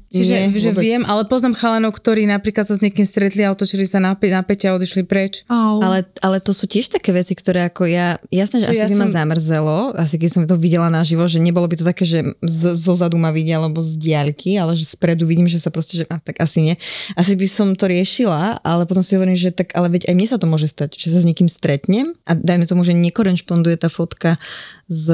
čiže 0.08 0.34
Nie, 0.36 0.52
že 0.52 0.70
vôbec. 0.70 0.82
viem, 0.82 1.02
ale 1.04 1.26
poznám 1.26 1.56
chalanov, 1.56 1.94
ktorí 1.94 2.26
napríklad 2.26 2.64
sa 2.64 2.74
s 2.74 2.82
niekým 2.82 3.04
stretli 3.04 3.42
a 3.42 3.52
otočili 3.52 3.84
sa 3.84 3.98
na, 3.98 4.14
pä- 4.14 4.30
na 4.30 4.42
päť 4.42 4.68
a 4.68 4.76
odišli 4.76 5.04
preč. 5.04 5.44
Au. 5.48 5.80
Ale, 5.80 6.04
ale 6.20 6.38
to 6.40 6.52
sú 6.52 6.66
tiež 6.66 6.90
také 6.90 7.12
veci, 7.12 7.34
ktoré 7.34 7.66
ako 7.66 7.86
ja, 7.86 8.20
jasné, 8.30 8.62
že 8.62 8.66
Čo 8.66 8.72
asi 8.72 8.80
ja 8.80 8.88
by 8.88 8.96
ma 8.96 9.06
som- 9.06 9.16
zamrzelo, 9.16 9.78
asi 9.94 10.16
keď 10.16 10.30
som 10.32 10.42
to 10.46 10.56
videla 10.56 10.88
naživo, 10.88 11.24
že 11.24 11.40
nebolo 11.40 11.66
by 11.66 11.76
to 11.76 11.86
také, 11.86 12.04
že 12.04 12.20
z, 12.40 12.62
zo 12.74 12.94
zadu 12.94 13.16
ma 13.16 13.30
vidia, 13.30 13.58
alebo 13.58 13.80
z 13.80 13.96
diaľky, 13.96 14.56
ale 14.56 14.74
že 14.74 14.86
spredu 14.86 15.26
vidím, 15.26 15.46
že 15.46 15.58
sa 15.58 15.70
proste, 15.70 15.98
že 15.98 16.06
a, 16.08 16.18
tak 16.18 16.40
asi 16.40 16.60
nie. 16.64 16.76
Asi 17.14 17.34
by 17.34 17.46
som 17.46 17.68
to 17.72 17.86
riešila, 17.86 18.60
ale 18.62 18.84
potom 18.84 19.02
si 19.02 19.16
hovorím, 19.16 19.36
že 19.36 19.55
tak, 19.56 19.72
ale 19.74 19.88
veď 19.96 20.12
aj 20.12 20.16
mne 20.16 20.28
sa 20.28 20.38
to 20.38 20.48
môže 20.52 20.68
stať, 20.68 21.00
že 21.00 21.10
sa 21.10 21.24
s 21.24 21.28
niekým 21.28 21.48
stretnem 21.48 22.14
a 22.28 22.36
dajme 22.36 22.68
tomu, 22.68 22.84
že 22.84 22.92
nekorešponduje 22.92 23.80
tá 23.80 23.88
fotka 23.88 24.36
z 24.86 25.10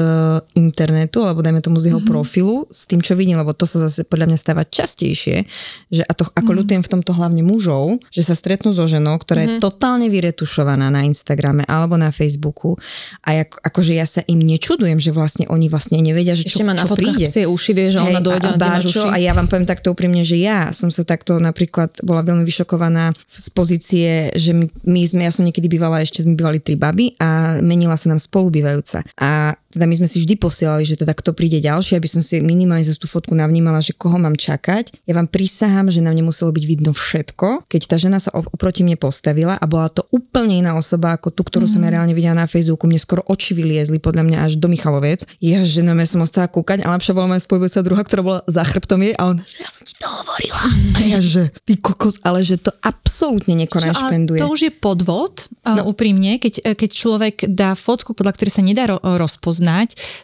internetu, 0.52 1.24
alebo 1.24 1.40
dajme 1.40 1.64
tomu 1.64 1.80
z 1.80 1.88
jeho 1.88 2.00
mm-hmm. 2.04 2.12
profilu, 2.12 2.68
s 2.68 2.84
tým, 2.84 3.00
čo 3.00 3.16
vidím, 3.16 3.40
lebo 3.40 3.56
to 3.56 3.64
sa 3.64 3.88
zase 3.88 4.04
podľa 4.04 4.28
mňa 4.28 4.38
stáva 4.38 4.68
častejšie, 4.68 5.48
že 5.88 6.02
a 6.04 6.12
to 6.12 6.28
ako 6.28 6.44
mm-hmm. 6.44 6.58
ľutujem 6.60 6.82
v 6.84 6.90
tomto 6.92 7.12
hlavne 7.16 7.40
mužov, 7.40 7.96
že 8.12 8.20
sa 8.20 8.36
stretnú 8.36 8.76
so 8.76 8.84
ženou, 8.84 9.16
ktorá 9.16 9.40
mm-hmm. 9.40 9.56
je 9.56 9.64
totálne 9.64 10.12
vyretušovaná 10.12 10.92
na 10.92 11.08
Instagrame 11.08 11.64
alebo 11.64 11.96
na 11.96 12.12
Facebooku 12.12 12.76
a 13.24 13.32
jak, 13.32 13.56
akože 13.64 13.92
ja 13.96 14.04
sa 14.04 14.20
im 14.28 14.44
nečudujem, 14.44 15.00
že 15.00 15.08
vlastne 15.08 15.48
oni 15.48 15.72
vlastne 15.72 15.96
nevedia, 16.04 16.36
že 16.36 16.44
čo, 16.44 16.60
Ešte 16.60 16.68
má 16.68 16.76
na 16.76 16.84
čo 16.84 16.92
príde. 16.92 17.24
psie 17.24 17.48
uši, 17.48 17.72
vie, 17.72 17.88
že 17.88 18.00
ona 18.04 18.20
dojde 18.20 18.52
a, 18.52 18.60
a, 18.60 18.84
uši. 18.84 19.08
a 19.08 19.16
ja 19.16 19.32
vám 19.32 19.48
poviem 19.48 19.64
takto 19.64 19.96
úprimne, 19.96 20.20
že 20.20 20.36
ja 20.36 20.68
som 20.76 20.92
sa 20.92 21.00
takto 21.08 21.40
napríklad 21.40 22.04
bola 22.04 22.20
veľmi 22.20 22.44
vyšokovaná 22.44 23.16
z 23.24 23.48
pozície, 23.56 24.08
že 24.36 24.52
my, 24.52 24.68
my 24.84 25.00
sme, 25.08 25.22
ja 25.24 25.32
som 25.32 25.48
niekedy 25.48 25.64
bývala, 25.72 26.04
ešte 26.04 26.20
sme 26.20 26.36
bývali 26.36 26.60
tri 26.60 26.76
baby 26.76 27.16
a 27.16 27.56
menila 27.64 27.96
sa 27.96 28.12
nám 28.12 28.20
spolubývajúca. 28.20 29.00
A 29.16 29.56
teda 29.72 29.88
my 29.88 29.94
sme 29.96 30.08
si 30.08 30.20
vždy 30.20 30.36
posielali, 30.36 30.84
že 30.84 31.00
teda 31.00 31.16
kto 31.16 31.32
príde 31.32 31.58
ďalší, 31.64 31.96
aby 31.96 32.08
som 32.08 32.20
si 32.20 32.44
minimálne 32.44 32.84
za 32.84 32.92
tú 32.94 33.08
fotku 33.08 33.32
navnímala, 33.32 33.80
že 33.80 33.96
koho 33.96 34.20
mám 34.20 34.36
čakať. 34.36 34.92
Ja 35.08 35.16
vám 35.16 35.32
prisahám, 35.32 35.88
že 35.88 36.04
nám 36.04 36.14
nemuselo 36.20 36.52
byť 36.52 36.64
vidno 36.68 36.92
všetko, 36.92 37.66
keď 37.66 37.80
tá 37.88 37.96
žena 37.96 38.20
sa 38.20 38.28
op- 38.36 38.52
oproti 38.52 38.84
mne 38.84 39.00
postavila 39.00 39.56
a 39.56 39.64
bola 39.64 39.88
to 39.88 40.04
úplne 40.12 40.60
iná 40.60 40.76
osoba 40.76 41.16
ako 41.16 41.32
tú, 41.32 41.42
ktorú 41.42 41.64
mm. 41.64 41.72
som 41.72 41.80
ja 41.82 41.90
reálne 41.98 42.12
videla 42.12 42.44
na 42.44 42.46
Facebooku. 42.46 42.84
Mne 42.84 43.00
skoro 43.00 43.24
oči 43.24 43.56
vyliezli 43.56 43.96
podľa 43.96 44.28
mňa 44.28 44.38
až 44.44 44.52
do 44.60 44.68
Michalovec. 44.68 45.24
Ja, 45.40 45.64
že 45.64 45.80
na 45.80 45.96
mňa 45.96 46.06
som 46.06 46.20
ostala 46.20 46.46
kúkať 46.52 46.84
a 46.84 46.92
lepšia 46.92 47.16
bola 47.16 47.32
moja 47.32 47.40
spojbujúca 47.40 47.80
druhá, 47.80 48.02
ktorá 48.04 48.22
bola 48.22 48.40
za 48.44 48.62
chrbtom 48.62 49.00
jej 49.00 49.16
a 49.16 49.32
on, 49.32 49.40
ja 49.40 49.68
som 49.72 49.82
ti 49.88 49.96
to 49.96 50.06
hovorila. 50.06 50.60
A 50.92 50.98
ja, 51.08 51.18
že 51.18 51.48
ty 51.64 51.80
kokos, 51.80 52.20
ale 52.20 52.44
že 52.44 52.60
to 52.60 52.70
absolútne 52.84 53.56
nekorešpenduje. 53.56 54.38
to 54.38 54.52
už 54.52 54.60
je 54.68 54.72
podvod, 54.74 55.48
no. 55.64 55.88
úprimne, 55.88 56.36
keď, 56.36 56.76
keď 56.76 56.90
človek 56.90 57.34
dá 57.48 57.72
fotku, 57.78 58.12
podľa 58.12 58.34
ktorej 58.34 58.52
sa 58.52 58.62
nedá 58.62 58.84
ro- 58.90 59.00
rozpoznať, 59.00 59.61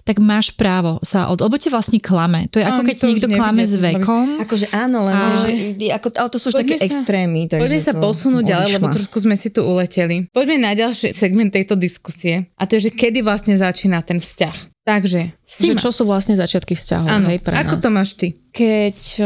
tak 0.02 0.18
máš 0.18 0.50
právo 0.50 0.98
sa 1.06 1.30
od 1.30 1.38
obote 1.38 1.70
vlastne 1.70 2.02
klame. 2.02 2.50
To 2.50 2.58
je 2.58 2.66
ako 2.66 2.82
keď 2.82 2.96
niekto 3.06 3.28
klame 3.30 3.62
s 3.62 3.78
vekom. 3.78 4.42
Akože 4.42 4.66
áno, 4.74 5.06
len 5.06 5.14
Ale- 5.14 5.38
že, 5.38 5.50
ako, 5.94 6.08
ale 6.18 6.28
to 6.28 6.38
sú 6.42 6.48
už 6.50 6.60
také 6.66 6.74
sa- 6.76 6.86
extrémy. 6.90 7.46
Takže 7.46 7.62
Poďme 7.62 7.80
sa 7.80 7.92
posunúť 7.94 8.44
ďalej, 8.44 8.68
lebo 8.76 8.86
trošku 8.90 9.16
sme 9.22 9.38
si 9.38 9.48
tu 9.54 9.62
uleteli. 9.62 10.26
Poďme 10.34 10.56
na 10.58 10.72
ďalší 10.74 11.14
segment 11.14 11.54
tejto 11.54 11.78
diskusie. 11.78 12.50
A 12.58 12.66
to 12.66 12.74
je, 12.76 12.90
že 12.90 12.96
kedy 12.98 13.22
vlastne 13.22 13.54
začína 13.54 14.02
ten 14.02 14.18
vzťah. 14.18 14.82
Takže, 14.88 15.37
Že 15.48 15.72
Sima, 15.72 15.80
čo 15.80 15.88
sú 15.88 16.04
vlastne 16.04 16.36
začiatky 16.36 16.76
vzťahov, 16.76 17.08
áno, 17.08 17.32
hej, 17.32 17.40
pre 17.40 17.56
ako 17.56 17.80
nás. 17.80 17.82
to 17.82 17.88
máš 17.88 18.10
ty? 18.20 18.36
Keď 18.52 18.98
o, 19.16 19.24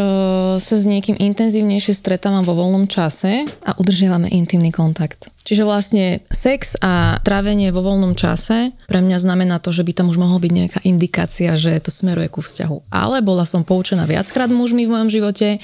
sa 0.63 0.77
s 0.79 0.87
niekým 0.87 1.19
intenzívnejšie 1.19 1.91
stretávam 1.99 2.47
vo 2.47 2.55
voľnom 2.55 2.87
čase 2.87 3.43
a 3.67 3.75
udržiavame 3.75 4.31
intimný 4.31 4.71
kontakt. 4.71 5.35
Čiže 5.43 5.67
vlastne 5.67 6.23
sex 6.31 6.79
a 6.79 7.19
trávenie 7.27 7.75
vo 7.75 7.83
voľnom 7.83 8.15
čase 8.15 8.71
pre 8.87 9.03
mňa 9.03 9.19
znamená 9.19 9.59
to, 9.59 9.75
že 9.75 9.83
by 9.83 9.91
tam 9.91 10.15
už 10.15 10.23
mohla 10.23 10.39
byť 10.39 10.53
nejaká 10.55 10.81
indikácia, 10.87 11.51
že 11.59 11.75
to 11.83 11.91
smeruje 11.91 12.31
ku 12.31 12.39
vzťahu. 12.39 12.95
Ale 12.95 13.19
bola 13.27 13.43
som 13.43 13.67
poučená 13.67 14.07
viackrát 14.07 14.47
mužmi 14.47 14.87
v 14.87 14.95
mojom 14.95 15.11
živote, 15.11 15.59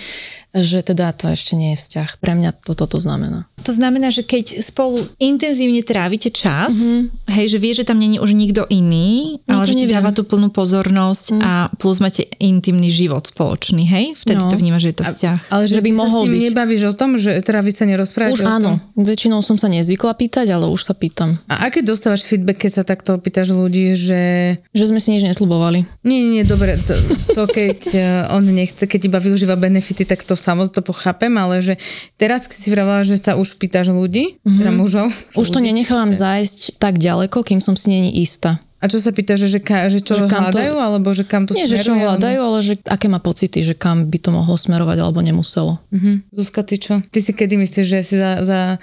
že 0.57 0.81
teda 0.83 1.13
to 1.13 1.31
ešte 1.31 1.55
nie 1.55 1.77
je 1.77 1.81
vzťah. 1.85 2.11
Pre 2.19 2.33
mňa 2.35 2.51
toto 2.65 2.89
to 2.91 2.99
znamená. 2.99 3.47
To 3.63 3.71
znamená, 3.71 4.09
že 4.09 4.25
keď 4.25 4.65
spolu 4.65 5.05
intenzívne 5.21 5.85
trávite 5.85 6.33
čas, 6.33 6.73
mm-hmm. 6.73 7.37
hej, 7.37 7.47
že 7.53 7.59
vie, 7.61 7.73
že 7.77 7.85
tam 7.85 8.01
není 8.01 8.17
už 8.17 8.33
nikto 8.33 8.65
iný, 8.73 9.39
No 9.45 9.61
ale 9.61 9.69
že 9.69 9.77
ti 9.77 9.87
dáva 9.87 10.11
tú 10.11 10.25
plnú 10.25 10.48
plnú 10.49 10.57
pozornosť 10.57 11.37
mm. 11.37 11.41
a 11.45 11.53
plus 11.77 12.01
máte 12.01 12.25
intimný 12.41 12.89
život 12.89 13.21
spoločný, 13.29 13.85
hej? 13.85 14.17
Vtedy 14.17 14.41
No. 14.41 14.49
to 14.49 14.57
vnímaš, 14.57 14.89
že 14.89 14.91
je 14.91 14.97
to 14.97 15.05
vzťah. 15.05 15.39
Ale 15.53 15.63
že, 15.69 15.75
Že 15.77 15.83
by 15.85 15.91
ty 15.91 15.93
sa 15.93 16.01
mohol 16.01 16.23
s 16.23 16.25
ním 16.25 16.33
byť. 16.33 16.45
nebavíš 16.49 16.83
o 16.89 16.95
tom, 16.97 17.11
že 17.21 17.31
teda 17.45 17.61
vy 17.61 17.73
sa 17.75 17.85
nerozprávate 17.85 18.39
Už 18.39 18.41
o 18.41 18.47
tom? 18.47 18.55
áno, 18.57 18.73
väčšinou 18.97 19.45
som 19.45 19.61
sa 19.61 19.69
nezvykla 19.69 20.15
pýtať, 20.17 20.47
ale 20.49 20.71
už 20.73 20.81
sa 20.89 20.95
pýtam. 20.97 21.37
A 21.53 21.69
aké 21.69 21.85
dostávaš 21.85 22.25
feedback, 22.25 22.65
keď 22.65 22.73
sa 22.81 22.83
takto 22.87 23.21
pýtaš 23.21 23.53
ľudí, 23.53 23.93
že... 23.99 24.23
Že 24.73 24.85
sme 24.95 24.99
si 25.03 25.13
nič 25.13 25.27
neslubovali. 25.29 25.85
Nie, 26.07 26.19
nie, 26.25 26.31
nie, 26.41 26.45
dobre, 26.49 26.81
to, 26.81 26.95
to 27.37 27.43
keď 27.51 27.79
eh, 27.99 28.35
on 28.35 28.47
nechce, 28.49 28.89
keď 28.89 29.01
iba 29.13 29.19
využíva 29.21 29.59
benefity, 29.59 30.09
tak 30.09 30.25
to 30.25 30.33
samozrejme 30.33 30.71
to 30.73 30.83
pochápem, 30.83 31.33
ale 31.39 31.65
že 31.65 31.75
teraz 32.21 32.47
keď 32.47 32.59
si 32.59 32.69
vravela, 32.71 33.03
že 33.03 33.19
sa 33.19 33.35
už 33.35 33.57
pýtaš 33.59 33.91
ľudí, 33.91 34.39
mm-hmm. 34.41 34.59
teda 34.63 34.73
mužov. 34.75 35.09
Už 35.35 35.49
to 35.49 35.59
nenechávam 35.59 36.13
zájsť 36.15 36.77
tak 36.79 37.01
ďaleko, 37.01 37.41
kým 37.43 37.59
som 37.65 37.75
si 37.75 37.89
není 37.89 38.21
istá. 38.21 38.61
A 38.79 38.87
čo 38.87 39.03
sa 39.03 39.11
pýtaš, 39.11 39.51
že, 39.51 39.59
že, 39.59 39.61
ka, 39.61 39.91
že 39.91 39.99
čo 39.99 40.15
Že 40.15 40.31
kam 40.31 40.47
to- 40.49 40.55
hľadajú, 40.55 40.75
alebo 40.79 41.09
že 41.11 41.25
kam 41.27 41.43
to 41.45 41.53
Nie, 41.53 41.67
že 41.67 41.83
čo 41.83 41.99
smeruje, 41.99 42.05
hľadajú, 42.07 42.39
ale 42.39 42.59
že 42.63 42.75
aké 42.87 43.11
má 43.11 43.19
pocity, 43.19 43.59
že 43.59 43.75
kam 43.75 44.07
by 44.07 44.19
to 44.23 44.31
mohlo 44.31 44.55
smerovať 44.55 45.03
alebo 45.03 45.19
nemuselo. 45.19 45.83
Mhm. 45.91 46.31
Zuzka, 46.31 46.63
ty 46.63 46.79
čo? 46.79 47.03
Ty 47.03 47.19
si 47.19 47.35
kedy 47.35 47.59
myslíš, 47.59 47.87
že 47.87 47.99
si 48.07 48.15
za, 48.15 48.39
za, 48.47 48.79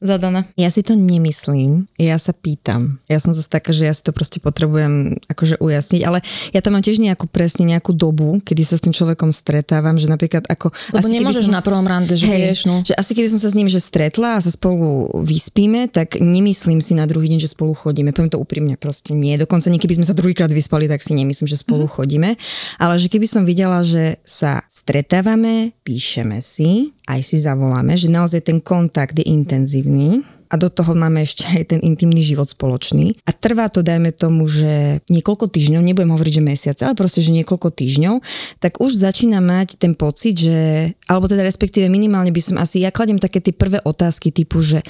zadaná? 0.00 0.48
Ja 0.56 0.72
si 0.72 0.80
to 0.80 0.96
nemyslím, 0.96 1.86
ja 2.00 2.16
sa 2.16 2.32
pýtam. 2.32 2.98
Ja 3.06 3.20
som 3.20 3.36
zase 3.36 3.52
taká, 3.52 3.70
že 3.70 3.86
ja 3.86 3.94
si 3.94 4.00
to 4.00 4.16
proste 4.16 4.40
potrebujem 4.40 5.20
akože 5.28 5.60
ujasniť, 5.60 6.02
ale 6.08 6.24
ja 6.50 6.60
tam 6.64 6.76
mám 6.76 6.84
tiež 6.84 6.98
nejakú 6.98 7.28
presne 7.28 7.68
nejakú 7.68 7.92
dobu, 7.92 8.40
kedy 8.40 8.62
sa 8.64 8.80
s 8.80 8.84
tým 8.84 8.96
človekom 8.96 9.30
stretávam, 9.30 10.00
že 10.00 10.08
napríklad 10.08 10.48
ako... 10.48 10.72
Lebo 10.96 11.06
asi 11.06 11.16
nemôžeš 11.20 11.46
som- 11.48 11.54
na 11.54 11.60
prvom 11.60 11.84
rande, 11.84 12.16
že 12.16 12.26
Hej, 12.26 12.40
vieš, 12.40 12.60
no. 12.66 12.80
že 12.80 12.96
asi 12.96 13.12
keby 13.12 13.28
som 13.28 13.40
sa 13.40 13.52
s 13.52 13.56
ním 13.56 13.68
že 13.68 13.78
stretla 13.78 14.40
a 14.40 14.42
sa 14.42 14.50
spolu 14.50 15.06
vyspíme, 15.22 15.92
tak 15.92 16.16
nemyslím 16.18 16.80
si 16.80 16.96
na 16.96 17.04
druhý 17.04 17.28
deň, 17.30 17.44
že 17.44 17.52
spolu 17.52 17.76
chodíme. 17.76 18.16
Poviem 18.16 18.32
to 18.32 18.40
úprimne, 18.40 18.80
proste 18.80 19.12
nie. 19.12 19.36
Dokonca 19.36 19.68
nie, 19.68 19.78
keby 19.78 20.00
sme 20.00 20.08
sa 20.08 20.16
druhýkrát 20.16 20.50
vyspali, 20.50 20.88
tak 20.88 21.04
si 21.04 21.12
nemyslím, 21.12 21.46
že 21.46 21.60
spolu 21.60 21.84
mm-hmm. 21.84 21.96
chodíme. 22.00 22.30
Ale 22.80 22.94
že 22.96 23.12
keby 23.12 23.26
som 23.28 23.42
videla, 23.44 23.84
že 23.84 24.16
sa 24.24 24.64
stretávame, 24.66 25.76
píšeme 25.84 26.38
si, 26.38 26.94
aj 27.10 27.26
si 27.26 27.42
zavoláme, 27.42 27.98
že 27.98 28.06
naozaj 28.06 28.46
ten 28.46 28.62
kontakt 28.62 29.18
je 29.18 29.26
intenzívny, 29.26 29.89
a 30.50 30.58
do 30.58 30.66
toho 30.66 30.98
máme 30.98 31.22
ešte 31.22 31.46
aj 31.46 31.64
ten 31.70 31.80
intimný 31.80 32.26
život 32.26 32.50
spoločný. 32.50 33.14
A 33.22 33.30
trvá 33.30 33.70
to, 33.70 33.86
dajme 33.86 34.10
tomu, 34.10 34.50
že 34.50 34.98
niekoľko 35.06 35.46
týždňov, 35.46 35.78
nebudem 35.78 36.10
hovoriť, 36.10 36.34
že 36.34 36.42
mesiace, 36.42 36.80
ale 36.82 36.98
proste, 36.98 37.22
že 37.22 37.30
niekoľko 37.30 37.70
týždňov, 37.70 38.18
tak 38.58 38.82
už 38.82 38.98
začína 38.98 39.38
mať 39.38 39.78
ten 39.78 39.94
pocit, 39.94 40.34
že, 40.34 40.90
alebo 41.06 41.30
teda 41.30 41.46
respektíve 41.46 41.86
minimálne 41.86 42.34
by 42.34 42.42
som 42.42 42.56
asi, 42.58 42.82
ja 42.82 42.90
kladem 42.90 43.22
také 43.22 43.38
tie 43.38 43.54
prvé 43.54 43.78
otázky 43.86 44.34
typu, 44.34 44.58
že 44.58 44.82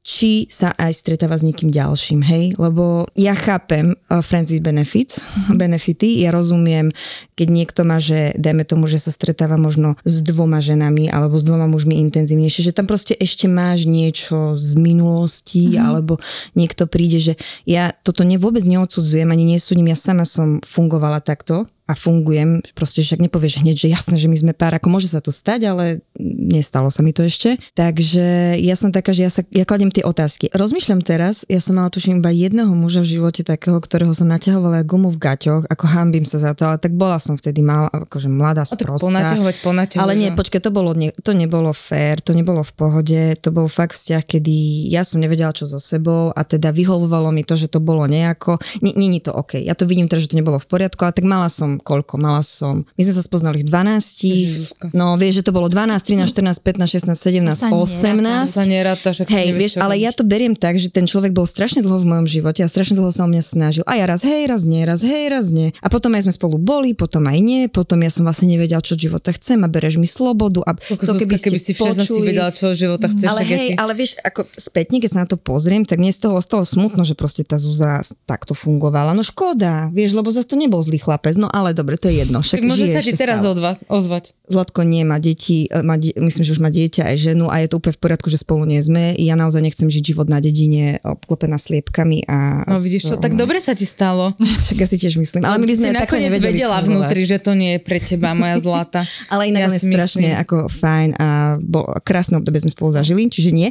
či 0.00 0.48
sa 0.48 0.72
aj 0.80 0.96
stretáva 0.96 1.36
s 1.36 1.44
niekým 1.44 1.68
ďalším, 1.68 2.24
hej? 2.24 2.44
Lebo 2.56 3.04
ja 3.12 3.36
chápem 3.36 3.92
uh, 3.92 4.24
Friends 4.24 4.48
with 4.48 4.64
Benefits, 4.64 5.20
mm-hmm. 5.20 5.60
benefity, 5.60 6.24
ja 6.24 6.32
rozumiem, 6.32 6.88
keď 7.36 7.48
niekto 7.52 7.80
má, 7.84 8.00
že 8.00 8.32
dajme 8.40 8.64
tomu, 8.64 8.88
že 8.88 8.96
sa 8.96 9.12
stretáva 9.12 9.60
možno 9.60 10.00
s 10.08 10.24
dvoma 10.24 10.64
ženami 10.64 11.12
alebo 11.12 11.36
s 11.36 11.44
dvoma 11.44 11.68
mužmi 11.68 12.00
intenzívnejšie, 12.00 12.72
že 12.72 12.76
tam 12.76 12.88
proste 12.88 13.12
ešte 13.12 13.44
máš 13.44 13.84
niečo 13.84 14.56
z 14.56 14.80
minulosti, 14.80 15.76
mm-hmm. 15.76 15.84
alebo 15.84 16.16
niekto 16.56 16.88
príde, 16.88 17.20
že 17.20 17.34
ja 17.68 17.92
toto 17.92 18.24
ne, 18.24 18.40
vôbec 18.40 18.64
neodsudzujem, 18.64 19.28
ani 19.28 19.44
nesúdim, 19.52 19.92
ja 19.92 19.98
sama 20.00 20.24
som 20.24 20.64
fungovala 20.64 21.20
takto, 21.20 21.68
a 21.90 21.98
fungujem, 21.98 22.62
proste 22.78 23.02
však 23.02 23.18
nepovieš 23.18 23.66
hneď, 23.66 23.76
že 23.76 23.88
jasné, 23.90 24.14
že 24.14 24.30
my 24.30 24.36
sme 24.38 24.52
pár, 24.54 24.78
ako 24.78 24.86
môže 24.86 25.10
sa 25.10 25.18
to 25.18 25.34
stať, 25.34 25.66
ale 25.66 26.06
nestalo 26.22 26.86
sa 26.94 27.02
mi 27.02 27.10
to 27.10 27.26
ešte. 27.26 27.58
Takže 27.74 28.54
ja 28.62 28.78
som 28.78 28.94
taká, 28.94 29.10
že 29.10 29.26
ja, 29.26 29.30
sa, 29.32 29.42
ja 29.50 29.66
kladiem 29.66 29.90
tie 29.90 30.06
otázky. 30.06 30.54
Rozmýšľam 30.54 31.02
teraz, 31.02 31.42
ja 31.50 31.58
som 31.58 31.74
mala 31.74 31.90
tuším 31.90 32.22
iba 32.22 32.30
jedného 32.30 32.70
muža 32.78 33.02
v 33.02 33.18
živote 33.18 33.42
takého, 33.42 33.82
ktorého 33.82 34.14
som 34.14 34.30
naťahovala 34.30 34.86
gumu 34.86 35.10
v 35.10 35.18
gaťoch, 35.18 35.66
ako 35.66 35.84
hambím 35.90 36.22
sa 36.22 36.38
za 36.38 36.52
to, 36.54 36.70
ale 36.70 36.78
tak 36.78 36.94
bola 36.94 37.18
som 37.18 37.34
vtedy 37.34 37.64
mal, 37.66 37.90
akože 37.90 38.30
mladá, 38.30 38.62
sprostá. 38.62 39.10
ponaťahovať, 39.10 39.56
ponaťahovať. 39.66 40.04
Ale 40.06 40.14
nie, 40.14 40.30
že? 40.30 40.38
počkaj, 40.38 40.60
to 40.62 40.70
bolo, 40.70 40.94
ne, 40.94 41.10
to 41.10 41.34
nebolo 41.34 41.74
fér, 41.74 42.22
to 42.22 42.30
nebolo 42.30 42.62
v 42.62 42.72
pohode, 42.78 43.22
to 43.42 43.50
bol 43.50 43.66
fakt 43.66 43.98
vzťah, 43.98 44.22
kedy 44.22 44.86
ja 44.92 45.02
som 45.02 45.18
nevedela, 45.18 45.50
čo 45.50 45.66
so 45.66 45.82
sebou 45.82 46.30
a 46.30 46.40
teda 46.46 46.70
vyhovovalo 46.70 47.34
mi 47.34 47.42
to, 47.42 47.58
že 47.58 47.66
to 47.66 47.82
bolo 47.82 48.06
nejako, 48.06 48.62
nie 48.84 48.94
to 49.18 49.32
OK, 49.34 49.58
ja 49.58 49.74
to 49.74 49.88
vidím 49.88 50.06
teraz, 50.06 50.28
že 50.28 50.36
to 50.36 50.38
nebolo 50.38 50.60
v 50.60 50.68
poriadku, 50.68 51.00
ale 51.02 51.16
tak 51.16 51.26
mala 51.26 51.48
som 51.48 51.79
koľko, 51.80 52.20
mala 52.20 52.44
som, 52.44 52.84
my 52.84 53.02
sme 53.02 53.14
sa 53.16 53.22
spoznali 53.24 53.60
v 53.60 53.66
12, 53.68 54.92
no 54.96 55.16
vieš, 55.16 55.42
že 55.42 55.48
to 55.48 55.52
bolo 55.52 55.66
12, 55.66 56.00
13, 56.04 56.30
14, 56.30 56.60
15, 56.62 57.10
16, 57.10 57.50
17, 57.50 57.56
sa 57.56 57.68
18. 57.72 58.46
sa 58.46 58.64
neráta, 58.68 59.10
však 59.10 59.26
Hej, 59.28 59.48
vieš, 59.56 59.72
ale 59.80 59.96
ja 60.00 60.12
to 60.12 60.22
beriem 60.22 60.54
tak, 60.54 60.76
že 60.76 60.92
ten 60.92 61.08
človek 61.08 61.32
bol 61.32 61.48
strašne 61.48 61.80
dlho 61.80 62.00
v 62.02 62.06
mojom 62.06 62.26
živote 62.28 62.60
a 62.62 62.68
strašne 62.68 62.98
dlho 62.98 63.10
sa 63.10 63.24
o 63.24 63.30
mňa 63.30 63.42
snažil. 63.42 63.84
A 63.88 63.96
ja 63.96 64.04
raz 64.04 64.20
hej, 64.22 64.46
raz 64.46 64.62
nie, 64.68 64.82
raz 64.84 65.00
hej, 65.02 65.32
raz 65.32 65.50
nie. 65.50 65.72
A 65.80 65.88
potom 65.88 66.12
aj 66.14 66.28
sme 66.28 66.34
spolu 66.34 66.56
boli, 66.60 66.92
potom 66.92 67.24
aj 67.26 67.38
nie, 67.40 67.66
potom 67.66 67.98
ja 68.04 68.10
som 68.12 68.26
vlastne 68.28 68.50
nevedela, 68.50 68.84
čo 68.84 68.94
od 68.94 69.00
života 69.00 69.32
chcem 69.32 69.60
a 69.64 69.68
bereš 69.70 69.96
mi 69.96 70.06
slobodu. 70.06 70.60
A 70.66 70.76
Koľko, 70.76 71.04
Zuzka, 71.16 71.36
keby 71.40 71.58
si 71.58 71.72
v 71.72 71.78
16 71.80 72.04
počuli- 72.04 72.28
vedela, 72.30 72.50
čo 72.52 72.70
od 72.70 72.76
života 72.76 73.06
chceš, 73.08 73.28
ale 73.30 73.40
tak 73.40 73.48
ja 73.48 73.56
hej, 73.56 73.68
ti... 73.68 73.72
ale 73.78 73.92
vieš, 73.96 74.10
ako 74.20 74.40
spätne, 74.44 74.96
keď 75.00 75.10
sa 75.10 75.18
na 75.24 75.28
to 75.28 75.36
pozriem, 75.40 75.82
tak 75.88 75.98
mne 76.02 76.12
z 76.12 76.20
toho 76.20 76.36
ostalo 76.36 76.62
smutno, 76.66 77.02
že 77.06 77.14
proste 77.16 77.42
tá 77.46 77.56
Zuza 77.56 78.02
takto 78.26 78.52
fungovala. 78.52 79.16
No 79.16 79.24
škoda, 79.24 79.88
vieš, 79.90 80.14
lebo 80.16 80.28
zase 80.28 80.48
to 80.50 80.56
nebol 80.58 80.82
zlý 80.82 81.00
chlapec. 81.00 81.34
No 81.40 81.48
ale 81.50 81.69
dobre, 81.72 81.94
to 81.94 82.06
je 82.06 82.20
jedno. 82.20 82.40
Však 82.40 82.58
Tak 82.58 82.66
môže 82.66 82.86
sa 82.86 83.00
ti 83.00 83.12
teraz 83.12 83.40
odva- 83.42 83.78
ozvať. 83.86 84.32
Zlatko 84.46 84.82
nie 84.82 85.02
má 85.02 85.16
deti, 85.16 85.66
e, 85.66 85.80
má, 85.80 85.94
die- 85.94 86.14
myslím, 86.14 86.42
že 86.42 86.52
už 86.52 86.60
má 86.60 86.68
dieťa 86.68 87.06
aj 87.06 87.16
ženu 87.16 87.46
a 87.46 87.58
je 87.58 87.68
to 87.68 87.76
úplne 87.76 87.94
v 87.94 88.02
poriadku, 88.02 88.26
že 88.26 88.38
spolu 88.38 88.64
nie 88.64 88.78
sme. 88.78 89.14
Ja 89.16 89.34
naozaj 89.34 89.60
nechcem 89.60 89.86
žiť 89.86 90.02
život 90.10 90.26
na 90.26 90.38
dedine 90.38 90.98
obklopená 91.00 91.54
sliepkami 91.54 92.26
a... 92.26 92.66
No 92.66 92.76
vidíš 92.76 93.06
čo, 93.06 93.16
tak 93.16 93.34
dobre 93.34 93.58
sa 93.58 93.72
ti 93.72 93.84
stalo. 93.84 94.34
Však 94.62 94.76
ja 94.76 94.86
si 94.86 94.96
tiež 94.96 95.16
myslím. 95.16 95.42
Ale 95.42 95.56
my 95.56 95.66
by 95.66 95.74
sme 95.74 95.86
si 95.86 95.96
nakoniec 95.96 96.30
vedela 96.32 96.76
fungovať. 96.76 96.86
vnútri, 96.86 97.20
že 97.22 97.36
to 97.38 97.52
nie 97.52 97.76
je 97.76 97.80
pre 97.80 97.98
teba, 97.98 98.32
moja 98.32 98.58
zlata. 98.58 99.00
Ale 99.32 99.46
inak 99.46 99.60
Ja 99.60 99.68
je 99.70 99.80
strašne 99.80 100.28
myslím. 100.28 100.40
ako 100.40 100.56
fajn 100.66 101.08
a 101.14 101.26
bol, 101.58 101.84
krásne 102.00 102.36
obdobie 102.36 102.58
sme 102.58 102.70
spolu 102.70 102.90
zažili, 102.90 103.26
čiže 103.26 103.50
nie. 103.50 103.68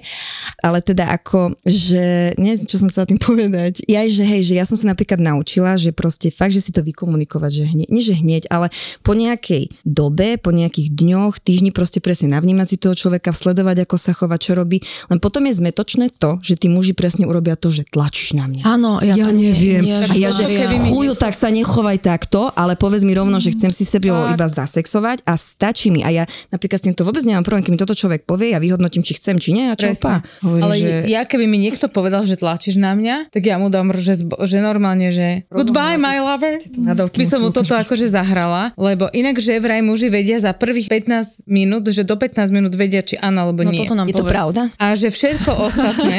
Ale 0.60 0.80
teda 0.80 1.12
ako, 1.12 1.56
že 1.62 2.32
neviem, 2.36 2.64
čo 2.64 2.78
som 2.78 2.88
chcela 2.88 3.06
tým 3.06 3.20
povedať. 3.20 3.84
Ja, 3.86 4.06
že 4.06 4.24
hej, 4.24 4.42
že 4.44 4.54
ja 4.56 4.64
som 4.64 4.76
sa 4.76 4.88
napríklad 4.88 5.20
naučila, 5.20 5.76
že 5.76 5.92
proste 5.92 6.30
fakt, 6.30 6.52
že 6.52 6.62
si 6.62 6.72
to 6.72 6.80
vykomunikovať, 6.80 7.52
že 7.52 7.64
hneď, 7.66 7.89
nie 7.94 8.02
že 8.06 8.18
hneď, 8.18 8.50
ale 8.50 8.74
po 9.04 9.14
nejakej 9.14 9.70
dobe, 9.86 10.40
po 10.42 10.50
nejakých 10.50 10.94
dňoch, 10.94 11.42
týždni 11.42 11.70
proste 11.76 12.00
presne 12.02 12.32
navnímať 12.34 12.68
si 12.70 12.78
toho 12.80 12.96
človeka, 12.96 13.36
sledovať, 13.36 13.86
ako 13.86 13.96
sa 14.00 14.12
chová, 14.16 14.40
čo 14.42 14.56
robí. 14.58 14.82
Len 15.12 15.22
potom 15.22 15.46
je 15.46 15.54
zmetočné 15.60 16.10
to, 16.18 16.42
že 16.42 16.58
tí 16.58 16.68
muži 16.72 16.98
presne 16.98 17.30
urobia 17.30 17.54
to, 17.60 17.70
že 17.70 17.86
tlačíš 17.88 18.38
na 18.38 18.50
mňa. 18.50 18.64
Áno, 18.66 19.02
ja, 19.04 19.16
Ja 19.16 19.30
to 19.30 19.34
neviem. 19.36 19.84
Nie, 19.86 20.06
a 20.06 20.14
ja, 20.16 20.30
že 20.34 20.46
chuju, 20.90 21.14
tak 21.16 21.34
sa 21.36 21.52
nechovaj 21.52 22.00
takto, 22.02 22.50
ale 22.56 22.80
povedz 22.80 23.04
mi 23.06 23.14
rovno, 23.14 23.38
že 23.38 23.54
chcem 23.54 23.70
si 23.70 23.86
Fakt. 23.86 24.06
iba 24.06 24.48
zasexovať 24.48 25.26
a 25.26 25.34
stačí 25.36 25.90
mi. 25.90 26.02
A 26.06 26.10
ja 26.10 26.24
napríklad 26.54 26.80
s 26.82 26.86
týmto 26.86 27.04
vôbec 27.04 27.22
nemám 27.26 27.44
problém, 27.44 27.66
keď 27.66 27.72
mi 27.74 27.80
toto 27.82 27.96
človek 27.98 28.24
povie, 28.24 28.54
ja 28.54 28.60
vyhodnotím, 28.62 29.02
či 29.04 29.18
chcem, 29.18 29.38
či 29.42 29.52
nie 29.56 29.68
a 29.70 29.76
čo 29.76 29.90
Presne. 29.90 30.22
Hovorím, 30.46 30.64
Ale 30.64 30.76
že... 30.78 30.92
ja 31.10 31.22
keby 31.26 31.46
mi 31.50 31.58
niekto 31.58 31.90
povedal, 31.90 32.24
že 32.26 32.38
tlačíš 32.38 32.78
na 32.78 32.94
mňa, 32.94 33.34
tak 33.34 33.44
ja 33.46 33.58
mu 33.58 33.74
dám, 33.74 33.92
že, 33.98 34.22
zbo- 34.22 34.40
že 34.46 34.62
normálne, 34.62 35.10
že 35.10 35.44
goodbye 35.50 35.98
my 35.98 36.22
lover. 36.22 36.62
By 37.10 37.26
som 37.26 37.42
mu 37.42 37.50
musím 37.50 37.66
toto 37.70 37.78
akože 37.80 38.08
zahrala, 38.08 38.74
lebo 38.76 39.08
inak, 39.12 39.38
že 39.38 39.58
vraj 39.58 39.80
muži 39.80 40.08
vedia 40.08 40.36
za 40.36 40.52
prvých 40.52 40.90
15 40.90 41.46
minút, 41.46 41.86
že 41.86 42.02
do 42.02 42.14
15 42.14 42.50
minút 42.50 42.74
vedia, 42.74 43.00
či 43.00 43.16
áno 43.16 43.44
alebo 43.44 43.62
No 43.62 43.70
nie. 43.70 43.80
toto 43.80 43.94
nám 43.94 44.06
Je 44.06 44.14
to 44.14 44.20
povedz. 44.20 44.34
pravda? 44.34 44.62
A 44.76 44.94
že 44.94 45.08
všetko 45.08 45.52
ostatné, 45.62 46.18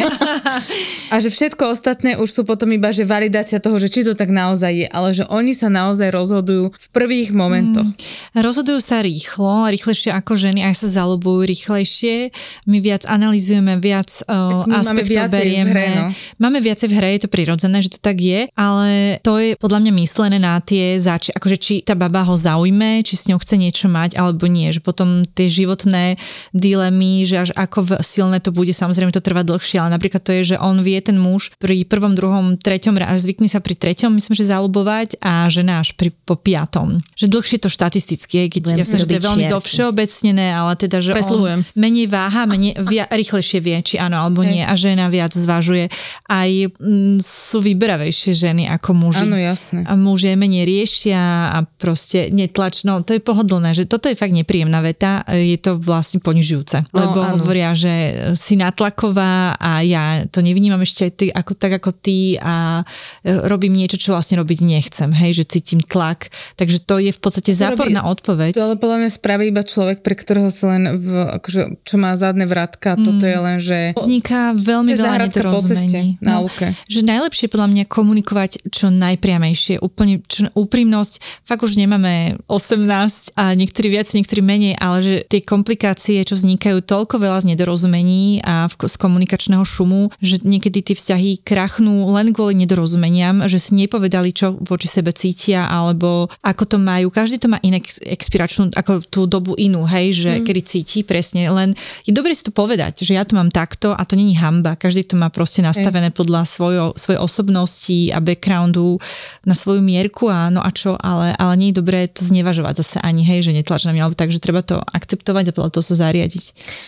a 1.13 1.17
že 1.17 1.29
všetko 1.29 1.65
ostatné 1.69 2.15
už 2.15 2.29
sú 2.31 2.43
potom 2.43 2.69
iba, 2.69 2.89
že 2.89 3.03
validácia 3.03 3.59
toho, 3.59 3.77
že 3.77 3.89
či 3.89 4.03
to 4.03 4.15
tak 4.15 4.29
naozaj 4.29 4.71
je, 4.71 4.87
ale 4.89 5.11
že 5.11 5.27
oni 5.27 5.51
sa 5.51 5.67
naozaj 5.67 6.09
rozhodujú 6.09 6.71
v 6.71 6.87
prvých 6.91 7.31
momentoch. 7.33 7.87
Rozhodujú 8.33 8.79
sa 8.79 9.01
rýchlo, 9.01 9.67
rýchlejšie 9.69 10.13
ako 10.13 10.37
ženy, 10.37 10.63
aj 10.63 10.75
sa 10.77 11.03
zalubujú 11.03 11.43
rýchlejšie. 11.45 12.31
My 12.65 12.79
viac 12.79 13.03
analizujeme, 13.05 13.77
viac 13.77 14.23
uh, 14.25 14.63
aspektov 14.71 15.09
viacej 15.27 15.29
v 15.29 15.33
berieme. 15.33 15.71
hre, 15.71 15.87
no. 15.91 16.05
Máme 16.39 16.61
viacej 16.61 16.87
v 16.87 16.95
hre, 16.95 17.09
je 17.13 17.23
to 17.25 17.31
prirodzené, 17.31 17.81
že 17.81 17.91
to 17.91 18.01
tak 18.01 18.19
je, 18.19 18.47
ale 18.53 19.19
to 19.21 19.37
je 19.37 19.57
podľa 19.57 19.81
mňa 19.81 19.93
myslené 19.97 20.39
na 20.39 20.61
tie 20.61 20.95
zači- 20.97 21.35
akože 21.41 21.57
či 21.57 21.75
tá 21.81 21.97
baba 21.97 22.21
ho 22.29 22.37
zaujme, 22.37 23.01
či 23.01 23.17
s 23.17 23.27
ňou 23.33 23.41
chce 23.41 23.57
niečo 23.57 23.89
mať, 23.89 24.21
alebo 24.21 24.45
nie, 24.45 24.69
že 24.69 24.85
potom 24.85 25.25
tie 25.25 25.49
životné 25.49 26.21
dilemy, 26.53 27.25
že 27.25 27.49
až 27.49 27.51
ako 27.57 28.05
silné 28.05 28.45
to 28.45 28.53
bude, 28.53 28.71
samozrejme 28.77 29.09
to 29.09 29.25
trvá 29.25 29.41
dlhšie, 29.41 29.81
ale 29.81 29.97
napríklad 29.97 30.21
to 30.21 30.37
je, 30.37 30.55
že 30.55 30.57
on 30.61 30.85
vie 30.85 31.01
ten 31.01 31.17
muž 31.17 31.57
pri 31.57 31.89
prvom, 31.89 32.13
druhom, 32.13 32.61
treťom, 32.61 33.01
až 33.01 33.25
zvykne 33.25 33.49
sa 33.49 33.65
pri 33.65 33.73
treťom, 33.73 34.13
myslím, 34.13 34.37
že 34.37 34.53
zalubovať 34.53 35.17
a 35.25 35.49
žena 35.49 35.81
až 35.81 35.97
pri, 35.97 36.13
po 36.13 36.37
piatom. 36.37 37.01
Že 37.17 37.27
dlhšie 37.33 37.59
to 37.65 37.73
štatisticky, 37.73 38.45
je, 38.45 38.47
keď 38.53 38.63
Budem 38.69 38.79
ja 38.79 38.85
že 39.01 39.09
to 39.09 39.17
je 39.17 39.25
veľmi 39.25 39.45
čiarky. 39.47 39.55
zovšeobecnené, 39.57 40.47
ale 40.53 40.73
teda, 40.77 40.99
že 41.01 41.17
Presluhujem. 41.17 41.65
on 41.65 41.79
menej 41.79 42.07
váha, 42.11 42.45
menej, 42.45 42.77
via, 42.85 43.09
rýchlejšie 43.09 43.59
vie, 43.63 43.79
či 43.81 43.97
áno 43.97 44.21
alebo 44.21 44.45
nie 44.45 44.61
a 44.61 44.75
žena 44.77 45.09
viac 45.09 45.33
zvažuje. 45.33 45.89
Aj 46.29 46.51
mm, 46.51 47.23
sú 47.23 47.63
vyberavejšie 47.65 48.37
ženy 48.37 48.69
ako 48.77 48.91
muži. 48.93 49.25
Áno, 49.25 49.39
jasné. 49.39 49.87
A 49.87 49.97
muži 49.97 50.35
menej 50.37 50.67
riešia 50.67 51.21
a 51.55 51.59
proste 51.65 52.29
netlač, 52.31 52.83
no 52.85 53.01
to 53.07 53.17
je 53.17 53.23
pohodlné, 53.23 53.73
že 53.73 53.85
toto 53.87 54.11
je 54.11 54.19
fakt 54.19 54.35
nepríjemná 54.35 54.83
veta, 54.83 55.23
je 55.31 55.57
to 55.57 55.79
vlastne 55.81 56.19
ponižujúce. 56.21 56.91
No, 56.91 56.97
Lebo 56.97 57.19
áno. 57.23 57.41
hovoria, 57.41 57.73
že 57.73 57.93
si 58.35 58.59
natlaková 58.59 59.57
a 59.57 59.81
ja 59.87 60.25
to 60.29 60.43
nevynímam 60.43 60.83
ešte 60.83 61.11
ty, 61.15 61.27
ako, 61.31 61.57
tak 61.57 61.81
ako 61.81 61.91
ty 61.95 62.37
a 62.41 62.83
e, 63.23 63.35
robím 63.47 63.77
niečo, 63.77 63.97
čo 63.97 64.13
vlastne 64.13 64.41
robiť 64.41 64.59
nechcem, 64.65 65.11
hej, 65.15 65.43
že 65.43 65.45
cítim 65.59 65.81
tlak. 65.81 66.29
Takže 66.59 66.83
to 66.85 66.99
je 67.01 67.11
v 67.15 67.21
podstate 67.21 67.53
To 67.53 67.57
robí- 67.57 67.63
záporná 67.63 68.01
odpoveď. 68.07 68.53
To 68.57 68.67
ale 68.73 68.77
podľa 68.77 68.97
mňa 69.07 69.11
spraví 69.11 69.45
iba 69.51 69.63
človek, 69.63 70.03
pre 70.05 70.15
ktorého 70.19 70.51
sa 70.51 70.77
len, 70.77 70.99
v, 70.99 71.09
akože, 71.41 71.83
čo 71.87 71.95
má 71.97 72.13
zadné 72.19 72.45
vrátka, 72.45 72.99
mm. 72.99 73.03
toto 73.07 73.25
je 73.25 73.39
len, 73.39 73.57
že... 73.63 73.79
Vzniká 73.95 74.53
veľmi 74.57 74.93
veľa 74.97 75.05
záhradka 75.07 75.41
po 75.49 75.61
ceste 75.63 76.01
nedorozumení. 76.01 76.25
na 76.25 76.43
lúke. 76.43 76.67
že 76.89 77.01
najlepšie 77.07 77.47
podľa 77.49 77.69
mňa 77.71 77.85
komunikovať 77.87 78.51
čo 78.69 78.87
najpriamejšie, 78.93 79.81
úplne 79.81 80.23
čo, 80.27 80.49
úprimnosť. 80.55 81.15
Fakt 81.45 81.63
už 81.63 81.77
nemáme 81.77 82.41
18 82.49 83.37
a 83.37 83.53
niektorí 83.55 83.93
viac, 83.93 84.09
niektorí 84.11 84.41
menej, 84.41 84.75
ale 84.81 84.99
že 85.01 85.15
tie 85.29 85.41
komplikácie, 85.45 86.23
čo 86.25 86.37
vznikajú 86.37 86.83
toľko 86.85 87.21
veľa 87.21 87.45
z 87.45 87.55
nedorozumení 87.55 88.43
a 88.45 88.67
v, 88.67 88.75
z 88.89 88.97
komunikačného 88.97 89.63
šumu, 89.63 90.11
že 90.21 90.43
niekedy 90.43 90.81
tie 90.81 90.97
vzťahy 90.97 91.45
krachnú 91.45 92.09
len 92.11 92.33
kvôli 92.35 92.57
nedorozumeniam, 92.59 93.45
že 93.47 93.61
si 93.61 93.77
nepovedali, 93.77 94.33
čo 94.33 94.57
voči 94.61 94.89
sebe 94.89 95.13
cítia, 95.13 95.69
alebo 95.69 96.29
ako 96.41 96.65
to 96.65 96.77
majú. 96.81 97.13
Každý 97.13 97.41
to 97.41 97.53
má 97.53 97.59
inak 97.61 97.85
expiračnú, 98.05 98.73
ako 98.75 99.05
tú 99.07 99.21
dobu 99.29 99.55
inú, 99.57 99.85
hej, 99.85 100.17
že 100.17 100.33
mm. 100.41 100.45
kedy 100.45 100.61
cíti 100.65 100.99
presne. 101.05 101.47
Len 101.49 101.77
je 102.05 102.13
dobre 102.15 102.33
si 102.33 102.47
to 102.47 102.53
povedať, 102.53 103.05
že 103.05 103.17
ja 103.17 103.25
to 103.25 103.37
mám 103.37 103.53
takto 103.53 103.93
a 103.93 104.03
to 104.05 104.17
není 104.17 104.37
hamba. 104.37 104.77
Každý 104.79 105.07
to 105.11 105.15
má 105.19 105.29
proste 105.29 105.61
nastavené 105.61 106.11
podľa 106.11 106.49
svojo, 106.49 106.85
svojej 106.97 107.21
osobnosti 107.21 107.99
a 108.13 108.19
backgroundu 108.19 108.97
na 109.45 109.55
svoju 109.55 109.81
mierku 109.85 110.29
a 110.29 110.49
no 110.49 110.61
a 110.61 110.71
čo, 110.73 110.97
ale, 111.11 111.35
ale 111.35 111.55
nie 111.59 111.69
je 111.75 111.83
dobré 111.83 112.07
to 112.07 112.23
znevažovať 112.23 112.87
zase 112.87 112.97
ani, 113.03 113.27
hej, 113.27 113.43
že 113.43 113.51
netlač 113.51 113.83
na 113.83 113.91
mňa, 113.91 114.03
alebo 114.07 114.19
tak, 114.19 114.31
že 114.31 114.39
treba 114.39 114.63
to 114.63 114.79
akceptovať 114.79 115.51
a 115.51 115.53
podľa 115.59 115.71
toho 115.75 115.85
sa 115.85 115.95
zariadiť. 116.07 116.45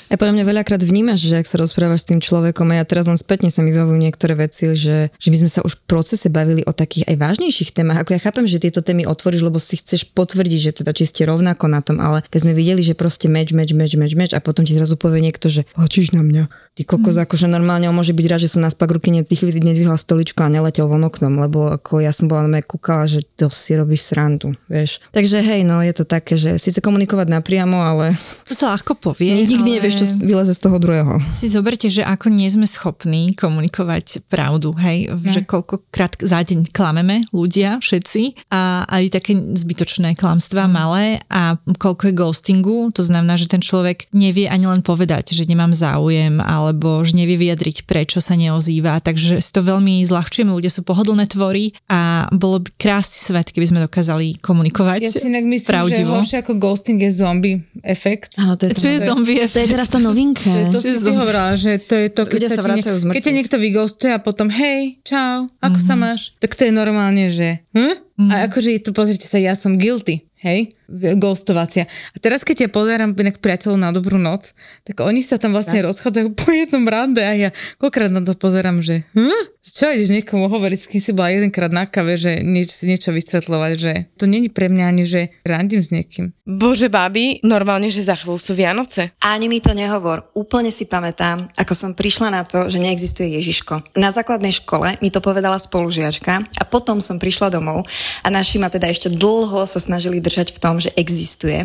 A 0.09 0.21
podľa 0.21 0.39
mňa 0.39 0.45
veľakrát 0.47 0.83
vnímaš, 0.87 1.27
že 1.27 1.43
ak 1.43 1.51
sa 1.51 1.59
rozprávaš 1.59 2.07
s 2.07 2.09
tým 2.15 2.21
človekom, 2.23 2.71
a 2.71 2.79
ja 2.79 2.85
teraz 2.87 3.11
len 3.11 3.19
spätne 3.19 3.51
sa 3.51 3.67
mi 3.67 3.75
vybavujú 3.75 3.99
niektoré 3.99 4.39
veci, 4.39 4.71
že, 4.79 5.11
že 5.19 5.29
my 5.35 5.37
sme 5.43 5.51
sa 5.51 5.61
už 5.67 5.83
v 5.83 5.85
procese 5.91 6.31
bavili 6.31 6.63
o 6.63 6.71
takých 6.71 7.11
aj 7.11 7.17
vážnejších 7.19 7.75
témach. 7.75 8.07
Ako 8.07 8.15
ja 8.15 8.23
chápem, 8.23 8.47
že 8.47 8.63
tieto 8.63 8.79
témy 8.79 9.11
otvoríš, 9.11 9.43
lebo 9.43 9.59
si 9.59 9.75
chceš 9.83 10.07
potvrdiť, 10.15 10.61
že 10.63 10.73
teda 10.85 10.95
či 10.95 11.11
ste 11.11 11.27
rovnako 11.27 11.67
na 11.67 11.83
tom, 11.83 11.99
ale 11.99 12.23
keď 12.31 12.39
sme 12.47 12.55
videli, 12.55 12.87
že 12.87 12.95
proste 12.95 13.27
meč, 13.27 13.51
meč, 13.51 13.75
meč, 13.75 13.99
meč, 13.99 14.15
meč 14.15 14.31
a 14.31 14.39
potom 14.39 14.63
ti 14.63 14.77
zrazu 14.77 14.95
povie 14.95 15.19
niekto, 15.19 15.51
že 15.51 15.67
páčiš 15.75 16.15
na 16.15 16.23
mňa. 16.23 16.45
Ty 16.73 16.89
kokos, 16.89 17.21
mm. 17.21 17.25
akože 17.29 17.47
normálne 17.53 17.85
on 17.85 17.93
môže 17.93 18.17
byť 18.17 18.27
rád, 18.33 18.41
že 18.41 18.57
som 18.57 18.65
na 18.65 18.73
spak 18.73 18.89
ruky 18.97 19.13
nedvihla 19.13 19.61
nedvihla 19.61 19.97
stoličku 20.01 20.41
a 20.41 20.49
neletel 20.49 20.89
von 20.89 21.05
oknom, 21.05 21.37
lebo 21.37 21.69
ako 21.69 22.01
ja 22.01 22.09
som 22.17 22.33
bola 22.33 22.49
na 22.49 22.65
kúkala, 22.65 23.05
že 23.05 23.21
to 23.37 23.53
si 23.53 23.77
robíš 23.77 24.09
srandu, 24.09 24.57
vieš. 24.73 25.05
Takže 25.13 25.45
hej, 25.45 25.69
no 25.69 25.85
je 25.85 25.93
to 25.93 26.09
také, 26.09 26.41
že 26.41 26.57
síce 26.57 26.81
komunikovať 26.81 27.29
napriamo, 27.29 27.77
ale 27.77 28.17
To 28.49 28.57
sa 28.57 28.73
ľahko 28.73 28.97
povie. 28.97 29.37
nikdy 29.45 29.69
ale... 29.69 29.77
nevieš, 29.77 29.95
čo 30.01 30.07
vyleze 30.25 30.57
z 30.57 30.61
toho 30.65 30.81
druhého. 30.81 31.21
si 31.29 31.53
zoberte, 31.53 31.93
že 31.93 32.01
ako 32.09 32.33
nie 32.33 32.49
sme 32.49 32.65
schopní 32.65 33.37
komunikovať 33.37 34.25
pravdu, 34.33 34.73
hej, 34.81 35.13
no. 35.13 35.29
že 35.29 35.45
koľkokrát 35.45 36.25
za 36.25 36.41
deň 36.41 36.73
klameme 36.73 37.29
ľudia, 37.37 37.85
všetci, 37.85 38.49
a 38.49 38.89
aj 38.89 39.21
také 39.21 39.37
zbytočné 39.37 40.17
klamstvá 40.17 40.65
malé 40.73 41.21
a 41.29 41.61
koľko 41.77 42.09
je 42.09 42.15
ghostingu, 42.17 42.89
to 42.97 43.05
znamená, 43.05 43.37
že 43.37 43.53
ten 43.53 43.61
človek 43.61 44.09
nevie 44.17 44.49
ani 44.49 44.73
len 44.73 44.81
povedať, 44.81 45.37
že 45.37 45.45
nemám 45.45 45.77
záujem, 45.77 46.41
alebo 46.63 47.03
že 47.03 47.19
nevie 47.19 47.35
vyjadriť, 47.35 47.85
prečo 47.85 48.23
sa 48.23 48.39
neozýva, 48.39 49.03
takže 49.03 49.43
si 49.43 49.51
to 49.51 49.67
veľmi 49.67 50.07
zľahčujeme, 50.07 50.55
ľudia 50.55 50.71
sú 50.71 50.87
pohodlné 50.87 51.27
tvory 51.27 51.75
a 51.91 52.31
bolo 52.31 52.63
by 52.63 52.71
krásny 52.79 53.19
svet, 53.19 53.51
keby 53.51 53.67
sme 53.69 53.79
dokázali 53.83 54.39
komunikovať 54.39 55.01
Ja 55.03 55.11
si 55.11 55.27
inak 55.27 55.45
myslím, 55.49 55.73
pravdivo. 55.75 56.13
že 56.15 56.21
horšie 56.23 56.39
ako 56.47 56.53
ghosting 56.59 56.99
je 57.03 57.11
zombie 57.11 57.57
efekt. 57.83 58.39
Áno, 58.39 58.55
to 58.55 58.71
je, 58.71 58.79
Čo 58.79 58.89
je 58.89 59.01
to, 59.03 59.09
zombie 59.13 59.37
to 59.43 59.59
je 59.59 59.69
teraz 59.69 59.89
tá 59.91 59.99
novinka. 59.99 60.51
To 60.71 60.79
si 60.79 60.95
ty 60.99 61.11
hovorila, 61.11 61.53
že 61.59 61.83
to 61.83 61.95
je 61.99 62.09
to, 62.13 62.23
keď, 62.25 62.41
Ľudia 62.41 62.51
sa, 62.51 62.57
sa 62.57 62.67
vracajú 62.71 62.97
ne, 63.03 63.13
keď 63.13 63.23
ťa 63.23 63.35
niekto 63.35 63.57
vyghostuje 63.59 64.11
a 64.15 64.21
potom 64.23 64.49
hej, 64.53 64.99
čau, 65.03 65.51
ako 65.59 65.79
mm-hmm. 65.79 65.89
sa 65.89 65.95
máš? 65.99 66.21
Tak 66.39 66.55
to 66.55 66.63
je 66.69 66.73
normálne, 66.73 67.27
že 67.33 67.65
hm? 67.75 68.13
Mm-hmm. 68.13 68.31
A 68.31 68.35
akože 68.47 68.69
to 68.85 68.91
pozrite 68.93 69.25
sa, 69.25 69.41
ja 69.41 69.57
som 69.57 69.81
guilty, 69.81 70.29
hej, 70.45 70.71
ghostovacia. 70.93 71.89
A 71.89 72.17
teraz 72.21 72.45
keď 72.45 72.67
ja 72.67 72.69
pozerám 72.69 73.17
inak 73.17 73.41
priateľov 73.41 73.79
na 73.81 73.91
dobrú 73.91 74.21
noc, 74.21 74.53
tak 74.85 75.01
oni 75.01 75.25
sa 75.25 75.41
tam 75.41 75.57
vlastne 75.57 75.81
rozchádzajú 75.81 76.29
po 76.37 76.53
jednom 76.53 76.85
rande 76.85 77.25
a 77.25 77.33
ja 77.33 77.51
koľkrát 77.81 78.13
na 78.13 78.21
to 78.21 78.37
pozerám, 78.37 78.85
že 78.85 79.09
hm? 79.17 79.53
čo 79.63 79.95
ideš 79.95 80.11
niekomu 80.11 80.51
hovoriť, 80.51 80.79
s 80.79 80.91
kým 80.91 80.99
si 80.99 81.15
bola 81.15 81.31
jedenkrát 81.31 81.71
na 81.71 81.87
kave, 81.87 82.19
že 82.19 82.43
niečo, 82.43 82.75
si 82.75 82.91
niečo 82.91 83.15
vysvetľovať, 83.15 83.73
že 83.79 83.93
to 84.19 84.27
není 84.27 84.51
pre 84.51 84.67
mňa 84.67 84.85
ani, 84.91 85.05
že 85.07 85.31
randím 85.47 85.87
s 85.87 85.95
niekým. 85.95 86.35
Bože, 86.43 86.91
babi, 86.91 87.39
normálne, 87.47 87.87
že 87.95 88.03
za 88.03 88.19
chvíľu 88.19 88.43
sú 88.43 88.59
Vianoce. 88.59 89.15
Ani 89.23 89.47
mi 89.47 89.63
to 89.63 89.71
nehovor. 89.71 90.27
Úplne 90.35 90.75
si 90.75 90.91
pamätám, 90.91 91.47
ako 91.55 91.79
som 91.79 91.95
prišla 91.95 92.35
na 92.35 92.43
to, 92.43 92.67
že 92.67 92.83
neexistuje 92.83 93.39
Ježiško. 93.39 93.95
Na 93.95 94.11
základnej 94.11 94.51
škole 94.51 94.99
mi 94.99 95.15
to 95.15 95.23
povedala 95.23 95.63
spolužiačka 95.63 96.43
a 96.43 96.63
potom 96.67 96.99
som 96.99 97.23
prišla 97.23 97.55
domov 97.55 97.87
a 98.27 98.29
naši 98.35 98.59
ma 98.59 98.67
teda 98.67 98.91
ešte 98.91 99.15
dlho 99.15 99.63
sa 99.71 99.79
snažili 99.79 100.19
držať 100.19 100.51
v 100.51 100.59
tom, 100.59 100.82
že 100.83 100.91
existuje. 100.99 101.65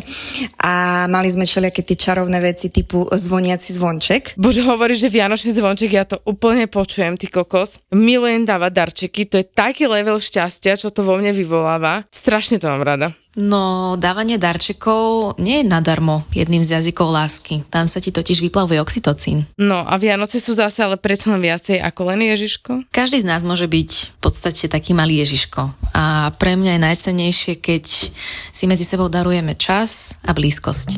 A 0.61 1.05
mali 1.09 1.27
sme 1.33 1.49
všelijaké 1.49 1.81
tie 1.81 1.97
čarovné 1.97 2.37
veci 2.39 2.69
typu 2.69 3.09
zvoniaci 3.09 3.73
zvonček. 3.73 4.37
Bože, 4.37 4.61
hovoríš, 4.61 5.07
že 5.07 5.13
Vianočný 5.13 5.51
zvonček, 5.57 5.91
ja 5.91 6.05
to 6.05 6.21
úplne 6.29 6.69
počujem, 6.69 7.17
ty 7.17 7.27
kokos. 7.27 7.81
Milujem 7.89 8.45
dávať 8.45 8.71
darčeky, 8.73 9.25
to 9.25 9.41
je 9.41 9.45
taký 9.45 9.89
level 9.89 10.21
šťastia, 10.21 10.77
čo 10.77 10.93
to 10.93 11.01
vo 11.01 11.17
mne 11.17 11.33
vyvoláva. 11.33 12.05
Strašne 12.13 12.61
to 12.61 12.69
mám 12.69 12.85
rada. 12.85 13.11
No, 13.37 13.93
dávanie 14.01 14.41
darčekov 14.41 15.37
nie 15.37 15.61
je 15.61 15.69
nadarmo 15.69 16.25
jedným 16.33 16.65
z 16.65 16.81
jazykov 16.81 17.13
lásky. 17.13 17.61
Tam 17.69 17.85
sa 17.85 18.01
ti 18.01 18.09
totiž 18.09 18.41
vyplavuje 18.41 18.81
oxytocín. 18.81 19.45
No 19.61 19.85
a 19.85 19.93
Vianoce 20.01 20.41
sú 20.41 20.57
zase 20.57 20.81
ale 20.81 20.97
predsa 20.97 21.37
len 21.37 21.45
viacej 21.45 21.77
ako 21.77 22.09
len 22.09 22.25
Ježiško. 22.25 22.89
Každý 22.89 23.21
z 23.21 23.29
nás 23.29 23.45
môže 23.45 23.69
byť 23.69 24.17
v 24.17 24.19
podstate 24.25 24.65
taký 24.65 24.97
malý 24.97 25.21
Ježiško. 25.21 25.69
A 25.93 26.33
pre 26.41 26.57
mňa 26.57 26.81
je 26.81 26.85
najcennejšie, 26.89 27.53
keď 27.61 27.85
si 28.49 28.63
medzi 28.65 28.89
sebou 28.89 29.05
darujeme 29.05 29.53
čas 29.53 30.17
a 30.25 30.33
blízkosť. 30.33 30.97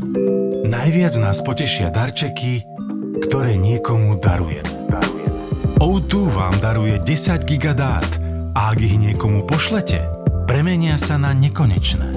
Najviac 0.64 1.20
nás 1.20 1.44
potešia 1.44 1.92
darčeky, 1.92 2.64
ktoré 3.20 3.60
niekomu 3.60 4.16
darujeme. 4.16 4.88
O2 5.84 6.12
vám 6.32 6.56
daruje 6.64 7.04
10 7.04 7.44
giga 7.44 7.76
dát 7.76 8.08
a 8.56 8.72
ak 8.72 8.80
ich 8.80 8.96
niekomu 8.96 9.44
pošlete, 9.44 10.19
premenia 10.50 10.98
sa 10.98 11.22
na 11.22 11.30
nekonečné. 11.30 12.10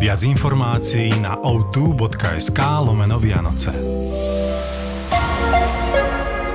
Viac 0.00 0.20
informácií 0.24 1.12
na 1.20 1.36
o2.sk 1.36 2.56
lomeno 2.80 3.20
Vianoce. 3.20 3.76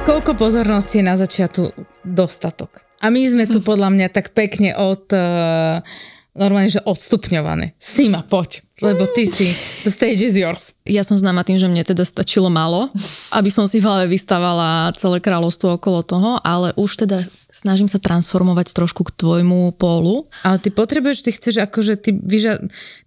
Koľko 0.10 0.34
pozornosti 0.34 0.98
je 0.98 1.06
na 1.06 1.14
začiatku 1.14 1.70
dostatok? 2.02 2.82
A 2.98 3.14
my 3.14 3.22
sme 3.30 3.46
tu 3.46 3.62
podľa 3.62 3.94
mňa 3.94 4.08
tak 4.10 4.34
pekne 4.34 4.74
od... 4.74 5.06
Uh, 5.14 5.86
normálne, 6.34 6.74
že 6.74 6.82
odstupňované. 6.82 7.78
Sima, 7.78 8.26
poď, 8.26 8.66
lebo 8.82 9.06
ty 9.06 9.30
si... 9.30 9.54
The 9.86 9.94
stage 9.94 10.26
is 10.26 10.34
yours. 10.34 10.74
Ja 10.82 11.06
som 11.06 11.14
známa 11.14 11.46
tým, 11.46 11.62
že 11.62 11.70
mne 11.70 11.86
teda 11.86 12.02
stačilo 12.02 12.50
málo, 12.50 12.90
aby 13.30 13.54
som 13.54 13.70
si 13.70 13.78
v 13.78 13.86
hlave 13.86 14.10
vystávala 14.10 14.90
celé 14.98 15.22
kráľovstvo 15.22 15.78
okolo 15.78 16.02
toho, 16.02 16.42
ale 16.42 16.74
už 16.74 17.06
teda 17.06 17.22
snažím 17.54 17.86
sa 17.86 18.02
transformovať 18.02 18.74
trošku 18.74 19.06
k 19.06 19.14
tvojmu 19.14 19.78
pólu. 19.78 20.26
Ale 20.42 20.58
ty 20.58 20.74
potrebuješ, 20.74 21.22
ty 21.22 21.32
chceš 21.32 21.62
akože 21.62 21.94
ty 22.02 22.10
vyža... 22.12 22.58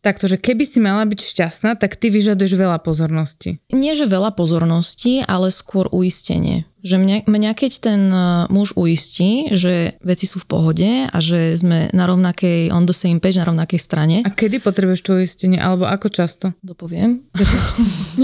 Takto, 0.00 0.30
že 0.30 0.38
keby 0.38 0.62
si 0.62 0.78
mala 0.78 1.02
byť 1.02 1.18
šťastná, 1.18 1.74
tak 1.74 1.98
ty 1.98 2.14
vyžaduješ 2.14 2.54
veľa 2.54 2.78
pozornosti. 2.78 3.58
Nie, 3.74 3.98
že 3.98 4.06
veľa 4.06 4.38
pozornosti, 4.38 5.26
ale 5.26 5.50
skôr 5.50 5.90
uistenie. 5.90 6.62
Že 6.86 7.02
mňa, 7.02 7.16
mňa 7.26 7.50
keď 7.58 7.72
ten 7.82 8.02
uh, 8.14 8.46
muž 8.46 8.78
uistí, 8.78 9.50
že 9.50 9.98
veci 10.06 10.30
sú 10.30 10.38
v 10.38 10.46
pohode 10.46 10.86
a 11.10 11.18
že 11.18 11.58
sme 11.58 11.90
na 11.90 12.06
rovnakej, 12.06 12.70
on 12.70 12.86
the 12.86 12.94
same 12.94 13.18
page, 13.18 13.42
na 13.42 13.50
rovnakej 13.50 13.82
strane. 13.82 14.22
A 14.22 14.30
kedy 14.30 14.62
potrebuješ 14.62 15.02
to 15.02 15.18
uistenie? 15.18 15.58
Alebo 15.58 15.82
ako 15.90 16.06
často? 16.14 16.54
Dopoviem. 16.62 17.26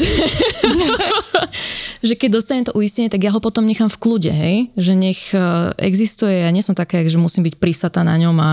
že, 0.00 0.08
že 2.00 2.16
keď 2.16 2.28
dostanem 2.32 2.64
to 2.66 2.76
uistenie, 2.76 3.12
tak 3.12 3.24
ja 3.24 3.32
ho 3.32 3.40
potom 3.40 3.64
nechám 3.68 3.92
v 3.92 4.00
kľude, 4.00 4.32
hej? 4.32 4.56
Že 4.76 4.92
nech 4.96 5.20
uh, 5.36 5.72
existuje, 5.76 6.44
ja 6.44 6.50
nie 6.52 6.64
som 6.64 6.72
taká, 6.72 7.04
že 7.04 7.20
musím 7.20 7.44
byť 7.44 7.60
prísata 7.60 8.00
na 8.00 8.16
ňom 8.16 8.36
a 8.40 8.52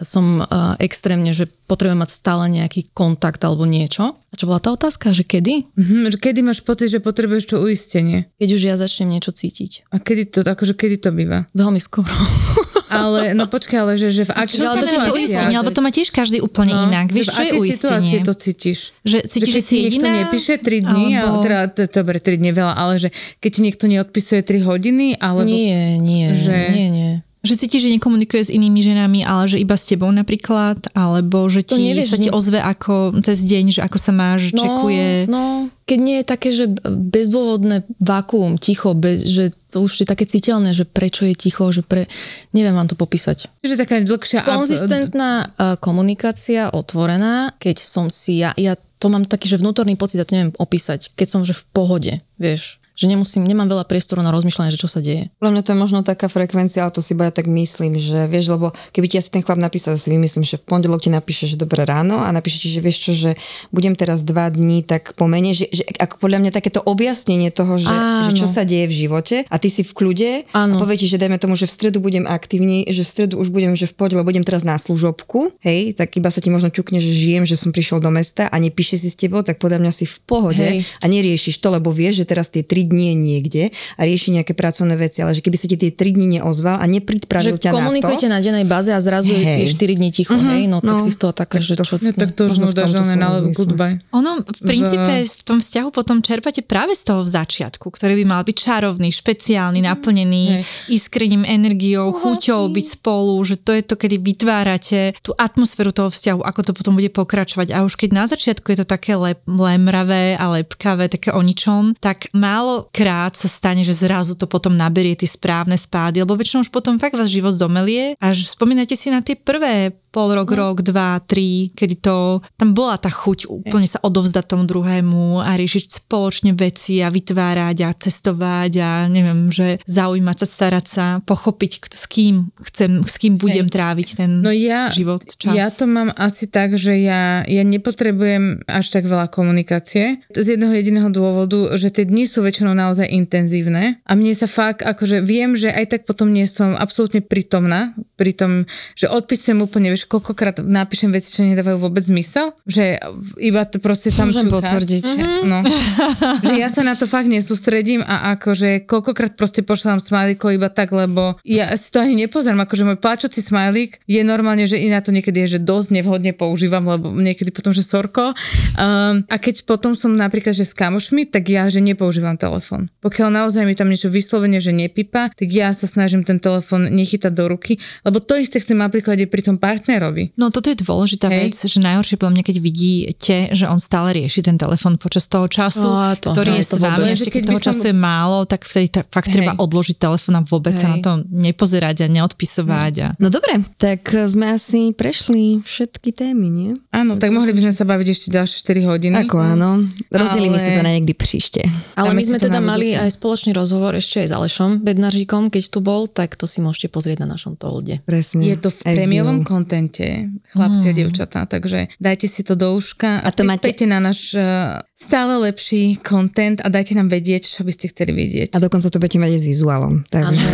som 0.00 0.40
uh, 0.40 0.74
extrémne, 0.80 1.30
že 1.36 1.48
potrebujem 1.68 2.00
mať 2.00 2.10
stále 2.12 2.48
nejaký 2.48 2.92
kontakt 2.96 3.44
alebo 3.44 3.68
niečo. 3.68 4.16
A 4.16 4.34
čo 4.36 4.48
bola 4.48 4.60
tá 4.60 4.72
otázka, 4.72 5.12
že 5.12 5.24
kedy? 5.24 5.68
Mhm, 5.76 6.16
že 6.16 6.18
kedy 6.20 6.40
máš 6.44 6.64
pocit, 6.64 6.88
že 6.88 7.04
potrebuješ 7.04 7.52
to 7.52 7.56
uistenie? 7.60 8.28
Keď 8.40 8.48
už 8.52 8.62
ja 8.64 8.74
začnem 8.80 9.16
niečo 9.16 9.32
cítiť. 9.32 9.88
A 9.92 10.00
kedy 10.00 10.22
to, 10.32 10.40
akože 10.44 10.76
kedy 10.76 10.96
to 11.00 11.10
býva? 11.12 11.44
Veľmi 11.52 11.80
skoro. 11.80 12.08
Ale, 12.90 13.20
no 13.32 13.44
počkaj, 13.44 13.78
ale 13.78 13.92
že, 13.94 14.08
že 14.08 14.24
v 14.24 14.32
akých 14.32 14.60
Ale 14.60 14.76
to 14.76 14.86
je 14.86 15.00
to 15.00 15.12
uistenie, 15.14 15.56
lebo 15.56 15.70
to 15.70 15.80
má 15.80 15.88
tiež 15.88 16.08
každý 16.08 16.38
úplne 16.38 16.72
No, 16.72 16.84
inak. 16.84 17.06
že 17.06 17.14
Vieš, 17.14 17.26
v 17.26 17.30
čo 17.30 17.38
je 17.38 17.44
akej 17.44 17.58
uistenie? 17.58 17.74
situácii 17.74 18.18
to 18.20 18.32
cítiš? 18.34 18.78
Že 19.02 19.18
cítiš, 19.22 19.46
že, 19.46 19.54
keď 19.54 19.62
si 19.62 19.68
ti 19.68 19.80
niekto 19.80 20.06
jediná? 20.06 20.18
nepíše 20.18 20.54
3 20.56 20.88
dní, 20.88 21.06
alebo... 21.14 21.28
ale 21.28 21.44
teda, 21.44 21.58
dobre, 21.92 22.16
3 22.18 22.34
dní 22.34 22.50
veľa, 22.50 22.74
ale 22.74 22.94
že 22.96 23.08
keď 23.38 23.50
ti 23.50 23.60
niekto 23.62 23.84
neodpisuje 23.86 24.40
3 24.40 24.58
hodiny, 24.64 25.06
alebo... 25.16 25.44
Nie, 25.44 25.98
nie, 25.98 26.32
Že- 26.32 26.70
nie, 26.70 26.88
nie. 26.88 27.12
Že 27.48 27.64
cítiš, 27.64 27.88
že 27.88 27.94
nekomunikuje 27.96 28.42
s 28.44 28.52
inými 28.52 28.84
ženami, 28.84 29.24
ale 29.24 29.48
že 29.48 29.56
iba 29.56 29.72
s 29.72 29.88
tebou 29.88 30.12
napríklad, 30.12 30.92
alebo 30.92 31.48
že 31.48 31.64
To 31.64 31.80
ti, 31.80 31.88
nevieš, 31.88 32.12
sa 32.12 32.18
ti 32.20 32.28
ozve 32.28 32.60
ako 32.60 33.16
cez 33.24 33.48
deň, 33.48 33.64
že 33.72 33.80
ako 33.80 33.96
sa 33.96 34.12
máš, 34.12 34.52
No, 34.52 34.60
čekuje. 34.60 35.24
no, 35.32 35.72
keď 35.88 35.98
nie 36.04 36.16
je 36.20 36.26
také, 36.28 36.48
že 36.52 36.68
bezdôvodné 36.84 37.88
vakuum, 37.96 38.60
ticho, 38.60 38.92
bez, 38.92 39.24
že 39.24 39.56
to 39.72 39.88
už 39.88 40.04
je 40.04 40.06
také 40.06 40.28
citeľné, 40.28 40.76
že 40.76 40.84
prečo 40.84 41.24
je 41.24 41.32
ticho, 41.32 41.64
že 41.72 41.80
pre... 41.80 42.04
Neviem 42.52 42.76
vám 42.76 42.92
to 42.92 42.96
popísať. 42.96 43.48
Že 43.64 43.80
taká 43.80 44.04
dlhšia... 44.04 44.44
Konzistentná 44.44 45.48
uh, 45.48 45.80
komunikácia, 45.80 46.68
otvorená, 46.68 47.56
keď 47.56 47.80
som 47.80 48.12
si 48.12 48.44
ja, 48.44 48.52
ja 48.60 48.76
to 48.98 49.08
mám 49.08 49.24
taký, 49.24 49.48
že 49.48 49.62
vnútorný 49.62 49.96
pocit, 49.96 50.20
ja 50.20 50.28
to 50.28 50.36
neviem 50.36 50.52
opísať, 50.58 51.14
keď 51.16 51.26
som 51.30 51.40
že 51.46 51.54
v 51.56 51.64
pohode, 51.72 52.12
vieš, 52.36 52.82
že 52.98 53.06
nemusím, 53.06 53.46
nemám 53.46 53.70
veľa 53.70 53.86
priestoru 53.86 54.26
na 54.26 54.34
rozmýšľanie, 54.34 54.74
že 54.74 54.82
čo 54.82 54.90
sa 54.90 54.98
deje. 54.98 55.30
Podľa 55.38 55.52
mňa 55.54 55.62
to 55.62 55.70
je 55.70 55.78
možno 55.78 55.98
taká 56.02 56.26
frekvencia, 56.26 56.82
ale 56.82 56.90
to 56.90 56.98
si 56.98 57.14
iba 57.14 57.30
ja 57.30 57.32
tak 57.32 57.46
myslím, 57.46 57.94
že 57.94 58.26
vieš, 58.26 58.58
lebo 58.58 58.74
keby 58.90 59.06
ti 59.06 59.22
asi 59.22 59.30
ten 59.30 59.46
chlap 59.46 59.62
napísal, 59.62 59.94
si 59.94 60.10
vymyslím, 60.10 60.42
že 60.42 60.58
v 60.58 60.66
pondelok 60.66 61.06
ti 61.06 61.10
napíše, 61.14 61.46
že 61.46 61.54
dobré 61.54 61.86
ráno 61.86 62.18
a 62.18 62.34
napíše 62.34 62.66
ti, 62.66 62.74
že 62.74 62.82
vieš 62.82 62.98
čo, 63.06 63.12
že 63.14 63.30
budem 63.70 63.94
teraz 63.94 64.26
dva 64.26 64.50
dní 64.50 64.82
tak 64.82 65.14
pomene, 65.14 65.54
že, 65.54 65.70
že 65.70 65.86
ako 66.02 66.18
podľa 66.18 66.42
mňa 66.42 66.50
takéto 66.50 66.82
objasnenie 66.82 67.54
toho, 67.54 67.78
že, 67.78 67.94
že 68.26 68.32
čo 68.34 68.50
sa 68.50 68.66
deje 68.66 68.90
v 68.90 68.94
živote 69.06 69.36
a 69.46 69.56
ty 69.62 69.70
si 69.70 69.86
v 69.86 69.94
kľude 69.94 70.30
Áno. 70.50 70.74
a 70.74 70.82
povie 70.82 70.98
ti, 70.98 71.06
že 71.06 71.22
dajme 71.22 71.38
tomu, 71.38 71.54
že 71.54 71.70
v 71.70 71.72
stredu 71.78 72.02
budem 72.02 72.26
aktívny, 72.26 72.82
že 72.90 73.06
v 73.06 73.08
stredu 73.14 73.38
už 73.38 73.54
budem, 73.54 73.78
že 73.78 73.86
v 73.86 73.94
pondelok 73.94 74.26
budem 74.26 74.42
teraz 74.42 74.66
na 74.66 74.74
služobku, 74.74 75.54
hej, 75.62 75.94
tak 75.94 76.18
iba 76.18 76.34
sa 76.34 76.42
ti 76.42 76.50
možno 76.50 76.74
ťukne, 76.74 76.98
že 76.98 77.14
žijem, 77.14 77.46
že 77.46 77.54
som 77.54 77.70
prišiel 77.70 78.02
do 78.02 78.10
mesta 78.10 78.50
a 78.50 78.56
nepíše 78.58 78.98
si 78.98 79.06
s 79.06 79.14
tebou, 79.14 79.46
tak 79.46 79.62
podľa 79.62 79.78
mňa 79.86 79.92
si 79.94 80.02
v 80.02 80.18
pohode 80.26 80.66
Hej. 80.66 80.82
a 80.98 81.04
neriešiš 81.06 81.62
to, 81.62 81.70
lebo 81.70 81.94
vieš, 81.94 82.24
že 82.24 82.26
teraz 82.26 82.50
tie 82.50 82.66
tri 82.66 82.87
dni 82.88 83.04
je 83.12 83.14
niekde 83.14 83.62
a 83.96 84.02
rieši 84.02 84.34
nejaké 84.40 84.56
pracovné 84.56 84.96
veci, 84.96 85.20
ale 85.20 85.36
že 85.36 85.44
keby 85.44 85.56
sa 85.60 85.66
ti 85.68 85.76
tie 85.76 85.92
tri 85.92 86.10
dni 86.10 86.40
neozval 86.40 86.80
a 86.80 86.84
nepripravil 86.88 87.60
Že 87.60 87.62
ťa 87.62 87.70
komunikujete 87.76 88.26
na 88.26 88.40
to, 88.40 88.42
na, 88.42 88.46
dennej 88.48 88.66
báze 88.66 88.90
a 88.90 88.98
zrazu 88.98 89.30
je- 89.32 89.44
Hej. 89.44 89.60
je 89.62 89.66
4 89.76 89.94
dní 89.94 90.10
ticho, 90.10 90.34
Mhm, 90.34 90.48
hej, 90.48 90.62
no, 90.66 90.78
tak 90.80 90.96
no. 90.96 91.04
si 91.04 91.10
z 91.12 91.18
toho 91.20 91.32
taká, 91.36 91.60
že 91.60 91.76
čo... 91.76 92.00
No 92.00 92.10
tak 92.16 92.32
to 92.32 92.48
už 92.48 92.58
nuda, 92.58 92.88
že 92.88 92.98
on 92.98 93.08
na 93.18 93.28
goodbye. 93.52 93.98
Ono 94.14 94.40
v 94.42 94.60
princípe 94.64 95.12
v 95.28 95.42
tom 95.44 95.58
vzťahu 95.58 95.88
potom 95.90 96.22
čerpate 96.22 96.62
práve 96.62 96.94
z 96.94 97.02
toho 97.04 97.22
začiatku, 97.26 97.90
ktorý 97.90 98.14
by 98.22 98.24
mal 98.24 98.42
byť 98.46 98.56
čarovný, 98.56 99.08
špeciálny, 99.10 99.82
naplnený 99.82 100.62
iskrením, 100.88 101.42
energiou, 101.44 102.14
chuťou 102.14 102.68
byť 102.70 102.86
spolu, 103.00 103.34
že 103.44 103.58
to 103.58 103.74
je 103.74 103.82
to, 103.82 103.94
kedy 103.98 104.16
vytvárate 104.22 105.16
tú 105.24 105.34
atmosféru 105.34 105.90
toho 105.90 106.10
vzťahu, 106.12 106.40
ako 106.44 106.60
to 106.62 106.72
potom 106.74 106.94
bude 106.94 107.10
pokračovať. 107.10 107.74
A 107.74 107.82
už 107.82 107.98
keď 107.98 108.10
na 108.14 108.24
začiatku 108.30 108.70
je 108.72 108.78
to 108.82 108.86
také 108.86 109.18
lep, 109.18 109.42
lemravé 109.48 110.38
a 110.38 110.52
lepkavé, 110.54 111.10
také 111.10 111.34
o 111.34 111.40
ničom, 111.42 111.98
tak 111.98 112.30
málo 112.36 112.77
krát 112.94 113.34
sa 113.34 113.50
stane, 113.50 113.82
že 113.82 113.96
zrazu 113.96 114.38
to 114.38 114.46
potom 114.46 114.78
naberie 114.78 115.18
tie 115.18 115.26
správne 115.26 115.74
spády, 115.74 116.22
lebo 116.22 116.38
väčšinou 116.38 116.62
už 116.62 116.70
potom 116.70 117.02
fakt 117.02 117.18
vás 117.18 117.32
život 117.32 117.50
zomelie. 117.50 118.14
Až 118.22 118.46
spomínate 118.54 118.94
si 118.94 119.10
na 119.10 119.18
tie 119.18 119.34
prvé 119.34 119.90
pol 120.08 120.32
rok, 120.32 120.50
rok, 120.50 120.76
dva, 120.80 121.20
tri, 121.20 121.70
kedy 121.76 121.94
to, 122.00 122.40
tam 122.56 122.72
bola 122.72 122.96
tá 122.96 123.12
chuť 123.12 123.48
úplne 123.48 123.88
sa 123.88 124.00
odovzdať 124.00 124.44
tomu 124.48 124.64
druhému 124.64 125.44
a 125.44 125.54
riešiť 125.54 126.04
spoločne 126.04 126.56
veci 126.56 127.00
a 127.04 127.12
vytvárať 127.12 127.76
a 127.84 127.90
cestovať 127.92 128.72
a 128.80 128.90
neviem, 129.06 129.52
že 129.52 129.78
zaujímať 129.84 130.36
sa, 130.44 130.46
starať 130.46 130.86
sa, 130.86 131.06
pochopiť, 131.24 131.92
s 131.92 132.04
kým 132.08 132.48
chcem, 132.64 133.04
s 133.04 133.16
kým 133.20 133.36
budem 133.36 133.68
Hej. 133.68 133.74
tráviť 133.74 134.08
ten 134.16 134.30
No 134.40 134.50
ja, 134.54 134.88
život, 134.88 135.24
čas. 135.28 135.52
ja 135.52 135.68
to 135.68 135.84
mám 135.84 136.12
asi 136.16 136.48
tak, 136.48 136.76
že 136.80 136.96
ja, 136.98 137.44
ja 137.44 137.62
nepotrebujem 137.64 138.64
až 138.64 138.86
tak 138.88 139.04
veľa 139.04 139.28
komunikácie. 139.28 140.24
Z 140.32 140.56
jedného 140.56 140.72
jediného 140.72 141.12
dôvodu, 141.12 141.76
že 141.76 141.92
tie 141.92 142.08
dni 142.08 142.24
sú 142.24 142.40
väčšinou 142.40 142.72
naozaj 142.72 143.08
intenzívne 143.12 144.00
a 144.04 144.12
mne 144.16 144.32
sa 144.32 144.48
fakt, 144.48 144.80
akože 144.80 145.20
viem, 145.20 145.52
že 145.52 145.68
aj 145.68 145.98
tak 145.98 146.00
potom 146.08 146.32
nie 146.32 146.48
som 146.48 146.72
absolútne 146.72 147.20
prítomná, 147.20 147.92
pri 148.18 148.34
tom, 148.34 148.52
že 148.98 149.06
odpisujem 149.06 149.62
úplne, 149.62 149.94
vieš, 149.98 150.06
koľkokrát 150.06 150.62
napíšem 150.62 151.10
veci, 151.10 151.34
čo 151.34 151.42
nedávajú 151.42 151.82
vôbec 151.82 152.06
zmysel, 152.06 152.54
že 152.62 153.02
iba 153.42 153.66
to 153.66 153.82
proste 153.82 154.14
tam 154.14 154.30
Môžem 154.30 154.46
ťuká. 154.46 154.54
potvrdiť. 154.62 155.04
No. 155.42 155.66
že 156.46 156.54
ja 156.54 156.70
sa 156.70 156.86
na 156.86 156.94
to 156.94 157.10
fakt 157.10 157.26
nesústredím 157.26 158.06
a 158.06 158.38
akože 158.38 158.86
koľkokrát 158.86 159.34
proste 159.34 159.66
pošlám 159.66 159.98
smajlíkov 159.98 160.54
iba 160.54 160.70
tak, 160.70 160.94
lebo 160.94 161.34
ja 161.42 161.74
si 161.74 161.90
to 161.90 161.98
ani 161.98 162.14
nepozerám, 162.14 162.62
akože 162.62 162.86
môj 162.86 162.98
pláčoci 163.02 163.42
smajlík 163.42 164.06
je 164.06 164.22
normálne, 164.22 164.62
že 164.70 164.78
i 164.78 164.86
na 164.86 165.02
to 165.02 165.10
niekedy 165.10 165.42
je, 165.48 165.58
že 165.58 165.66
dosť 165.66 165.98
nevhodne 165.98 166.30
používam, 166.30 166.86
lebo 166.86 167.10
niekedy 167.10 167.50
potom, 167.50 167.74
že 167.74 167.82
sorko. 167.82 168.30
Um, 168.78 169.26
a 169.26 169.36
keď 169.42 169.66
potom 169.66 169.98
som 169.98 170.14
napríklad, 170.14 170.54
že 170.54 170.62
s 170.62 170.78
kamošmi, 170.78 171.26
tak 171.26 171.50
ja, 171.50 171.66
že 171.66 171.82
nepoužívam 171.82 172.38
telefón. 172.38 172.86
Pokiaľ 173.02 173.34
naozaj 173.34 173.66
mi 173.66 173.74
tam 173.74 173.90
niečo 173.90 174.12
vyslovene, 174.12 174.62
že 174.62 174.70
nepípa, 174.70 175.34
tak 175.34 175.48
ja 175.50 175.74
sa 175.74 175.90
snažím 175.90 176.22
ten 176.22 176.38
telefón 176.38 176.86
nechytať 176.92 177.32
do 177.34 177.50
ruky, 177.50 177.80
lebo 178.04 178.20
to 178.20 178.36
isté 178.36 178.60
chcem 178.60 178.78
aplikovať 178.78 179.24
aj 179.24 179.30
pri 179.32 179.42
tom 179.42 179.56
partnerovi. 179.88 180.36
No 180.36 180.52
toto 180.52 180.68
je 180.68 180.76
dôležitá 180.76 181.32
Hej. 181.32 181.38
vec, 181.40 181.54
že 181.56 181.80
najhoršie 181.80 182.20
podľa 182.20 182.32
mňa, 182.36 182.44
keď 182.44 182.56
vidíte, 182.60 183.36
že 183.56 183.64
on 183.64 183.80
stále 183.80 184.12
rieši 184.14 184.44
ten 184.44 184.54
telefon 184.54 185.00
počas 185.00 185.24
toho 185.24 185.48
času, 185.48 185.80
No 185.82 186.12
to- 186.14 186.36
ktorý 186.36 186.52
no, 186.52 186.58
je 186.60 186.66
to 186.66 186.76
s 186.76 186.78
vami, 186.78 186.92
vôbec. 187.00 187.08
ešte 187.10 187.24
Že 187.24 187.30
keď 187.30 187.40
keď 187.40 187.48
toho 187.48 187.58
som- 187.58 187.66
času 187.66 187.84
je 187.88 187.96
málo, 187.96 188.38
tak 188.44 188.60
vtedy 188.62 188.86
ta, 188.90 189.00
fakt 189.02 189.28
Hej. 189.28 189.34
treba 189.34 189.52
odložiť 189.56 189.96
telefon 189.96 190.34
a 190.36 190.42
vôbec 190.42 190.74
sa 190.74 190.86
Hej. 190.86 190.92
na 190.92 190.98
to 191.00 191.10
nepozerať 191.26 191.96
a 192.04 192.06
neodpisovať. 192.06 192.94
A... 193.00 193.06
No 193.16 193.28
dobre, 193.28 193.64
tak 193.76 194.04
sme 194.28 194.52
asi 194.52 194.92
prešli 194.92 195.64
všetky 195.64 196.12
témy, 196.12 196.46
nie? 196.46 196.70
Áno, 196.92 197.16
tak 197.16 197.32
mohli 197.32 197.56
by 197.56 197.64
sme 197.64 197.74
sa 197.74 197.84
baviť 197.84 198.06
ešte 198.06 198.28
ďalšie 198.30 198.56
4 198.60 198.84
hodiny. 198.84 199.14
Ako 199.24 199.40
áno. 199.40 199.88
Rozdelíme 200.12 200.58
Ale- 200.58 200.64
si 200.64 200.70
to 200.70 200.82
na 200.82 200.92
niekdy 200.92 201.14
príšte. 201.14 201.64
Ale 201.96 202.12
my 202.12 202.20
sme 202.20 202.36
teda 202.36 202.60
mali 202.60 202.92
aj 202.92 203.16
spoločný 203.16 203.56
rozhovor 203.56 203.94
ešte 203.94 204.20
aj 204.20 204.28
s 204.28 204.34
Alešom 204.34 204.70
Bednaržíkom, 204.80 205.48
keď 205.48 205.62
tu 205.68 205.78
bol, 205.80 206.04
tak 206.06 206.34
to 206.34 206.44
si 206.44 206.60
môžete 206.60 206.90
pozrieť 206.90 207.22
na 207.22 207.28
našom 207.30 207.54
tolde. 207.54 208.00
Presne. 208.04 208.44
Je 208.44 208.56
to 208.56 208.68
v 208.68 208.78
prémiovom 208.84 209.40
Diou. 209.40 209.46
Kontente, 209.78 210.26
chlapci 210.50 210.90
a 210.90 210.92
dievčatá, 210.92 211.46
takže 211.46 211.86
dajte 212.02 212.26
si 212.26 212.42
to 212.42 212.58
do 212.58 212.74
uška 212.74 213.22
a, 213.22 213.30
A 213.30 213.30
to 213.30 213.46
máte- 213.46 213.70
na 213.86 214.02
náš 214.02 214.34
uh, 214.34 214.82
stále 214.92 215.38
lepší 215.38 216.02
kontent 216.02 216.58
a 216.58 216.66
dajte 216.66 216.98
nám 216.98 217.06
vedieť, 217.06 217.46
čo 217.46 217.62
by 217.62 217.70
ste 217.70 217.86
chceli 217.86 218.10
vedieť. 218.10 218.50
A 218.52 218.58
dokonca 218.58 218.90
to 218.90 218.98
budete 218.98 219.22
mať 219.22 219.30
aj 219.30 219.40
s 219.40 219.46
vizuálom. 219.46 219.94
Takže 220.04 220.46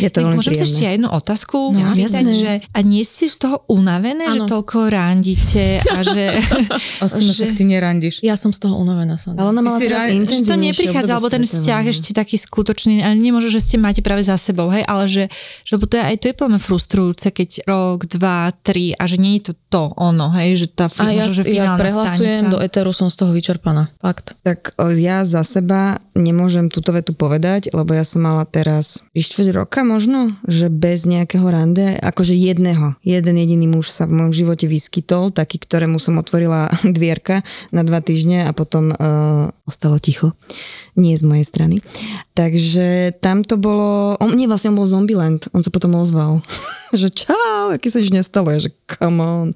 je 0.00 0.08
to 0.08 0.18
veľmi 0.24 0.36
môžem 0.40 0.54
sa 0.56 0.64
ešte 0.64 0.80
príjemné. 0.80 0.94
jednu 0.96 1.08
otázku 1.12 1.56
No, 1.70 1.80
spýtať, 1.82 2.24
že 2.24 2.52
a 2.66 2.78
nie 2.80 3.04
ste 3.04 3.28
z 3.28 3.36
toho 3.38 3.56
unavené, 3.68 4.24
že 4.26 4.40
Áno. 4.40 4.48
toľko 4.48 4.76
randíte 4.88 5.64
a 5.84 5.98
že... 6.00 6.24
Asi 7.04 7.20
ma 7.22 7.32
však 7.32 7.52
ty 7.52 7.64
nerandiš. 7.64 8.24
Ja 8.24 8.34
som 8.34 8.50
z 8.50 8.64
toho 8.64 8.76
unavená, 8.76 9.20
Sandra. 9.20 9.44
Ale 9.44 9.52
ona 9.52 9.60
mala 9.60 9.76
si 9.76 9.84
teraz 9.84 10.08
ra- 10.08 10.12
že 10.12 10.42
to 10.42 10.56
neprichádza, 10.56 11.10
alebo 11.12 11.28
ten 11.28 11.44
vzťah 11.44 11.82
ešte 11.86 12.10
taký 12.16 12.36
skutočný, 12.36 13.04
ale 13.04 13.14
nemôže, 13.14 13.52
že 13.52 13.60
ste 13.60 13.76
máte 13.76 14.00
práve 14.00 14.24
za 14.24 14.40
sebou, 14.40 14.70
hej, 14.70 14.82
ale 14.84 15.04
že, 15.06 15.24
že 15.62 15.76
lebo 15.76 15.84
to 15.84 16.00
je 16.00 16.04
aj 16.04 16.16
to 16.16 16.24
je 16.28 16.34
mňa 16.40 16.60
frustrujúce, 16.60 17.26
keď 17.30 17.50
rok, 17.66 17.98
dva, 18.06 18.29
tri 18.62 18.92
a 18.96 19.06
že 19.06 19.16
nie 19.16 19.38
je 19.38 19.50
to 19.50 19.54
to 19.70 19.82
ono, 19.94 20.34
hej, 20.34 20.66
že 20.66 20.66
tá 20.66 20.90
A 20.90 21.14
ja, 21.14 21.30
že 21.30 21.46
ja 21.46 21.78
prehlasujem 21.78 22.50
stanica. 22.50 22.52
do 22.52 22.58
Eteru, 22.58 22.90
som 22.90 23.06
z 23.06 23.22
toho 23.22 23.30
vyčerpaná. 23.30 23.86
Fakt. 24.02 24.34
Tak 24.42 24.74
ja 24.98 25.22
za 25.22 25.46
seba 25.46 26.02
nemôžem 26.18 26.66
túto 26.66 26.90
vetu 26.90 27.14
povedať, 27.14 27.70
lebo 27.70 27.94
ja 27.94 28.02
som 28.02 28.26
mala 28.26 28.42
teraz 28.42 29.06
4 29.14 29.54
roka 29.54 29.86
možno, 29.86 30.34
že 30.50 30.66
bez 30.66 31.06
nejakého 31.06 31.46
rande, 31.46 31.94
akože 32.02 32.34
jedného, 32.34 32.98
jeden 33.06 33.38
jediný 33.38 33.70
muž 33.70 33.94
sa 33.94 34.10
v 34.10 34.18
mojom 34.18 34.34
živote 34.34 34.66
vyskytol, 34.66 35.30
taký, 35.30 35.62
ktorému 35.62 36.02
som 36.02 36.18
otvorila 36.18 36.66
dvierka 36.98 37.46
na 37.70 37.86
dva 37.86 38.02
týždne 38.02 38.50
a 38.50 38.52
potom 38.52 38.90
uh, 38.90 39.54
ostalo 39.70 40.02
ticho. 40.02 40.34
Nie 40.98 41.14
z 41.14 41.22
mojej 41.22 41.46
strany. 41.46 41.78
Takže 42.34 43.14
tam 43.22 43.46
to 43.46 43.54
bolo, 43.54 44.18
on, 44.18 44.34
nie 44.34 44.50
vlastne 44.50 44.74
on 44.74 44.78
bol 44.82 44.90
Zombieland, 44.90 45.46
on 45.54 45.62
sa 45.62 45.70
potom 45.70 45.94
ozval, 45.94 46.42
že 47.00 47.14
čau, 47.14 47.70
aké 47.70 47.86
sa 47.86 48.02
nič 48.02 48.10
nestalo, 48.10 48.50
ja, 48.50 48.58
že 48.58 48.74
come 48.90 49.22
on, 49.22 49.48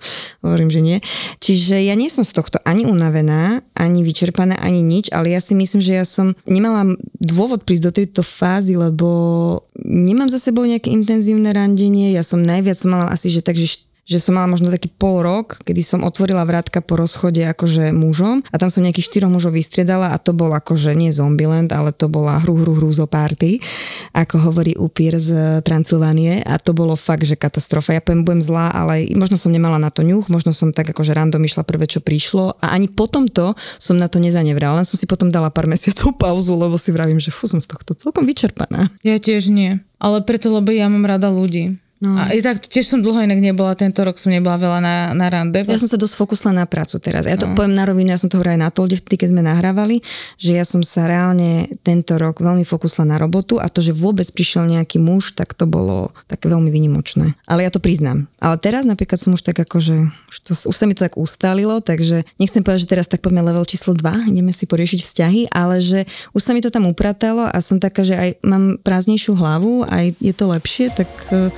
hovorím, 0.47 0.71
že 0.71 0.81
nie. 0.81 0.99
Čiže 1.43 1.83
ja 1.83 1.99
nie 1.99 2.07
som 2.07 2.23
z 2.23 2.39
tohto 2.39 2.63
ani 2.63 2.87
unavená, 2.87 3.59
ani 3.75 4.07
vyčerpaná, 4.07 4.55
ani 4.63 4.87
nič, 4.87 5.11
ale 5.11 5.35
ja 5.35 5.43
si 5.43 5.59
myslím, 5.59 5.83
že 5.83 5.99
ja 5.99 6.07
som 6.07 6.39
nemala 6.47 6.95
dôvod 7.19 7.67
prísť 7.67 7.85
do 7.91 7.93
tejto 7.93 8.23
fázy, 8.23 8.79
lebo 8.79 9.61
nemám 9.83 10.31
za 10.31 10.39
sebou 10.39 10.63
nejaké 10.63 10.95
intenzívne 10.95 11.51
randenie, 11.51 12.15
ja 12.15 12.23
som 12.23 12.39
najviac 12.39 12.79
mala 12.87 13.11
asi, 13.11 13.35
že 13.35 13.43
takže 13.43 13.91
že 14.05 14.21
som 14.21 14.37
mala 14.37 14.53
možno 14.53 14.69
taký 14.69 14.93
pol 14.93 15.25
rok, 15.25 15.65
kedy 15.65 15.81
som 15.81 16.05
otvorila 16.05 16.45
vrátka 16.45 16.85
po 16.85 17.01
rozchode 17.01 17.41
akože 17.41 17.91
mužom 17.97 18.45
a 18.53 18.57
tam 18.61 18.69
som 18.69 18.85
nejakých 18.85 19.09
štyroch 19.09 19.33
mužov 19.33 19.57
vystriedala 19.57 20.13
a 20.13 20.21
to 20.21 20.37
bol 20.37 20.53
akože 20.53 20.93
nie 20.93 21.09
Zombieland, 21.09 21.73
ale 21.73 21.91
to 21.97 22.13
bola 22.13 22.37
hru, 22.45 22.53
hru, 22.61 22.77
hru 22.77 22.91
zo 22.93 23.09
party, 23.09 23.65
ako 24.13 24.53
hovorí 24.53 24.77
upír 24.77 25.17
z 25.17 25.61
Transylvánie 25.65 26.45
a 26.45 26.61
to 26.61 26.77
bolo 26.77 26.95
fakt, 27.01 27.25
že 27.25 27.41
katastrofa. 27.41 27.97
Ja 27.97 28.05
poviem, 28.05 28.29
budem 28.29 28.45
zlá, 28.45 28.69
ale 28.77 29.09
možno 29.17 29.41
som 29.41 29.49
nemala 29.49 29.81
na 29.81 29.89
to 29.89 30.05
ňuch, 30.05 30.29
možno 30.29 30.53
som 30.53 30.71
tak 30.71 30.93
akože 30.93 31.17
random 31.17 31.41
išla 31.41 31.65
prvé, 31.65 31.89
čo 31.89 32.05
prišlo 32.05 32.61
a 32.61 32.77
ani 32.77 32.93
potom 32.93 33.25
to 33.25 33.57
som 33.81 33.97
na 33.97 34.13
to 34.13 34.21
nezanevrala, 34.21 34.85
len 34.85 34.87
som 34.87 35.01
si 35.01 35.09
potom 35.09 35.33
dala 35.33 35.49
pár 35.49 35.65
mesiacov 35.65 36.13
pauzu, 36.23 36.53
lebo 36.53 36.77
si 36.77 36.93
vravím, 36.93 37.19
že 37.19 37.33
fú, 37.33 37.49
som 37.49 37.65
z 37.65 37.73
tohto 37.73 37.97
celkom 37.97 38.29
vyčerpaná. 38.29 38.93
Ja 39.01 39.17
tiež 39.17 39.49
nie. 39.49 39.81
Ale 39.97 40.21
preto, 40.21 40.53
lebo 40.53 40.69
ja 40.69 40.93
mám 40.93 41.09
rada 41.09 41.33
ľudí. 41.33 41.81
No. 42.05 42.21
A 42.21 42.37
tak 42.37 42.61
tiež 42.61 42.85
som 42.85 43.01
dlho 43.01 43.25
inak 43.25 43.41
nebola, 43.41 43.73
tento 43.73 44.05
rok 44.05 44.21
som 44.21 44.29
nebola 44.29 44.61
veľa 44.61 44.79
na, 44.85 44.95
na 45.17 45.33
rande. 45.33 45.65
Ja 45.65 45.81
som 45.81 45.89
sa 45.89 45.97
dosť 45.97 46.21
fokusla 46.21 46.53
na 46.53 46.69
prácu 46.69 47.01
teraz. 47.01 47.25
Ja 47.25 47.41
to 47.41 47.49
No. 47.49 47.57
poviem 47.57 47.73
na 47.73 47.89
rovinu, 47.89 48.13
ja 48.13 48.21
som 48.21 48.29
to 48.29 48.37
hovorila 48.37 48.61
aj 48.61 48.63
na 48.63 48.71
Tolde, 48.71 49.01
vtedy, 49.01 49.17
keď 49.17 49.29
sme 49.33 49.41
nahrávali, 49.41 50.05
že 50.37 50.53
ja 50.53 50.69
som 50.69 50.85
sa 50.85 51.09
reálne 51.09 51.65
tento 51.81 52.21
rok 52.21 52.45
veľmi 52.45 52.69
fokusla 52.69 53.09
na 53.09 53.17
robotu 53.17 53.57
a 53.57 53.73
to, 53.73 53.81
že 53.81 53.97
vôbec 53.97 54.29
prišiel 54.29 54.69
nejaký 54.69 55.01
muž, 55.01 55.33
tak 55.33 55.57
to 55.57 55.65
bolo 55.65 56.13
také 56.29 56.53
veľmi 56.53 56.69
vynimočné. 56.69 57.33
Ale 57.49 57.65
ja 57.65 57.73
to 57.73 57.81
priznám. 57.81 58.29
Ale 58.37 58.61
teraz 58.61 58.85
napríklad 58.85 59.17
som 59.17 59.33
už 59.33 59.41
tak 59.41 59.65
akože, 59.65 59.97
už, 60.29 60.37
to, 60.45 60.53
už 60.53 60.77
sa 60.77 60.85
mi 60.85 60.93
to 60.93 61.09
tak 61.09 61.17
ustalilo, 61.17 61.81
takže 61.81 62.29
nechcem 62.37 62.61
povedať, 62.61 62.85
že 62.85 62.93
teraz 62.93 63.07
tak 63.09 63.25
poďme 63.25 63.41
level 63.41 63.65
číslo 63.65 63.97
2, 63.97 64.29
ideme 64.29 64.53
si 64.53 64.69
poriešiť 64.69 65.01
vzťahy, 65.01 65.41
ale 65.49 65.81
že 65.81 66.05
už 66.37 66.43
sa 66.43 66.53
mi 66.53 66.61
to 66.61 66.69
tam 66.69 66.85
upratalo 66.85 67.49
a 67.49 67.57
som 67.65 67.81
taká, 67.81 68.05
že 68.05 68.13
aj 68.13 68.31
mám 68.45 68.77
prázdnejšiu 68.83 69.33
hlavu, 69.33 69.87
aj 69.87 70.19
je 70.19 70.35
to 70.35 70.45
lepšie, 70.51 70.91
tak 70.91 71.09
eh, 71.31 71.49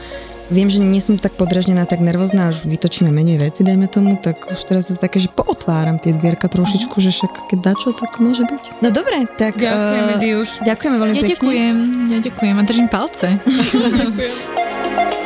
Viem, 0.47 0.70
že 0.70 0.78
nie 0.78 1.03
som 1.03 1.18
tak 1.18 1.34
podražnená, 1.34 1.90
tak 1.90 1.99
nervózna, 1.99 2.55
už 2.55 2.70
vytočíme 2.70 3.11
menej 3.11 3.51
veci, 3.51 3.66
dajme 3.66 3.90
tomu, 3.90 4.14
tak 4.14 4.47
už 4.47 4.61
teraz 4.62 4.86
je 4.86 4.94
to 4.94 5.03
také, 5.03 5.18
že 5.18 5.26
pootváram 5.26 5.99
tie 5.99 6.14
dvierka 6.14 6.47
trošičku, 6.47 6.94
že 7.03 7.11
však 7.11 7.51
keď 7.51 7.59
dačo, 7.74 7.90
tak 7.90 8.22
môže 8.22 8.47
byť. 8.47 8.78
No 8.78 8.94
dobre, 8.94 9.26
tak... 9.34 9.59
Ďakujeme, 9.59 10.14
eh, 10.14 10.22
Diuš. 10.22 10.51
Ďakujeme 10.62 10.97
veľmi 11.03 11.16
Ja 11.18 11.22
pekne. 11.26 11.34
ďakujem, 11.34 11.76
ja 12.07 12.18
ďakujem 12.22 12.55
a 12.55 12.62
držím 12.62 12.88
palce. 12.88 13.28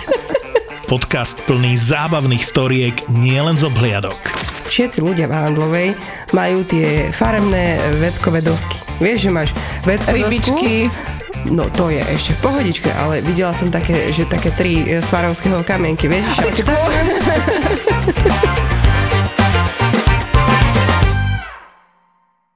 podcast 0.91 1.39
plný 1.47 1.79
zábavných 1.79 2.43
storiek 2.43 2.91
nielen 3.07 3.55
z 3.55 3.63
obhliadok. 3.63 4.19
Všetci 4.67 4.99
ľudia 4.99 5.31
v 5.31 5.39
Handlovej 5.39 5.89
majú 6.35 6.67
tie 6.67 7.07
farebné 7.15 7.79
veckové 8.03 8.43
dosky. 8.43 8.75
Vieš, 8.99 9.23
že 9.23 9.31
máš 9.31 9.49
veckové 9.87 10.27
Rybičky. 10.27 10.91
No 11.47 11.71
to 11.71 11.87
je 11.87 12.03
ešte 12.11 12.35
v 12.35 12.39
pohodičke, 12.43 12.91
ale 12.91 13.23
videla 13.23 13.55
som 13.55 13.71
také, 13.71 14.11
že 14.11 14.27
také 14.27 14.51
tri 14.51 14.83
e, 14.83 14.99
svarovského 14.99 15.63
kamienky, 15.63 16.11
vieš? 16.11 16.27
že- 16.43 16.67